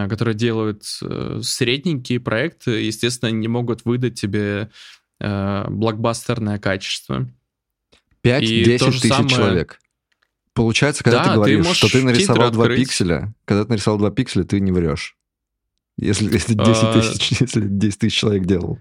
[0.09, 4.69] которые делают э, средненькие проекты, естественно, не могут выдать тебе
[5.19, 7.27] э, блокбастерное качество.
[8.23, 9.79] 5-10 И то же тысяч самое- человек.
[10.53, 12.79] Получается, когда Да, ты ты говоришь, можешь что ты нарисовал титры два открыть.
[12.79, 15.15] пикселя, когда ты нарисовал два пикселя, ты не врешь.
[15.99, 18.79] Если, если 10 А, тысяч, если 10 тысяч человек делал.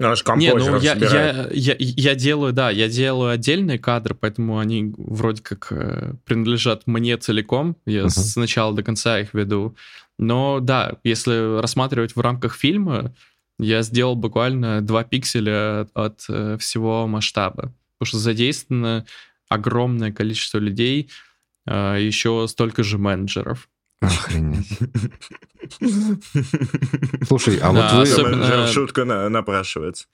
[0.00, 4.94] Ну, Не, ну я, я, я, я делаю, да, я делаю отдельные кадры, поэтому они
[4.96, 7.76] вроде как э, принадлежат мне целиком.
[7.84, 8.10] Я Мгм.
[8.10, 9.74] с начала до конца их веду.
[10.18, 13.14] Но да, если рассматривать в рамках фильма,
[13.58, 17.72] я сделал буквально 2 пикселя от, от, э, всего масштаба.
[17.98, 19.06] Потому что задействовано
[19.48, 21.10] огромное количество людей,
[21.66, 23.68] э, еще столько же менеджеров.
[24.00, 24.78] Охренеть.
[27.26, 28.02] Слушай, а Да, вот вы...
[28.02, 30.06] особенно- Менеджер Шутка на- напрашивается.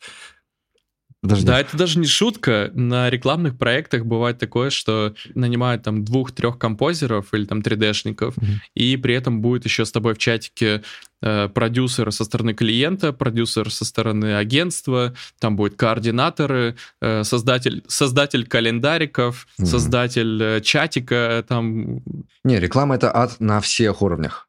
[1.25, 1.47] Подожди.
[1.47, 2.71] Да, это даже не шутка.
[2.75, 8.61] На рекламных проектах бывает такое, что нанимают там двух-трех композеров или там 3D-шников, Мгм.
[8.75, 10.83] и при этом будет еще с тобой в чатике
[11.23, 18.47] э, продюсер со стороны клиента, продюсер со стороны агентства, там будет координаторы, э, создатель, создатель
[18.47, 19.67] календариков, Мгм.
[19.67, 22.03] создатель э, чатика, там
[22.45, 24.47] Не, реклама это ад на всех уровнях.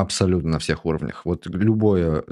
[0.00, 1.22] Абсолютно на всех уровнях.
[1.24, 2.24] Вот любую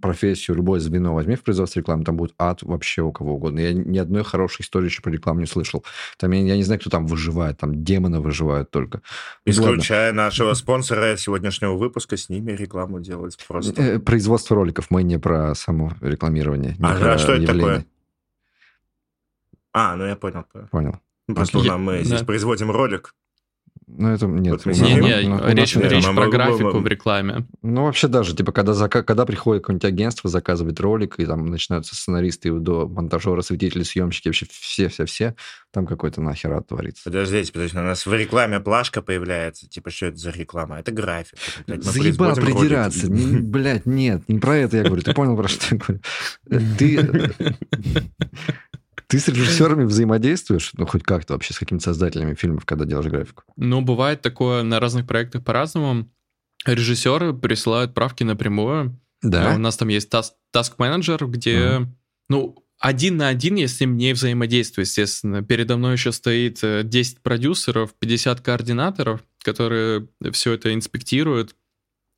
[0.00, 3.60] профессию, любое звено возьми в производстве рекламы, там будет ад вообще у кого угодно.
[3.60, 5.84] Я ни одной хорошей истории еще про рекламу не слышал.
[6.18, 9.02] Там я, я не знаю, кто там выживает, там демоны выживают только.
[9.44, 9.72] Ну, ладно.
[9.74, 13.80] Исключая нашего спонсора сегодняшнего выпуска, с ними рекламу делать просто.
[13.82, 16.76] Э, Производство роликов, мы не про само рекламирование.
[16.78, 17.60] не А, про а что это явление.
[17.62, 17.86] такое?
[19.74, 20.44] А, ну я понял.
[20.70, 20.98] Понял.
[21.28, 22.26] Ну, Просто Я- мы здесь да.
[22.26, 23.14] производим ролик.
[23.98, 24.64] Ну, это нет.
[24.64, 27.46] Мы у сидим, нас- речь, речь про графику в рекламе.
[27.62, 31.94] Ну, вообще даже, типа, когда, зака- когда приходит какое-нибудь агентство, заказывает ролик, и там начинаются
[31.94, 35.34] сценаристы и до монтажера, светители, съемщики, вообще все-все-все,
[35.72, 37.02] там какой-то нахер творится.
[37.04, 39.68] Подождите, подождите, у нас в рекламе плашка появляется.
[39.68, 40.78] Типа, что это за реклама?
[40.78, 41.38] Это график.
[41.66, 43.10] Мы Заебал придираться.
[43.10, 45.02] Не- Блядь, нет, не про это я говорю.
[45.02, 46.00] Ты понял, про что я говорю?
[46.78, 47.34] Ты...
[49.12, 50.70] Ты с режиссерами взаимодействуешь?
[50.74, 53.44] Ну, хоть как-то вообще с какими-то создателями фильмов, когда делаешь графику?
[53.56, 56.10] Ну, бывает такое на разных проектах по-разному.
[56.64, 58.98] Режиссеры присылают правки напрямую.
[59.22, 59.58] А У Да?
[59.58, 61.86] нас там есть таск, task менеджер, где,
[62.28, 65.42] ну, один на один я с ним не взаимодействую, естественно.
[65.44, 71.54] Передо мной еще стоит э, 10 продюсеров, 50 координаторов, которые все это инспектируют,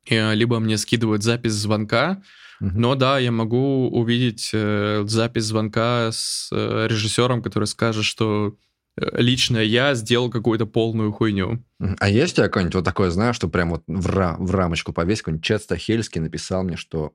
[0.09, 2.23] э, либо мне скидывают запись звонка,
[2.59, 8.55] Но да, я могу увидеть э, запись звонка с э, режиссером, который скажет, что
[8.97, 11.63] э, лично я сделал какую-то полную хуйню.
[11.99, 14.93] А есть у тебя какое-нибудь вот такое, знаешь, что прям вот в, ра- в рамочку
[14.93, 17.11] повесь, какой-нибудь Чет Стахельский написал мне, что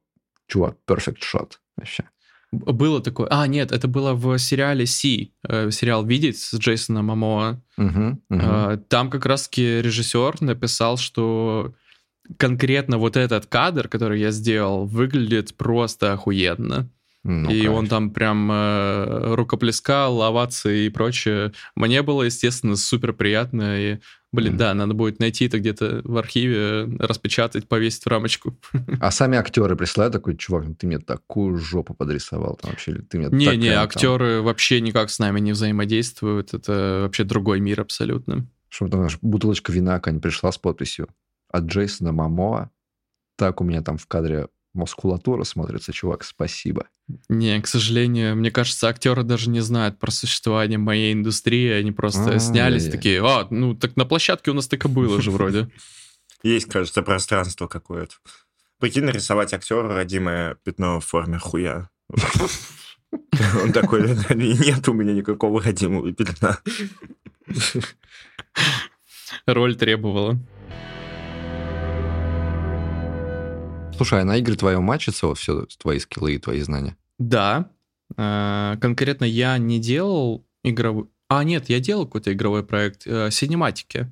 [0.46, 2.04] чувак, perfect shot вообще.
[2.52, 3.28] Было такое.
[3.30, 7.62] А, нет, это было в сериале Си, э, сериал «Видеть» с Джейсоном Мамоа.
[7.76, 8.40] Мгм, мгм.
[8.42, 11.72] Э, Там как раз-таки режиссер написал, что
[12.38, 16.88] конкретно вот этот кадр, который я сделал, выглядит просто охуенно.
[17.22, 17.72] Ну, и кайф.
[17.72, 21.52] он там прям э, рукоплескал, овации и прочее.
[21.76, 23.78] Мне было, естественно, супер приятно.
[23.78, 23.98] И,
[24.32, 24.56] блин, Мгм.
[24.58, 28.58] да, надо будет найти это где-то в архиве, распечатать, повесить в рамочку.
[29.00, 33.18] А сами актеры присылают такой, чувак, ну ты мне такую жопу подрисовал там вообще, ты
[33.18, 33.84] мне такая там».
[33.84, 36.54] актеры вообще никак с нами не взаимодействуют.
[36.54, 38.46] Это вообще другой мир абсолютно.
[38.70, 41.08] Что там, бутылочка вина какая-нибудь пришла с подписью
[41.50, 42.70] от Джейсона Мамоа.
[43.36, 46.86] Так у меня там в кадре мускулатура смотрится, чувак, спасибо.
[47.28, 51.70] Не, к сожалению, мне кажется, актеры даже не знают про существование моей индустрии.
[51.72, 52.92] Они просто А, снялись я-я.
[52.92, 55.68] такие, а, ну так на площадке у нас так и было же вроде.
[56.42, 58.14] Есть, кажется, пространство какое-то.
[58.78, 61.90] Прикинь, нарисовать актеру родимое пятно в форме хуя.
[63.62, 64.02] Он такой,
[64.34, 66.58] нет у меня никакого родимого пятна.
[69.46, 70.38] Роль требовала.
[74.00, 76.96] Слушай, а на игры твое мачится вот все, твои скиллы и твои знания?
[77.18, 77.70] Да,
[78.16, 81.10] э, конкретно я не делал игровой...
[81.28, 84.10] А, нет, я делал какой-то игровой проект, э, синематики.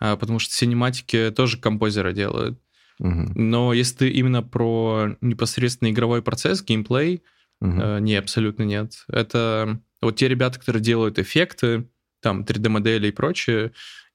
[0.00, 2.58] А, Потому что синематики тоже композеры делают.
[2.98, 7.22] Мгм, Но если ты именно про непосредственно игровой процесс, геймплей.
[7.60, 9.04] Э, Не, абсолютно нет.
[9.08, 11.90] Это вот те ребята, которые делают эффекты,
[12.22, 13.72] там 3D-модели и прочее,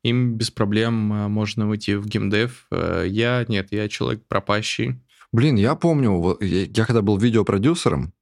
[0.09, 2.67] им без проблем э, можно выйти в геймдев.
[2.71, 4.99] Э, Я нет, я человек пропащий.
[5.31, 8.13] Блин, я помню, я, когда был видеопродюсером,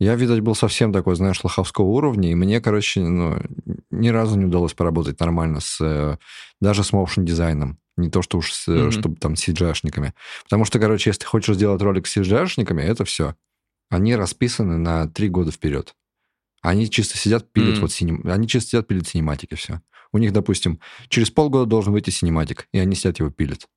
[0.00, 3.36] я, видать, был совсем такой, знаешь, лоховского уровня, и мне, короче, ну,
[3.90, 6.16] ни разу не удалось поработать нормально с э,
[6.60, 7.78] даже с motion дизайном.
[7.96, 8.92] Не то, что уж с, Мгм.
[8.92, 10.12] чтобы там с CGI-шниками.
[10.44, 13.34] Потому что, короче, если ты хочешь сделать ролик с CGI-шниками, это все.
[13.90, 15.94] Они расписаны на три года вперед.
[16.62, 17.80] Они чисто сидят, пилят Мгм.
[17.82, 18.22] вот синем...
[18.24, 19.80] Они чисто сидят, пилят синематики, все.
[20.12, 23.68] У них, допустим, через полгода должен выйти синематик, и они сидят его пилят.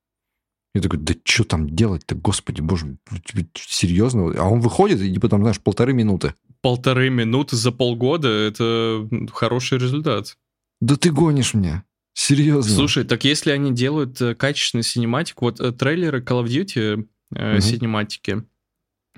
[0.74, 3.18] Я такой, да что там делать-то, господи, боже, ну,
[3.56, 4.34] серьезно?
[4.38, 6.34] А он выходит, и типа там, знаешь, полторы минуты.
[6.62, 10.38] Полторы минуты за полгода— это хороший результат.
[10.80, 11.84] Да ты гонишь мне.
[12.14, 12.74] Серьезно.
[12.74, 17.52] Слушай, так если они делают э, качественный синематик, вот э, трейлеры Call of Duty э,
[17.54, 17.62] Мгм.
[17.62, 18.44] синематики,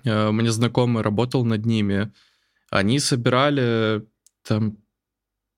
[0.04, 2.12] э, мне знакомый работал над ними,
[2.70, 4.06] они собирали
[4.48, 4.78] там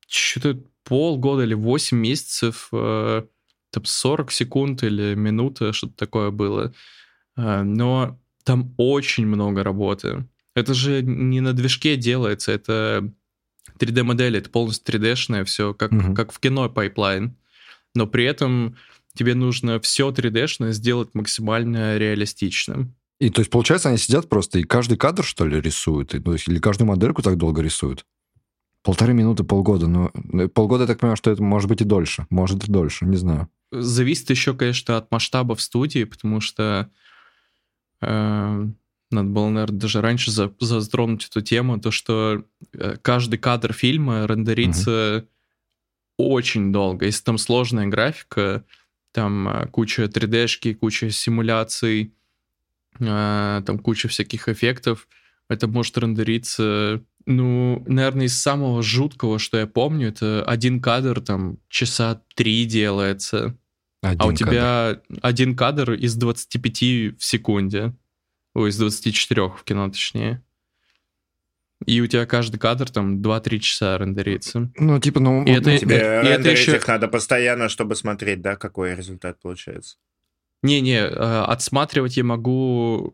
[0.07, 3.23] что-то полгода или 8 месяцев, э,
[3.71, 6.73] там 40 секунд или минута, что-то такое было.
[7.35, 10.25] Э, Но там очень много работы.
[10.55, 13.11] Это же не на движке делается, это
[13.79, 16.15] 3D-модель, это полностью 3D-шное все, как, Мгм.
[16.15, 17.35] как в кино пайплайн.
[17.93, 18.77] Но при этом
[19.15, 22.95] тебе нужно все 3D-шное сделать максимально реалистичным.
[23.19, 26.13] И то есть, получается, они сидят просто и каждый кадр, что ли, рисуют?
[26.13, 28.05] И, то есть, или каждую модельку так долго рисуют?
[28.85, 29.87] Полторы минуты, полгода.
[29.87, 30.11] Ну,
[30.49, 32.27] полгода, я так понимаю, что это может быть и дольше.
[32.29, 33.49] Может и дольше, не знаю.
[33.71, 36.91] Зависит еще, конечно, от масштабов студии, потому что
[38.01, 38.67] э,
[39.09, 42.43] надо было, наверное, даже раньше за, затронуть эту тему, то, что
[42.73, 45.25] э, каждый кадр фильма рендерится
[46.17, 46.33] угу.
[46.35, 47.07] очень долго.
[47.07, 48.65] Если там сложная графика,
[49.13, 52.13] там э, куча 3D-шки, куча симуляций,
[52.99, 55.07] э, там куча всяких эффектов,
[55.49, 61.57] это может рендериться, ну, наверное, из самого жуткого, что я помню, это один кадр там
[61.69, 63.57] часа три делается,
[64.01, 67.93] один а у тебя один кадр из 25 в секунде.
[68.53, 70.41] Ой, из 24 в кино, точнее.
[71.85, 74.71] И у тебя каждый кадр там 2-3 часа рендерится.
[74.77, 75.43] Ну, типа, ну...
[75.43, 76.77] И это, тебе и это еще...
[76.77, 79.97] их надо постоянно, чтобы смотреть, да, какой результат получается.
[80.63, 83.13] Не-не, э, отсматривать я могу,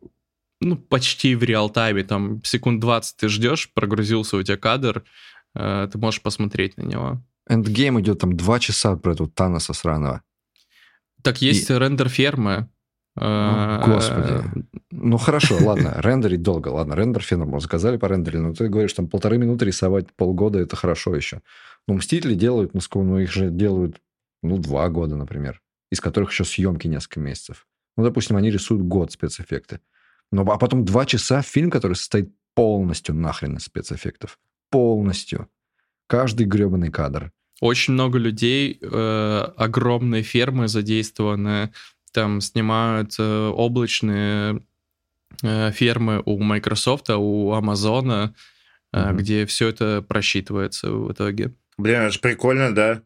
[0.61, 2.03] ну, почти в реал-тайме.
[2.03, 5.03] Там секунд 20 ты ждешь, прогрузился у тебя кадр,
[5.55, 7.21] э, ты можешь посмотреть на него.
[7.47, 10.21] Эндгейм идет там 2 часа про этого Таноса сраного.
[11.21, 11.73] Так есть и...
[11.73, 12.69] рендер фермы,
[13.15, 14.65] ну, господи.
[14.91, 19.07] Ну хорошо, ладно, рендерить долго, ладно, рендер феном заказали по рендерить, но ты говоришь, там
[19.07, 21.41] полторы минуты рисовать полгода, это хорошо еще.
[21.87, 23.97] Но Мстители делают, ну сколько, ну их же делают,
[24.41, 25.61] ну два года, например,
[25.91, 27.67] из которых еще съемки несколько месяцев.
[27.97, 29.81] Ну, допустим, они рисуют год спецэффекты.
[30.31, 34.39] Но, а потом два часа фильм, который состоит полностью нахрен из спецэффектов.
[34.69, 35.49] Полностью.
[36.07, 37.31] Каждый гребаный кадр.
[37.59, 41.71] Очень много людей, э, огромные фермы задействованы
[42.11, 44.61] там снимают э, облачные
[45.43, 48.33] э, фермы у Microsoft, у Amazon,
[48.93, 49.13] mm-hmm.
[49.13, 51.53] где все это просчитывается в итоге.
[51.77, 53.03] Блин, это же прикольно, да?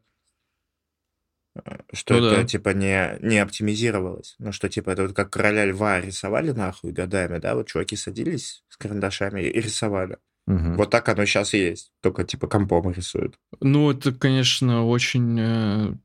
[1.93, 2.43] Что ну, это, да.
[2.43, 4.35] типа, не, не оптимизировалось.
[4.39, 7.55] Ну, что, типа, это вот как короля льва рисовали, нахуй, годами, да?
[7.55, 10.17] Вот чуваки садились с карандашами и рисовали.
[10.47, 10.73] Угу.
[10.75, 11.91] Вот так оно сейчас и есть.
[12.01, 13.39] Только, типа, компом рисуют.
[13.61, 15.99] Ну, это, конечно, очень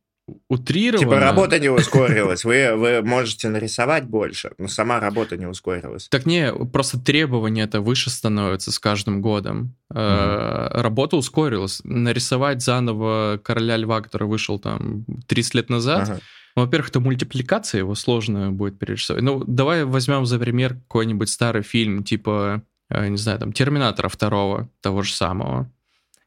[0.48, 1.10] утрировано.
[1.10, 2.44] Типа работа не ускорилась.
[2.44, 6.08] Вы, вы можете нарисовать больше, но сама работа не ускорилась.
[6.08, 9.74] Так не, просто требования это выше становятся с каждым годом.
[9.92, 10.80] Mm-hmm.
[10.80, 11.80] Работа ускорилась.
[11.84, 16.20] Нарисовать заново короля льва, который вышел там 30 лет назад, ага.
[16.56, 19.22] во-первых, это мультипликация, его сложно будет перерисовать.
[19.22, 24.68] Ну, давай возьмем за пример какой-нибудь старый фильм, типа, э, не знаю, там, Терминатора второго,
[24.80, 25.70] того же самого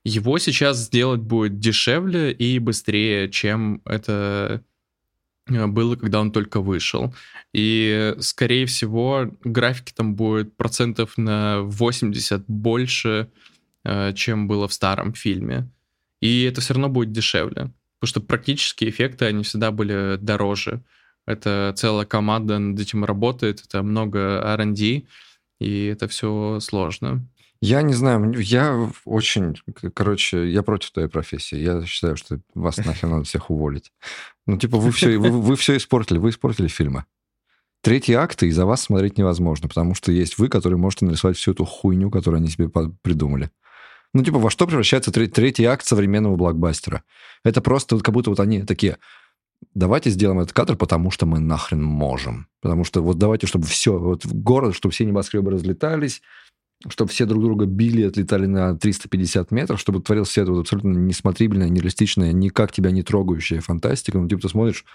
[0.04, 4.62] его сейчас сделать будет дешевле и быстрее, чем это
[5.48, 7.14] э, было, когда он только вышел.
[7.54, 13.30] И, скорее всего, графики там будет процентов на 80 больше,
[13.86, 15.70] э, чем было в старом фильме.
[16.20, 17.72] И это все равно будет дешевле.
[18.00, 20.82] Потому что практические эффекты, они всегда были дороже.
[21.26, 25.04] Это целая команда над этим работает, это много R&D,
[25.60, 27.26] и это все сложно.
[27.66, 29.56] Я не знаю, я очень,
[29.94, 31.56] короче, я против твоей профессии.
[31.56, 33.94] Я считаю, что вас нахер надо всех уволить.
[34.46, 37.06] Ну, типа, вы все, вы, вы все испортили, вы испортили фильмы.
[37.82, 41.64] Третий акт из-за вас смотреть невозможно, потому что есть вы, которые можете нарисовать всю эту
[41.64, 42.70] хуйню, которую они себе
[43.02, 43.50] придумали.
[44.14, 47.04] Ну, типа, во что превращается третий акт современного блокбастера?
[47.46, 48.98] Это просто вот как будто вот они такие,
[49.74, 52.48] давайте сделаем этот кадр, потому что мы нахрен можем.
[52.62, 56.22] Потому что вот давайте, чтобы все, вот в город, чтобы все небоскребы разлетались,
[56.90, 60.98] чтобы все друг друга били, отлетали на 350 метров, чтобы творилась вся эта вот абсолютно
[60.98, 64.18] несмотрибельная, нереалистичная, никак тебя не трогающая фантастика.
[64.18, 64.86] Ну, типа, ты смотришь,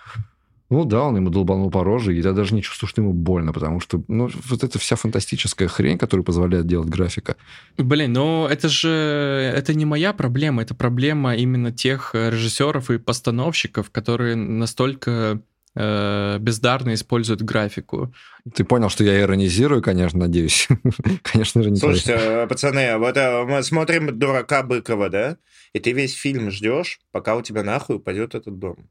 [0.71, 3.53] ну да, он ему долбанул по роже, и я даже не чувствую, что ему больно,
[3.53, 7.37] потому что, ну, вот эта вся фантастическая хрень, которая позволяет делать графика.
[7.79, 13.91] Блин, ну это же, это не моя проблема, это проблема именно тех режиссеров и постановщиков,
[13.91, 15.41] которые настолько
[15.79, 18.13] э, бездарно используют графику.
[18.53, 20.67] Ты понял, что я иронизирую, конечно, надеюсь.
[21.23, 25.37] конечно же, не Слушайте, э, пацаны, вот э, мы смотрим «Дурака Быкова», да?
[25.73, 28.91] И ты весь фильм ждешь, пока у тебя нахуй упадет этот дом.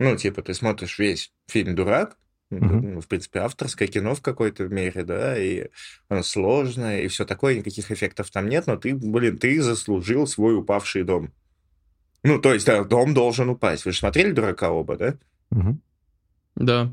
[0.00, 2.16] Ну, типа, ты смотришь весь фильм «Дурак»,
[2.50, 5.66] ну, в принципе, авторское кино в какой-то мере, да, и
[6.08, 10.56] оно сложное, и все такое, никаких эффектов там нет, но ты, блин, ты заслужил свой
[10.56, 11.32] упавший дом.
[12.22, 13.84] Ну, то есть, да, дом должен упасть.
[13.84, 15.14] Вы же смотрели «Дурака» оба, да?
[15.50, 15.78] Угу.
[16.56, 16.92] Да.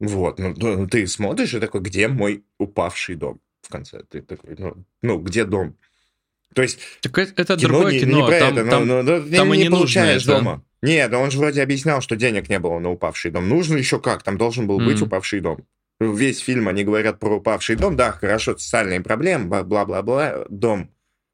[0.00, 4.02] Вот, ну, ну ты смотришь и такой, где мой упавший дом в конце?
[4.08, 5.76] Ты такой, ну, ну где дом?
[6.54, 6.78] То есть...
[7.02, 9.64] Так это кино другое не, кино, не про там, это, там, но, но, там не,
[9.64, 10.52] не получаешь нужно дома.
[10.52, 10.90] Это.
[10.90, 13.48] Нет, он же вроде объяснял, что денег не было на упавший дом.
[13.48, 14.84] Нужно еще как, там должен был mm.
[14.84, 15.66] быть упавший дом.
[16.00, 20.90] Весь фильм они говорят про упавший дом, да, хорошо, социальные проблемы, бла-бла-бла, дом.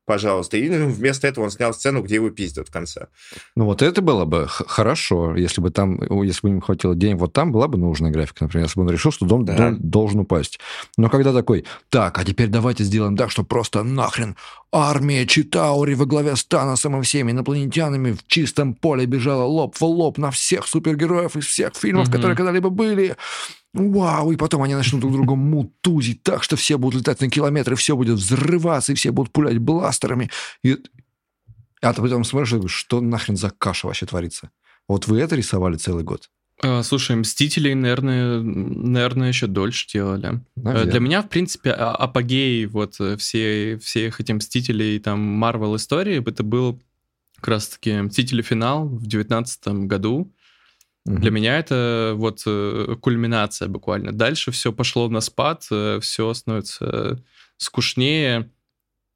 [0.06, 0.56] Пожалуйста.
[0.56, 3.08] И вместо этого он снял сцену, где его пиздят в конце.
[3.56, 7.32] Ну вот это было бы хорошо, если бы там, если бы им хватило денег, вот
[7.32, 9.56] там была бы нужная графика, например, если бы он решил, что дом, да.
[9.56, 10.58] дом должен упасть.
[10.96, 14.36] Но когда такой, так, а теперь давайте сделаем так, что просто нахрен
[14.72, 19.84] армия Читаури во главе с Таносом и всеми инопланетянами в чистом поле бежала лоб в
[19.84, 22.12] лоб на всех супергероев из всех фильмов, mm-hmm.
[22.12, 23.16] которые когда-либо были.
[23.74, 27.74] Вау, и потом они начнут друг друга мутузить так, что все будут летать на километры,
[27.74, 30.30] все будет взрываться, и все будут пулять бластерами.
[30.62, 30.78] И...
[31.82, 34.50] А ты потом смотришь, что нахрен за каша вообще творится?
[34.88, 36.30] Вот вы это рисовали целый год?
[36.62, 40.34] А, слушай, Мстителей, наверное, наверное, еще дольше делали.
[40.34, 40.90] Э, наверное.
[40.90, 46.26] Для меня, в принципе, а, апогей вот э, все, всех этих Мстителей, там, Марвел истории,
[46.26, 46.80] это был
[47.36, 50.32] как раз-таки Мстители финал в девятнадцатом году.
[51.06, 51.16] Угу.
[51.16, 54.12] Для меня это вот э, кульминация буквально.
[54.12, 57.22] Дальше все пошло на спад, э, все становится
[57.58, 58.50] скучнее,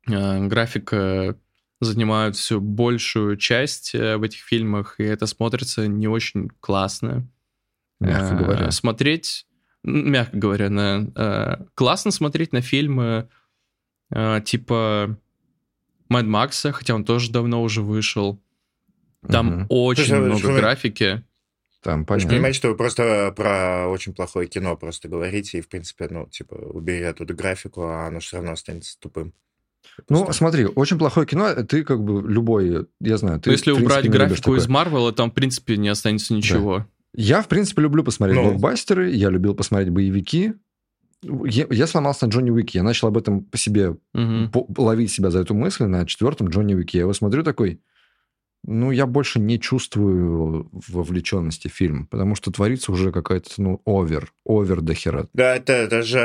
[0.06, 1.36] э, графика
[1.80, 7.28] занимает все большую часть в этих фильмах, и это смотрится не очень классно.
[8.00, 8.70] Мягко говоря.
[8.72, 9.46] Смотреть,
[9.84, 13.28] мягко говоря, на, классно смотреть на фильмы
[14.10, 15.16] типа
[16.08, 18.42] Мэд Макса, хотя он тоже давно уже вышел.
[19.28, 19.66] Там угу.
[19.68, 21.24] очень Слушай, много что графики.
[21.82, 22.28] Там, понятно.
[22.28, 26.26] Вы понимаете, что вы просто про очень плохое кино просто говорите, и, в принципе, ну,
[26.26, 29.32] типа, убери оттуда графику, а оно все равно останется тупым.
[30.08, 33.50] Ну, смотри, очень плохое кино, ты как бы любой, я знаю, ты...
[33.50, 36.78] Но если убрать графику из Марвела, там, в принципе, не останется ничего.
[36.78, 36.86] Да.
[37.14, 38.50] Я, в принципе, люблю посмотреть ну...
[38.50, 40.54] блокбастеры, я любил посмотреть боевики.
[41.22, 44.48] Я, я сломался на Джонни Уике, я начал об этом по себе угу.
[44.52, 46.98] по, ловить себя за эту мысль на четвертом Джонни Уике.
[46.98, 47.80] Я его смотрю такой,
[48.64, 54.32] ну, я больше не чувствую вовлеченности в фильм, потому что творится уже какая-то, ну, овер,
[54.44, 55.26] овер до хера.
[55.32, 56.18] Да, это, это же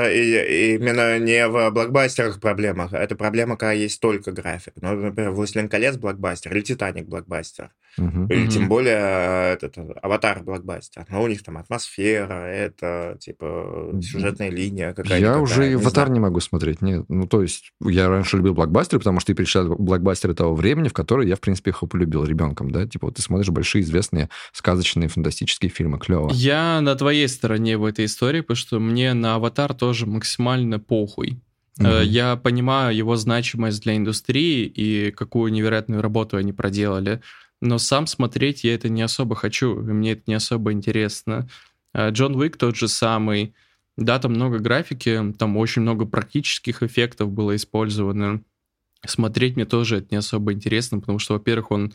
[0.73, 4.73] именно не в блокбастерах проблема, это проблема, когда есть только график.
[4.81, 7.71] Ну, например, «Властелин колец» блокбастер или «Титаник» блокбастер.
[7.97, 8.27] Угу.
[8.29, 8.51] Или угу.
[8.51, 11.05] тем более этот «Аватар» блокбастер.
[11.09, 15.17] Но у них там атмосфера, это, типа, сюжетная линия какая-то.
[15.17, 17.05] Я уже и «Аватар» не могу смотреть, нет.
[17.09, 20.93] Ну, то есть, я раньше любил блокбастеры, потому что ты перечислял блокбастеры того времени, в
[20.93, 22.87] которые я, в принципе, их полюбил ребенком, да?
[22.87, 26.31] Типа, вот ты смотришь большие, известные, сказочные, фантастические фильмы, клево.
[26.33, 31.39] Я на твоей стороне в этой истории, потому что мне на «Аватар» тоже максимально похуй.
[31.79, 31.87] Угу.
[32.03, 37.21] Я понимаю его значимость для индустрии и какую невероятную работу они проделали,
[37.63, 41.47] но сам смотреть я это не особо хочу, и мне это не особо интересно.
[41.93, 43.53] Э, Джон Уик тот же самый.
[43.97, 48.41] Да, там много графики, там очень много практических эффектов было использовано.
[49.05, 51.93] Смотреть мне тоже это не особо интересно, потому что, во-первых, он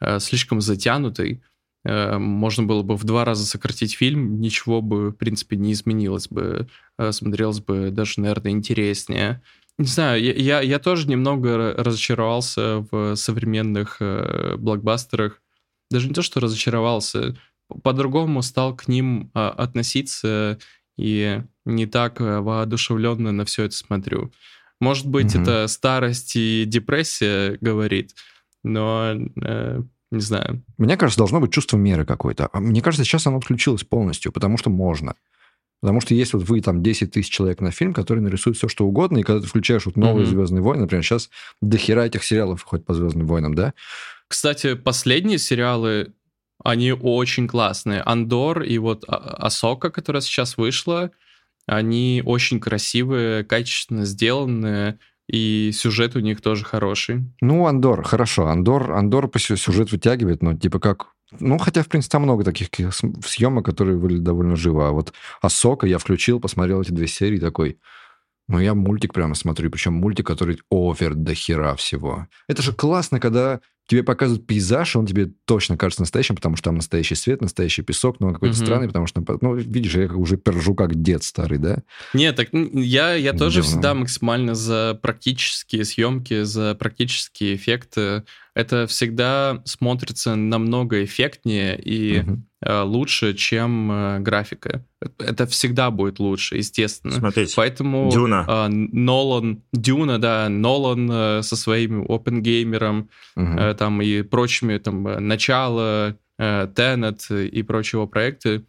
[0.00, 1.42] э, слишком затянутый,
[1.84, 6.28] Э, можно было бы в два раза сократить фильм, ничего бы, в принципе, не изменилось
[6.28, 6.68] бы,
[6.98, 9.42] э, смотрелось бы даже, наверное, интереснее.
[9.78, 15.40] Не знаю, я, я тоже немного разочаровался в современных э, блокбастерах.
[15.90, 17.36] Даже не то, что разочаровался,
[17.82, 20.58] по-другому стал к ним а, относиться
[20.98, 24.32] и не так воодушевленно на все это смотрю.
[24.80, 25.42] Может быть, mm-hmm.
[25.42, 28.14] это старость и депрессия говорит,
[28.64, 29.14] но
[30.10, 30.62] не знаю.
[30.78, 32.48] Мне кажется, должно быть чувство меры какое-то.
[32.52, 35.14] А мне кажется, сейчас оно отключилось полностью, потому что можно.
[35.80, 38.84] Потому что есть вот вы там 10 тысяч человек на фильм, который нарисует все, что
[38.84, 40.30] угодно, и когда ты включаешь вот новые mm-hmm.
[40.30, 41.30] «Звездные войны», например, сейчас
[41.60, 43.74] дохера этих сериалов хоть по «Звездным войнам», да?
[44.26, 46.12] Кстати, последние сериалы,
[46.64, 48.00] они очень классные.
[48.02, 51.12] «Андор» и вот «Асока», которая сейчас вышла,
[51.66, 54.98] они очень красивые, качественно сделанные,
[55.28, 57.24] и сюжет у них тоже хороший.
[57.40, 58.46] Ну, Андор, хорошо.
[58.48, 61.12] Андор, Андор по сюжет вытягивает, но типа как...
[61.32, 62.68] Ну, хотя, в принципе, там много таких
[63.24, 64.88] съемок, которые выглядят довольно живо.
[64.88, 67.78] А вот Асока я включил, посмотрел эти две серии, такой...
[68.50, 72.28] Ну, я мультик прямо смотрю, причем мультик, который овер до хера всего.
[72.48, 76.76] Это же классно, когда тебе показывают пейзаж, он тебе точно кажется настоящим, потому что там
[76.76, 78.64] настоящий свет, настоящий песок, но он какой-то mm-hmm.
[78.64, 81.82] странный, потому что, ну, видишь, я уже пержу как дед старый, да?
[82.12, 88.24] Нет, так я, я тоже всегда максимально за практические съемки, за практические эффекты
[88.58, 92.42] это всегда смотрится намного эффектнее и угу.
[92.66, 94.84] Лучше, чем э, графика.
[95.18, 97.14] Это всегда будет лучше, естественно.
[97.14, 98.44] Смотрите, Поэтому Дюна.
[98.48, 103.74] Э, Нолан, Дюна, да, Нолан со своим опенгеймером угу.
[103.78, 108.64] там и прочими, там, начало, Теннет и прочего проекты,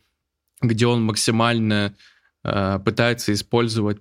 [0.61, 1.93] где он максимально
[2.41, 3.99] пытается использовать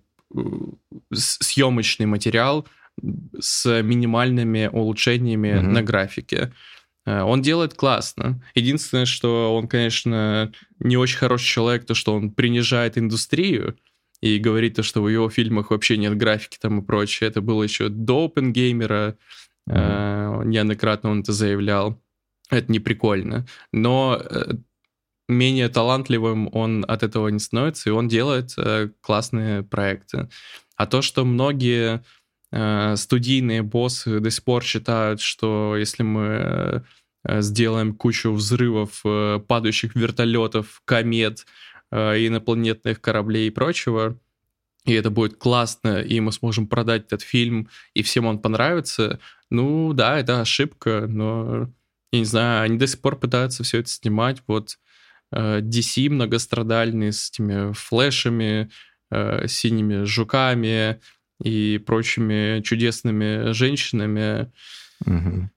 [1.13, 2.67] съемочный материал
[3.39, 5.63] с минимальными улучшениями mm-hmm.
[5.63, 6.53] на графике.
[7.09, 8.43] Э, он делает классно.
[8.55, 13.77] Единственное, что он, конечно, не очень хороший человек, то, что он принижает индустрию,
[14.21, 17.29] и говорить то, что в его фильмах вообще нет графики там и прочее.
[17.29, 19.17] Это было еще до Опенгеймера,
[19.71, 20.45] mm-hmm.
[20.45, 22.03] неоднократно он это заявлял.
[22.51, 23.47] Это не прикольно.
[23.73, 24.55] Но э,
[25.29, 30.29] менее талантливым он от этого не становится, и он делает э, классные проекты.
[30.77, 32.03] А то, что многие
[32.51, 36.81] э, студийные боссы до сих пор считают, что если мы э,
[37.41, 41.47] сделаем кучу взрывов, э, падающих вертолетов, комет,
[41.91, 44.19] э, инопланетных кораблей и прочего,
[44.85, 49.93] и это будет классно, и мы сможем продать этот фильм, и всем он понравится, ну
[49.93, 51.71] да, это ошибка, но
[52.13, 54.43] я не знаю, они до сих пор пытаются все это снимать.
[54.47, 54.79] Вот
[55.31, 58.71] э, DC многострадальный с этими флешами,
[59.11, 61.01] э, синими жуками
[61.43, 64.51] и прочими чудесными женщинами.
[65.05, 65.51] Мгм.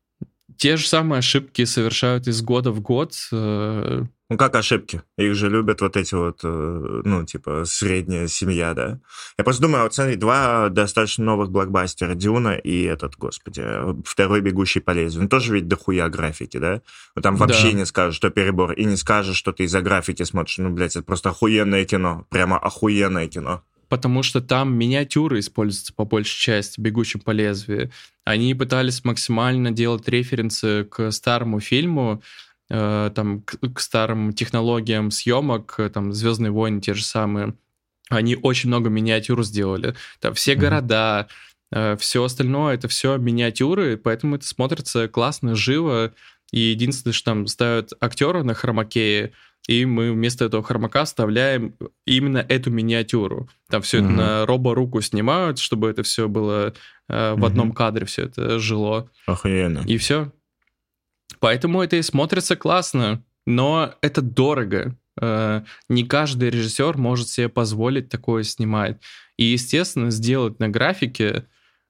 [0.62, 3.16] Те же самые ошибки совершают из года в год.
[3.32, 5.02] э, Ну, как ошибки?
[5.18, 9.00] Их же любят вот эти вот, э, ну, типа, средняя семья, да?
[9.40, 13.64] Я просто думаю, вот смотри, два достаточно новых блокбастера, Дюна и этот, господи,
[14.06, 15.24] второй «Бегущий по лезвию».
[15.24, 16.82] Ну, тоже ведь дохуя графики, да?
[17.16, 17.78] Вот там вообще Да.
[17.80, 20.60] не скажешь, что перебор, и не скажешь, что ты из-за графики смотришь.
[20.60, 22.28] Ну, блядь, это просто охуенное кино.
[22.30, 23.64] Прямо охуенное кино.
[23.92, 27.92] Потому что там миниатюры используются по большей части, бегущим по лезвию.
[28.24, 32.24] Они пытались максимально делать референсы к старому фильму,
[32.70, 37.54] э, там, к, к старым технологиям съемок, э, там, «Звездные войны» те же самые.
[38.10, 39.94] Они очень много миниатюр сделали.
[40.22, 40.62] Там все Мгм.
[40.62, 41.28] города,
[42.00, 46.14] все остальное, это все миниатюры, поэтому это смотрится классно, живо.
[46.54, 49.34] И единственное, что там ставят актера на хромакее,
[49.68, 51.76] и мы вместо этого хромака вставляем
[52.06, 53.50] именно эту миниатюру.
[53.70, 54.16] Там все это Мгм.
[54.18, 56.74] на роборуку снимают, чтобы это все было
[57.10, 57.46] э, в Мгм.
[57.46, 59.10] одном кадре, все это жило.
[59.26, 59.84] Охуенно.
[59.86, 60.32] И все.
[61.40, 64.96] Поэтому это и смотрится классно, но это дорого.
[65.20, 68.98] Э, Не каждый режиссер может себе позволить такое снимать.
[69.38, 71.46] И, естественно, сделать на графике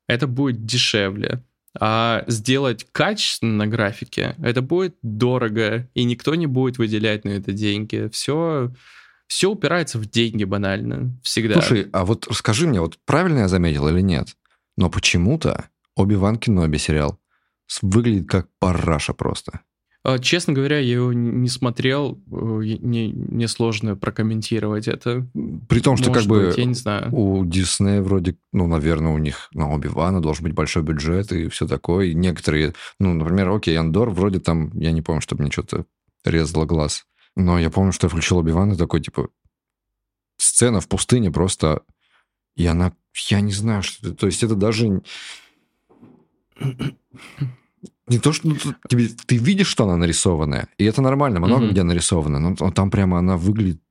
[0.07, 1.43] это будет дешевле.
[1.79, 7.53] А сделать качественно на графике это будет дорого, и никто не будет выделять на это
[7.53, 8.09] деньги.
[8.11, 8.73] Все,
[9.27, 11.17] все упирается в деньги банально.
[11.23, 11.53] Всегда.
[11.53, 14.35] Слушай, а вот скажи мне, вот правильно я заметил или нет?
[14.75, 17.19] Но почему-то Оби-Ван Кеноби сериал
[17.81, 19.61] выглядит как параша просто.
[20.03, 25.27] А, Честно говоря, я его не смотрел, э, не, не сложно прокомментировать это.
[25.69, 27.13] При том, что Может как бы быть, я не знаю.
[27.13, 31.67] у Диснея вроде, ну, наверное, у них на Оби-Вана должен быть большой бюджет и все
[31.67, 32.07] такое.
[32.07, 35.85] И некоторые, ну, например, окей, Андор вроде там, я не помню, чтобы мне что-то
[36.25, 37.05] резало глаз.
[37.35, 39.29] Но я помню, что я включил Оби-Ван и такой, типа,
[40.37, 41.83] сцена в пустыне просто...
[42.55, 42.93] И она,
[43.29, 44.13] я не знаю, что.
[44.13, 45.01] То есть это даже...
[48.07, 48.55] Не то, что ну,
[48.89, 51.71] тебе, ты видишь, что она нарисованная, и это нормально, много Мгм.
[51.71, 53.81] где нарисовано, но там прямо она выглядит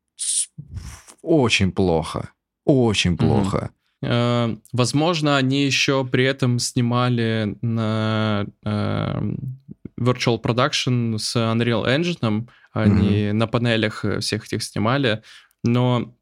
[1.23, 2.31] очень плохо.
[2.65, 3.70] Очень плохо.
[4.03, 9.23] Э, Возможно, они еще при этом снимали на э,
[9.99, 15.23] Virtual Production с Unreal Engine, они на панелях э, всех этих снимали,
[15.62, 16.15] но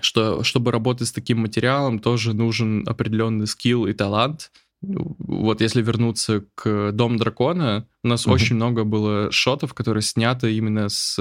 [0.00, 4.50] что, чтобы работать с таким материалом, тоже нужен определенный скилл и талант.
[4.82, 8.34] Вот если вернуться к Дом дракона, у нас Мгм.
[8.34, 11.16] очень много было шотов, которые сняты именно с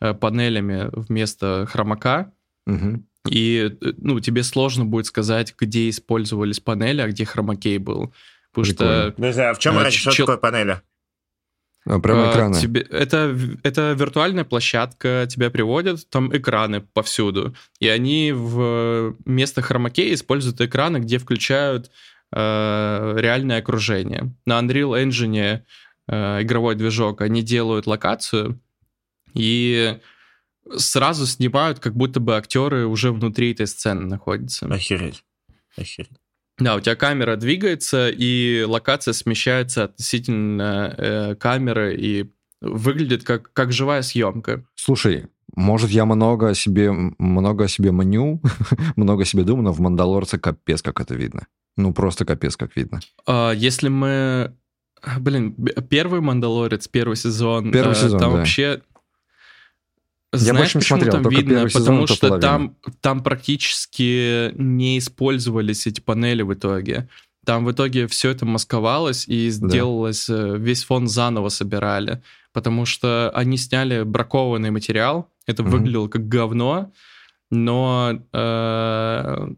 [0.00, 2.32] э, панелями вместо хромака.
[2.66, 3.04] Мгм.
[3.28, 8.14] И, э, ну, тебе сложно будет сказать, где использовались панели, а где хромакей был.
[8.52, 9.02] Потому Прикольно.
[9.02, 10.00] что Подожди, а в чем А, разница?
[10.02, 10.80] Что чел- такое панели?
[11.84, 12.60] А, Прямо а, экраны.
[12.60, 17.54] тебе- это, это виртуальная площадка, тебя приводят, там экраны повсюду.
[17.80, 21.90] И они в вместо хромакея используют экраны, где включают
[22.32, 24.34] э, реальное окружение.
[24.46, 25.62] На Unreal Engine
[26.06, 28.60] э, игровой движок они делают локацию
[29.34, 29.98] и
[30.76, 34.66] сразу снимают, как будто бы актеры уже внутри этой сцены находятся.
[34.66, 35.24] Охереть.
[35.76, 36.10] Охереть.
[36.58, 43.72] Да, у тебя камера двигается, и локация смещается относительно э, камеры, и выглядит как, как
[43.72, 44.64] живая съемка.
[44.74, 48.42] Слушай, может, я много о себе, много о себе маню,
[48.96, 51.46] много о себе думаю, но в «Мандалорце» капец, как это видно.
[51.78, 53.00] Ну, просто капец, как видно.
[53.26, 54.52] А, если мы...
[55.20, 58.36] Блин, б- первый «Мандалорец», первый сезон, Первый э, сезон, там да.
[58.38, 58.82] вообще...
[60.32, 61.68] Я Знаешь, больше не почему смотрел, там видно?
[61.70, 67.08] сезон, Потому то что там, там практически не использовались эти панели в итоге.
[67.46, 72.20] Там в итоге все это масковалось и сделалось, э, весь фон заново собирали.
[72.52, 75.70] Потому что они сняли бракованный материал, это Мгм.
[75.72, 76.92] выглядело как говно,
[77.50, 79.48] но э,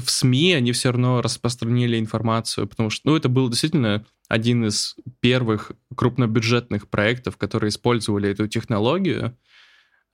[0.00, 4.96] в СМИ они все равно распространили информацию, потому что, ну, это был действительно один из
[5.20, 9.36] первых крупнобюджетных проектов, которые использовали эту технологию,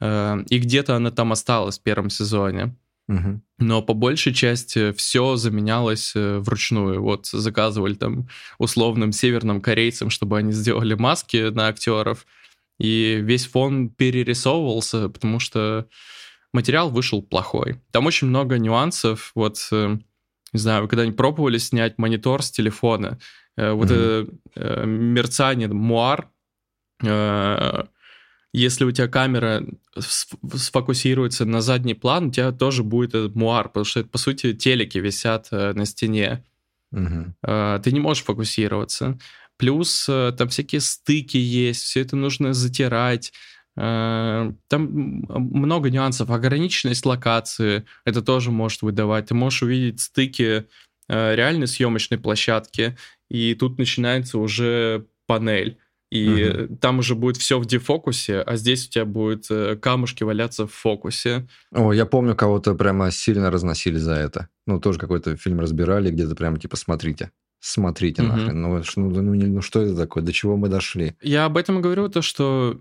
[0.00, 2.74] э, и где-то она там осталась в первом сезоне.
[3.58, 7.02] Но по большей части все заменялось э, вручную.
[7.02, 8.28] Вот заказывали там
[8.58, 12.26] условным северным корейцам, чтобы они сделали маски на актеров,
[12.78, 15.88] и весь фон перерисовывался, потому что
[16.52, 17.80] материал вышел плохой.
[17.90, 19.32] Там очень много нюансов.
[19.34, 19.98] Вот, э,
[20.52, 23.18] не знаю, вы когда-нибудь пробовали снять монитор с телефона?
[23.56, 26.28] Э, Вот это э, мерцание, муар,
[28.54, 29.62] если у тебя камера
[29.96, 34.18] сф- сфокусируется на задний план, у тебя тоже будет этот муар, потому что это, по
[34.18, 36.44] сути, телеки висят на стене.
[37.42, 39.18] Э, Ты не можешь фокусироваться.
[39.58, 43.32] Плюс там всякие стыки есть, все это нужно затирать.
[43.80, 46.30] Э, Там много нюансов.
[46.30, 49.26] Ограниченность локации это тоже может выдавать.
[49.26, 50.64] Ты можешь увидеть стыки
[51.08, 52.96] э, реальной съемочной площадки,
[53.30, 55.78] и тут начинается уже панель.
[56.10, 56.76] И Мгм.
[56.78, 60.72] там уже будет все в дефокусе, а здесь у тебя будут э, камушки валяться в
[60.72, 61.46] фокусе.
[61.70, 64.48] О, я помню, кого-то прямо сильно разносили за это.
[64.66, 67.30] Ну, тоже какой-то фильм разбирали, где-то прямо типа смотрите.
[67.60, 68.30] Смотрите Мгм.
[68.36, 68.62] нахрен.
[68.62, 70.22] Ну, ну, ну, ну, что это такое?
[70.22, 71.14] До чего мы дошли?
[71.20, 72.80] Я об этом и говорю, то, что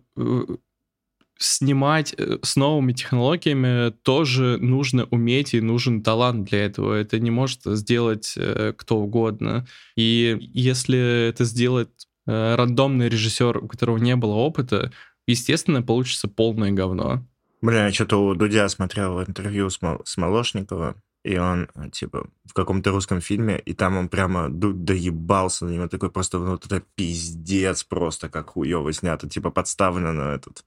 [1.40, 6.94] снимать э, с новыми технологиями тоже нужно уметь и нужен талант для этого.
[6.94, 9.68] Это не может сделать э, кто угодно.
[9.96, 11.90] И если это сделает
[12.26, 14.92] э, рандомный режиссер, у которого не было опыта,
[15.28, 17.26] естественно, получится полное говно.
[17.62, 22.54] Бля, я что-то у Дудя смотрел интервью с, Мол- с Молошниковым, и он, типа, в
[22.54, 26.66] каком-то русском фильме, и там он прямо Дудь доебался на него, такой просто, ну, вот
[26.66, 30.64] это пиздец просто, как хуёво снято, типа, подставлено на этот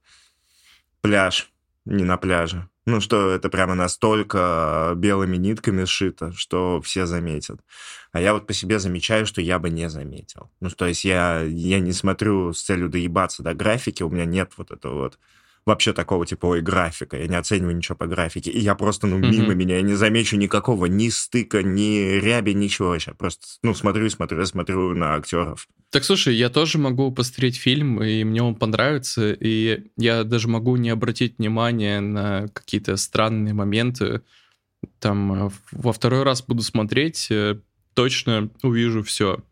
[1.00, 1.50] пляж,
[1.84, 2.68] не на пляже.
[2.86, 7.60] Ну, что это прямо настолько белыми нитками сшито, что все заметят.
[8.10, 10.50] А я вот по себе замечаю, что я бы не заметил.
[10.60, 14.52] Ну, то есть я, я не смотрю с целью доебаться до графики, у меня нет
[14.56, 15.18] вот этого вот
[15.66, 19.18] вообще такого типа, ой, графика, я не оцениваю ничего по графике, и я просто, ну,
[19.18, 19.30] Мгм.
[19.30, 24.06] мимо меня, я не замечу никакого ни стыка, ни ряби, ничего вообще, просто, ну, смотрю
[24.06, 25.68] и смотрю, смотрю на актеров.
[25.90, 30.76] Так слушай, я тоже могу посмотреть фильм, и мне он понравится, и я даже могу
[30.76, 34.22] не обратить внимания на какие-то странные моменты.
[35.00, 37.58] Там э, во второй раз буду смотреть, э,
[37.94, 39.42] точно увижу все.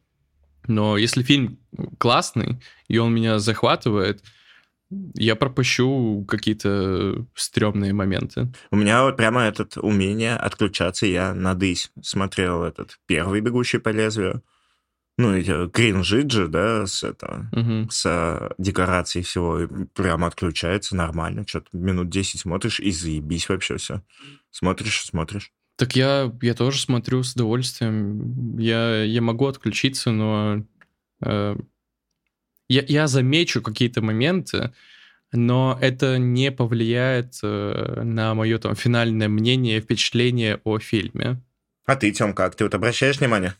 [0.68, 1.58] Но если фильм
[1.98, 4.22] классный, и он меня захватывает,
[5.14, 8.52] я пропущу какие-то стрёмные моменты.
[8.70, 14.42] У меня вот прямо этот умение отключаться, я надысь смотрел этот первый «Бегущий по лезвию»,
[15.18, 17.90] ну, эти кринжит же, да, с этого, Мгм.
[17.90, 23.78] с э, декорацией всего, и прямо отключается нормально, что-то минут 10 смотришь, и заебись вообще
[23.78, 24.02] все.
[24.52, 25.50] Смотришь, смотришь.
[25.76, 28.58] Так я, я тоже смотрю с удовольствием.
[28.58, 30.64] Я, я могу отключиться, но
[31.20, 31.56] э,
[32.68, 34.72] я, я замечу какие-то моменты,
[35.32, 41.42] но это не повлияет э, на мое там финальное мнение, впечатление о фильме.
[41.86, 42.54] А ты, Тём, как?
[42.54, 43.54] Ты вот обращаешь внимание?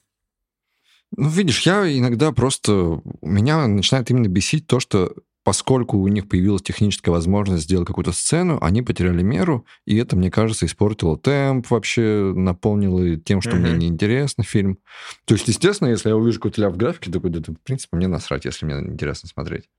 [1.17, 3.01] Ну, видишь, я иногда просто...
[3.23, 5.15] Меня начинает именно бесить то, что
[5.49, 10.31] поскольку у них появилась техническая возможность сделать какую-то сцену, они потеряли меру, и это, мне
[10.31, 13.79] кажется, испортило темп вообще, наполнило тем, что мне Мгм.
[13.79, 14.77] неинтересно фильм.
[15.25, 18.09] То есть, естественно, если я увижу какой-то ляп в графике, такой, да, в принципе, мне
[18.09, 19.71] насрать, если мне интересно смотреть.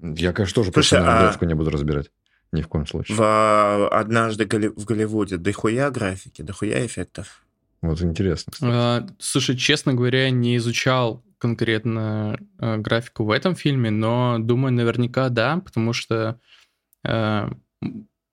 [0.00, 2.12] Я, конечно, тоже Слушай, профессиональную а- графику не буду разбирать.
[2.52, 3.16] Ни в коем случае.
[3.16, 7.44] В «Однажды в Голливуде» дохуя графики, дохуя эффектов.
[7.82, 8.52] Вот интересно.
[8.52, 8.70] кстати.
[8.72, 15.28] А, слушай, честно говоря, не изучал конкретно э, графику в этом фильме, но думаю, наверняка
[15.28, 16.38] да, потому что
[17.04, 17.50] э,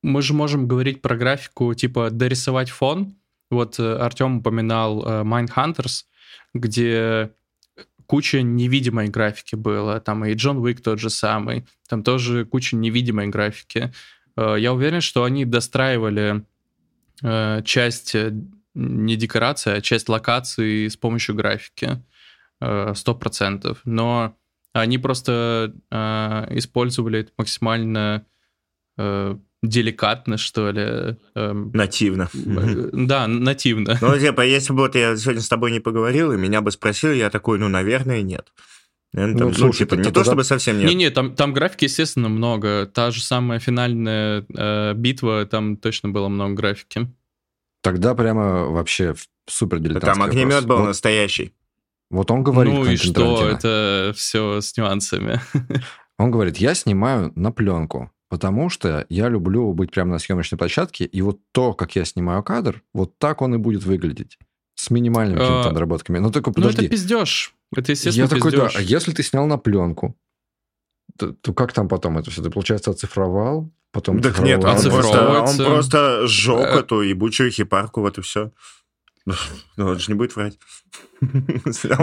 [0.03, 3.15] мы же можем говорить про графику, типа дорисовать фон.
[3.49, 6.03] Вот Артем упоминал э, Mindhunters,
[6.53, 7.31] где
[8.07, 13.27] куча невидимой графики было, там и Джон Уик тот же самый, там тоже куча невидимой
[13.27, 13.93] графики.
[14.35, 16.43] Э, Я уверен, что они достраивали
[17.21, 18.33] э, часть э,
[18.73, 22.01] не декорации, а часть локации с помощью графики.
[22.61, 23.81] Э, Сто процентов.
[23.85, 24.35] Но
[24.73, 28.25] они просто э, использовали это максимально
[28.97, 31.17] э, деликатно, что ли.
[31.35, 32.29] эм, Нативно.
[32.33, 33.97] э, Да, нативно.
[34.01, 37.11] Ну, типа, если бы вот я сегодня с тобой не поговорил, и меня бы спросил,
[37.11, 38.51] я такой, ну, наверное, нет.
[39.13, 40.89] Наверное, там, Ну, Ну, слушай, типа, не то, чтобы совсем нет.
[40.89, 42.85] Не-не, там, там графики, естественно, много.
[42.85, 47.07] Та же самая финальная э, битва, там точно было много графики.
[47.81, 49.15] Тогда прямо вообще
[49.47, 50.65] супер дилетантский Там огнемет вопрос.
[50.65, 51.53] был Вот- настоящий.
[52.09, 53.57] Вот он говорит, ну и Квентин что, Тарантино.
[53.57, 55.41] это все с нюансами.
[56.19, 61.05] Он говорит, я снимаю на пленку, потому что я люблю быть прямо на съемочной площадке,
[61.05, 64.39] и вот то, как я снимаю кадр, вот так он и будет выглядеть.
[64.73, 66.17] С минимальными какими-то А, доработками.
[66.19, 66.87] Но только Ну, это подожди.
[66.89, 67.53] пиздеж.
[67.75, 70.15] Это, естественно, я такой, да, а если ты снял на пленку,
[71.19, 72.41] то, то как там потом это все?
[72.41, 75.11] Ты, получается, оцифровал, потом Так нет, он Оцифровал.
[75.43, 76.79] просто, он просто сжег Э.
[76.79, 78.51] эту ебучую хипарку, вот и все.
[79.75, 80.57] Ну, он же не будет врать.
[81.21, 81.97] Взял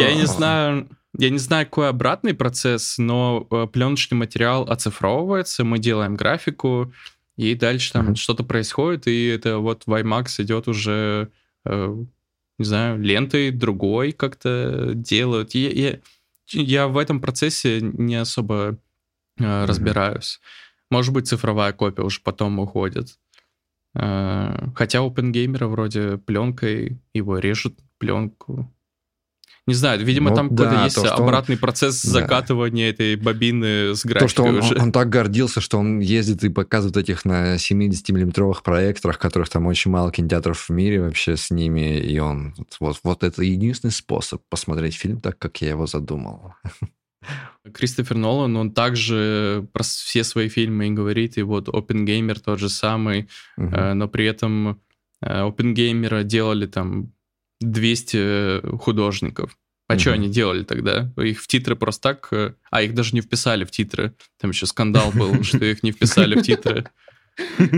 [0.00, 0.88] Я, не знаю,
[1.18, 6.92] я не знаю, какой обратный процесс, но э, пленочный материал оцифровывается, мы делаем графику,
[7.36, 11.30] и дальше там что-то происходит, и это вот в IMAX идет уже,
[11.64, 12.04] э,
[12.58, 15.54] не знаю, лентой другой как-то делают.
[15.54, 15.98] Я, я,
[16.52, 18.78] я в этом процессе не особо
[19.38, 20.40] э, разбираюсь.
[20.90, 23.18] Может быть, цифровая копия уже потом уходит.
[23.94, 28.72] Э, Хотя OpenGamer вроде пленкой его режут пленку.
[29.66, 32.10] Не знаю, видимо, Ну там да, какой-то есть то, что он- обратный процесс Да.
[32.22, 34.76] закатывания этой бобины с То, графикой что он, уже.
[34.80, 39.90] он так гордился, что он ездит и показывает этих на 70-миллиметровых проекторах, которых там очень
[39.90, 44.94] мало кинотеатров в мире вообще с ними, и он вот, вот это единственный способ посмотреть
[44.94, 46.54] фильм так, как я его задумал.
[47.74, 52.68] Кристофер Нолан, он также про все свои фильмы и говорит, и вот OpenGamer тот же
[52.68, 53.74] самый, Мгм.
[53.74, 54.80] э, но при этом
[55.22, 57.12] э, OpenGamer делали там
[57.60, 59.56] 200 художников.
[59.88, 60.20] А что Мгм.
[60.20, 61.12] они делали тогда?
[61.18, 62.28] Их в титры просто так...
[62.32, 64.14] э, А, их даже не вписали в титры.
[64.40, 66.86] Там еще скандал был, что их не вписали в титры.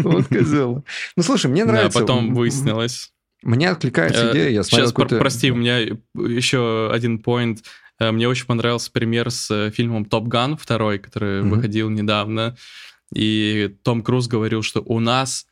[0.05, 0.85] Вот козел.
[1.17, 2.01] Ну, слушай, мне Да, нравится.
[2.01, 3.13] потом М- выяснилось.
[3.43, 5.79] Мне откликается Э, идея, я смотрел Сейчас, прости, у меня
[6.15, 7.65] еще один поинт.
[8.03, 11.51] Э, Мне очень понравился пример с э, фильмом «Топ Ган» второй, который Мгм.
[11.51, 12.57] выходил недавно.
[13.15, 15.47] И Том Круз говорил, что у нас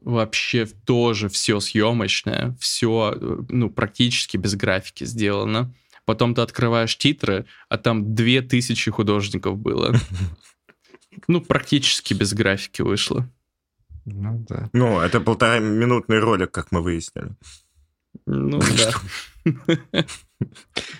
[0.00, 3.14] вообще тоже все съемочное, все,
[3.48, 5.74] ну, практически без графики сделано.
[6.06, 9.94] Потом ты открываешь титры, а там две тысячи художников было.
[11.28, 13.28] Ну, практически без графики вышло.
[14.06, 14.70] Ну, да.
[14.72, 17.32] Ну, это полтора минутный ролик, как мы выяснили.
[18.26, 18.92] Ну, да.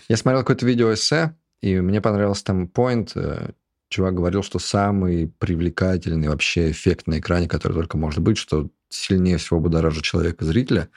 [0.09, 3.13] Я смотрел какое-то видео эссе, и мне понравился там поинт.
[3.17, 3.53] э,
[3.89, 9.37] Чувак говорил, что самый привлекательный вообще эффект на экране, который только может быть, что сильнее
[9.39, 10.89] всего будоражит человека, зрителя,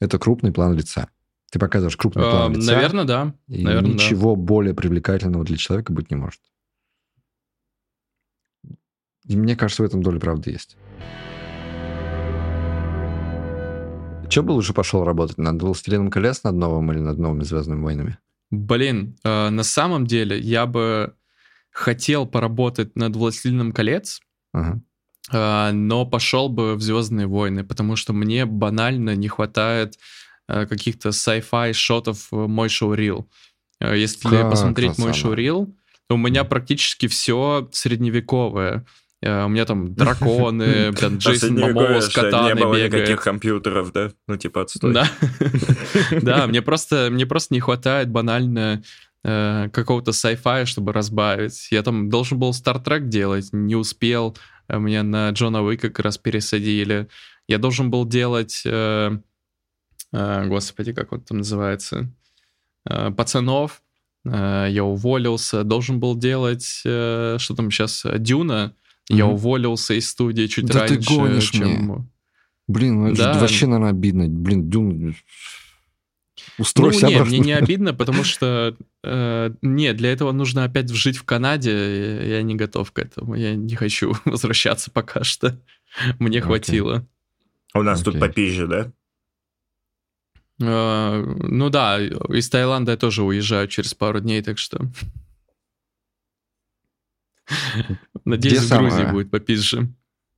[0.00, 1.08] это крупный план лица.
[1.50, 3.34] Ты показываешь крупный Э, план лица, Наверное, да.
[3.48, 3.94] и наверно, да.
[3.94, 6.40] ничего более привлекательного для человека быть не может.
[9.26, 10.76] И мне кажется, в этом доля правды есть.
[14.30, 15.38] Че бы лучше пошел работать?
[15.38, 18.18] Над «Властелином колец» над новым или над новыми «Звездными войнами»?
[18.50, 21.14] Блин, э, на самом деле я бы
[21.70, 24.20] хотел поработать над «Властелином колец»,
[24.52, 24.80] Ага.
[25.32, 29.98] э, но пошел бы в «Звездные войны», потому что мне банально не хватает
[30.48, 33.28] э, каких-то sci-fi шотов в мой шоурил.
[33.80, 35.74] Э, Если Как посмотреть это мой шоурил,
[36.08, 38.84] то у меня практически все средневековое.
[39.22, 43.92] Э, У меня там драконы, А Джейсон Момоа с что не катаной было никаких компьютеров,
[43.92, 44.10] да?
[44.26, 44.92] Ну, типа, отстой.
[44.94, 45.10] Да,
[46.22, 48.82] да, мне просто, мне просто не хватает банально
[49.24, 51.68] э, какого-то sci-fi, чтобы разбавить.
[51.70, 54.36] Я там должен был Star Trek делать, не успел.
[54.68, 57.08] Э, Меня на Джона Уика как раз пересадили.
[57.48, 59.18] Я должен был делать, э,
[60.12, 62.10] э, господи, как он там называется,
[62.88, 63.82] Э, пацанов.
[64.24, 65.62] Я уволился.
[65.62, 68.74] Должен был делать, что там сейчас, Дюна.
[69.08, 69.34] Я Мгм.
[69.34, 72.10] уволился из студии чуть Да ты раньше, гонишь чем...
[72.66, 73.34] Блин, ну это Да.
[73.34, 74.28] же вообще, наверное, обидно.
[74.28, 75.14] Блин, Дюн...
[76.58, 77.30] Устройся ну, не, обратно.
[77.30, 82.28] мне не обидно, потому что э, нет, для этого нужно опять жить в Канаде.
[82.28, 83.34] Я не готов к этому.
[83.34, 85.58] Я не хочу возвращаться пока что.
[86.18, 86.40] Мне Окей.
[86.42, 87.06] хватило.
[87.74, 88.28] У нас тут Окей.
[88.28, 88.92] попизже, да?
[90.60, 94.80] Э, ну да, из Таиланда я тоже уезжаю через пару дней, так что.
[98.24, 99.12] Надеюсь, Где в Грузии самое?
[99.12, 99.88] будет попизже.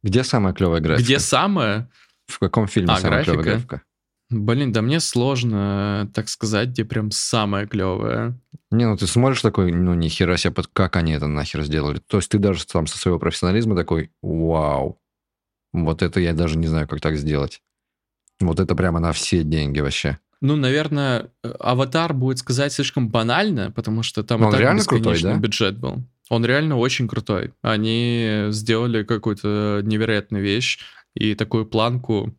[0.02, 1.04] Где самая клевая графика?
[1.04, 1.88] Где самое?
[2.26, 3.68] В каком фильме А, самая клевая графика?
[3.76, 3.82] графика?
[4.30, 8.38] Блин, да мне сложно так сказать, где прям самое клевое.
[8.70, 11.98] Не, ну ты смотришь такой, ну ни хера себе, как они это нахер сделали.
[12.06, 15.00] То есть ты даже там со своего профессионализма такой, вау,
[15.72, 17.60] вот это я даже не знаю, как так сделать.
[18.38, 20.18] Вот это прямо на все деньги вообще.
[20.40, 24.82] Ну, наверное, э, аватар будет сказать слишком банально, потому что там Но и так реально
[24.84, 25.38] крутой, бесконечный да?
[25.40, 26.02] бюджет был.
[26.30, 27.52] Он реально очень крутой.
[27.60, 30.78] Они сделали какую-то невероятную вещь,
[31.14, 32.34] и такую планку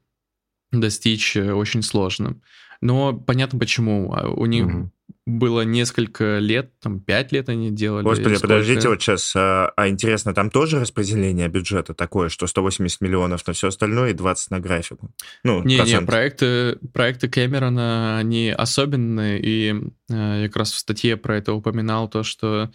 [0.71, 2.37] достичь э, очень сложно.
[2.81, 4.13] Но понятно почему.
[4.13, 4.91] А У них Мгм.
[5.25, 8.03] было несколько лет, там пять лет они делали.
[8.05, 8.47] Господи, сколько.
[8.47, 13.51] подождите, вот сейчас, а, а интересно, там тоже распределение бюджета такое, что 180 миллионов на
[13.53, 15.11] все остальное и 20 на графику?
[15.43, 16.07] Ну, Не-не, процент.
[16.07, 19.73] проекты, проекты Кэмерона, они особенные, и
[20.09, 22.71] э, я как раз в статье про это упоминал, то, что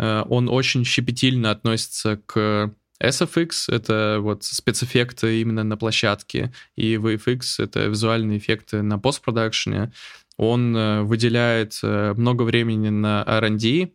[0.00, 2.72] он очень щепетильно относится к
[3.02, 9.92] SFX, это вот спецэффекты именно на площадке, и VFX— это визуальные эффекты на постпродакшене.
[10.36, 13.90] Он э, выделяет э, много времени на R&D,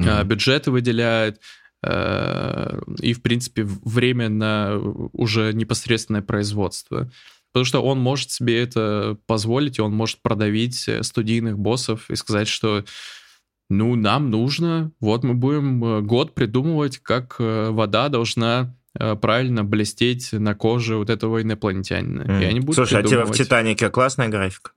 [0.00, 0.24] mm-hmm.
[0.24, 1.40] бюджеты выделяет,
[1.84, 4.76] э, и, в принципе, время на
[5.12, 7.10] уже непосредственное производство.
[7.52, 12.48] Потому что он может себе это позволить, и он может продавить студийных боссов и сказать,
[12.48, 12.84] что
[13.68, 20.96] ну, нам нужно, вот мы будем год придумывать, как вода должна правильно блестеть на коже
[20.96, 22.22] вот этого инопланетянина.
[22.22, 22.42] Mm.
[22.42, 23.30] И они будут Слушай, придумывать...
[23.30, 24.70] а тебе в «Титанике» классная графика?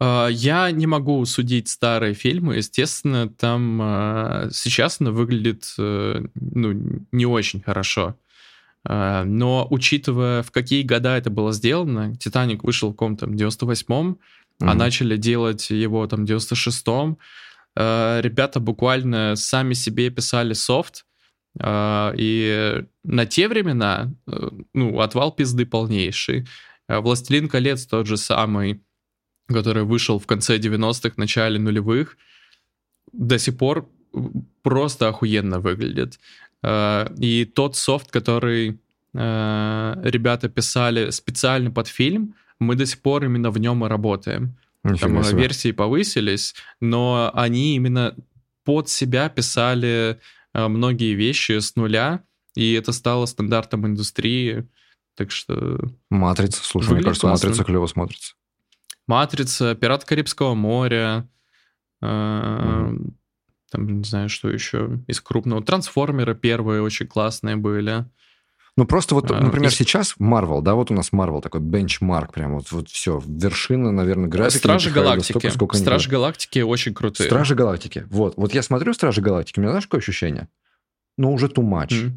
[0.00, 2.56] А, я не могу судить старые фильмы.
[2.56, 8.16] Естественно, там а, сейчас она выглядит э, ну, не очень хорошо.
[8.82, 14.18] А, но учитывая, в какие года это было сделано, «Титаник» вышел в каком-то 98-м,
[14.60, 17.18] а начали делать его там в 96-м,
[17.76, 21.06] ребята буквально сами себе писали софт,
[21.58, 26.46] и на те времена, э, ну, отвал пизды полнейший.
[26.86, 28.82] «Властелин колец» тот же самый,
[29.48, 32.16] который вышел в конце 90-х, начале нулевых,
[33.12, 33.88] до сих пор
[34.62, 36.18] просто охуенно выглядит.
[36.62, 38.78] Э, и тот софт, который
[39.14, 44.56] э, ребята писали специально под фильм, мы до сих пор именно в нем и работаем.
[44.82, 48.14] Там э, версии повысились, но они именно
[48.64, 50.20] под себя писали
[50.54, 52.22] многие вещи с нуля,
[52.54, 54.68] и это стало стандартом индустрии.
[55.16, 55.78] Так что...
[56.08, 57.48] Матрица, слушай, мне кажется, классно.
[57.48, 58.34] матрица клево смотрится.
[59.06, 61.28] Матрица, Пират Карибского моря,
[62.02, 63.12] mm-hmm.
[63.70, 65.62] там, не знаю, что еще из крупного.
[65.62, 68.06] Трансформеры первые очень классные были.
[68.80, 69.74] Ну, просто вот, а, например, и...
[69.74, 74.26] сейчас Marvel, да, вот у нас Marvel такой бенчмарк, прям вот, вот все, вершина, наверное,
[74.26, 74.56] графики.
[74.56, 75.32] Стражи Галактики.
[75.32, 77.26] Столько, сколько Стражи Галактики очень крутые.
[77.26, 78.06] Стражи Галактики.
[78.08, 80.48] Вот, вот я смотрю Стражи Галактики, у меня знаешь, какое ощущение?
[81.18, 81.90] Ну, уже too much.
[81.90, 82.12] Mm.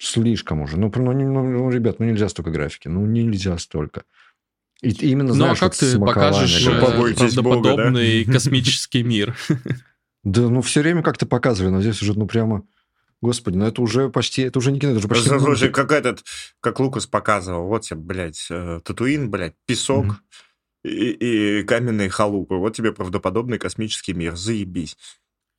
[0.00, 0.76] Слишком уже.
[0.76, 2.88] Ну, ну, ну, ну, ребят, ну нельзя столько графики.
[2.88, 4.02] Ну, нельзя столько.
[4.82, 6.80] И именно знаешь, ну, а как ты покажешь ну,
[7.14, 8.32] правдоподобный да?
[8.32, 9.36] космический мир?
[10.24, 12.64] Да, ну все время как-то показывали, но здесь уже, ну прямо...
[13.20, 15.28] Господи, ну это уже почти, это уже не кино, это уже почти...
[15.28, 16.24] Слушай, как этот,
[16.60, 20.90] как Лукас показывал, вот тебе, блядь, э, Татуин, блядь, песок mm-hmm.
[20.90, 22.54] и, и каменные халупы.
[22.54, 24.96] Вот тебе правдоподобный космический мир, заебись.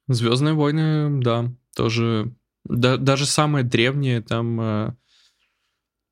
[0.07, 2.34] Звездные войны, да, тоже...
[2.65, 4.95] Да, даже самые древние там э,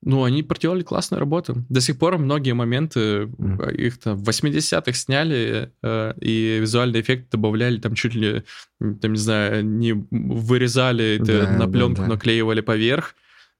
[0.08, 1.66] ну, они проделали классную работу.
[1.68, 3.76] До сих пор многие моменты, mm.
[3.76, 8.44] их там в 80-х сняли, э, и визуальный эффект добавляли там чуть ли,
[8.80, 12.14] там, не знаю, не вырезали это да, на пленку, да, да.
[12.14, 13.16] наклеивали поверх,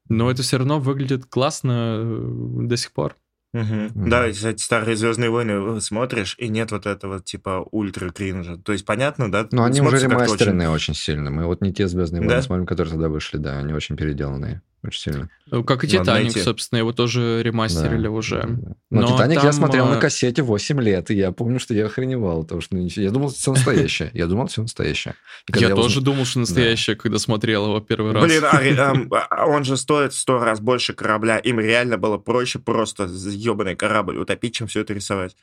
[0.08, 3.18] но это все равно выглядит классно э, до сих пор.
[3.54, 3.64] Угу.
[3.64, 4.10] Mm-hmm.
[4.10, 8.56] Да, кстати, старые Звездные войны смотришь, и нет вот этого типа ультра кринжа.
[8.56, 9.48] То есть понятно, да?
[9.52, 10.92] Но они уже ремастеренные очень...
[10.92, 11.30] очень сильно.
[11.30, 12.42] Мы вот не те Звездные войны да?
[12.42, 14.62] смотрим, которые тогда вышли, да, они очень переделанные.
[14.84, 15.30] Очень сильно.
[15.48, 18.10] Ну, как и Титаник, собственно, его тоже ремастерили да.
[18.12, 18.44] уже.
[18.48, 18.76] Да.
[18.92, 19.46] Но, Но Титаник там...
[19.46, 22.78] я смотрел на э, кассете 8 лет, и я помню, что я охреневал, потому что
[22.78, 24.12] я думал, что все настоящее.
[24.14, 25.16] Я думал, все настоящее.
[25.54, 28.24] Я тоже думал, что настоящее, когда смотрел его первый раз.
[28.24, 31.40] Блин, а, а, он же стоит сто раз больше корабля.
[31.40, 35.36] Им реально было проще просто ебаный корабль утопить, чем все это рисовать.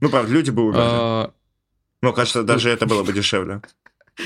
[0.00, 0.80] Ну, правда, люди бы умерли.
[0.82, 1.32] А,
[2.02, 3.62] ну, кажется, даже это было бы дешевле.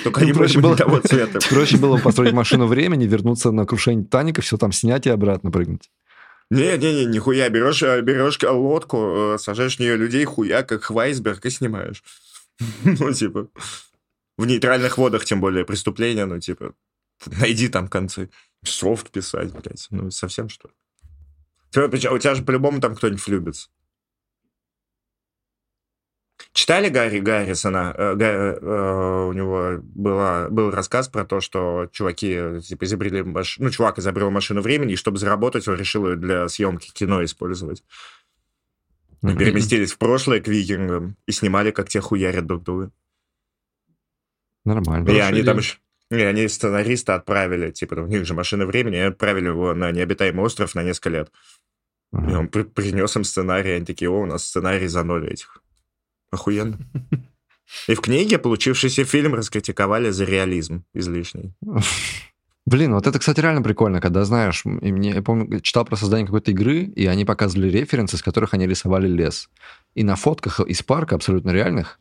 [0.04, 1.38] Только не проще было того цвета.
[1.50, 5.90] Проще было построить машину времени, вернуться на крушение Титаника, все там снять и обратно прыгнуть.
[6.50, 11.50] Не-не-не, нихуя, берешь, э, берешь лодку, э, сажаешь в нее людей, хуя, как Хвайсберг, и
[11.50, 12.02] снимаешь.
[12.84, 13.48] Ну, типа,
[14.36, 16.74] в нейтральных водах, тем более, преступление, ну, типа,
[17.26, 18.30] найди там концы.
[18.64, 20.74] Софт писать, блядь, ну, совсем что ли?
[21.74, 23.68] У тебя же по-любому там кто-нибудь влюбится.
[26.52, 27.94] Читали Гарри Гаррисона?
[27.96, 33.58] Э, э, у него была, был рассказ про то, что чуваки типа, изобрели маш...
[33.58, 37.82] ну, чувак изобрел машину времени, и чтобы заработать, он решил ее для съемки кино использовать.
[39.20, 42.90] Переместились в прошлое к викингам и снимали, как те хуярят друг друга.
[44.64, 45.08] Нормально.
[45.10, 45.60] И они там
[46.10, 50.44] и они сценариста отправили, типа, у них же машина времени, и отправили его на необитаемый
[50.44, 51.32] остров на несколько лет.
[52.14, 52.30] Uh-huh.
[52.30, 55.61] И он при- принес им сценарий, они такие, о, у нас сценарий за ноль этих.
[56.32, 56.78] Охуенно.
[57.88, 61.52] И в книге получившийся фильм раскритиковали за реализм излишний.
[62.64, 66.26] Блин, вот это, кстати, реально прикольно, когда, знаешь, и мне, я помню, читал про создание
[66.26, 69.50] какой-то игры, и они показывали референсы, с которых они рисовали лес.
[69.94, 71.98] И на фотках из парка, абсолютно реальных,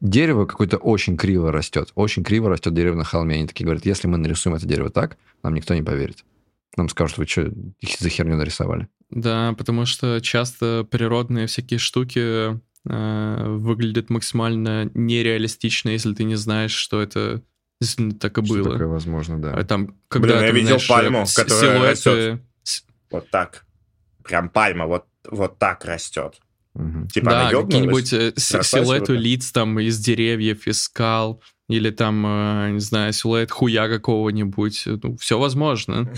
[0.00, 1.90] дерево какое-то очень криво растет.
[1.94, 3.36] Очень криво растет дерево на холме.
[3.36, 6.24] Они такие говорят, если мы нарисуем это дерево так, нам никто не поверит.
[6.76, 7.42] Нам скажут, вы что,
[7.80, 8.88] их за херню нарисовали.
[9.10, 17.00] Да, потому что часто природные всякие штуки выглядит максимально нереалистично, если ты не знаешь, что
[17.00, 17.42] это
[17.80, 18.72] действительно так и что было.
[18.72, 19.52] Такое возможно, да.
[19.52, 22.30] А там, когда Блин, я видел знаешь, пальму, которая силуэты...
[22.30, 22.42] растет.
[23.10, 23.66] Вот так.
[24.24, 26.40] Прям пальма вот, вот так растет.
[26.74, 27.08] Мгм.
[27.08, 32.80] Типа да, какие-нибудь э, силуэты лиц там из деревьев, из скал, или там, э, не
[32.80, 34.84] знаю, силуэт хуя какого-нибудь.
[35.02, 36.10] Ну, все возможно.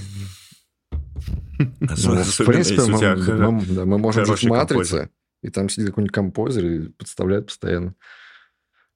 [1.59, 5.11] Ну, в принципе, мы, тебя мы- да, мы можем жить в матрице.
[5.45, 7.95] И там сидит какой-нибудь композер и подставляет постоянно.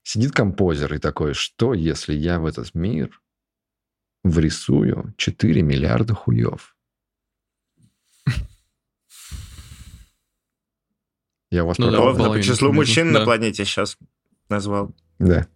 [0.03, 3.21] Сидит композер и такой, что если я в этот мир
[4.25, 6.75] врисую 4 миллиарда хуев?
[11.51, 13.21] Я вас Ну да, по числу мужчин да.
[13.21, 13.99] на планете сейчас
[14.49, 14.95] назвал.
[15.19, 15.47] Да,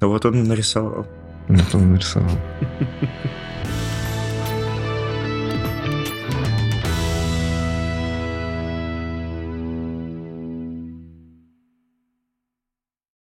[0.00, 1.06] Вот он нарисовал.
[1.48, 2.36] вот он нарисовал.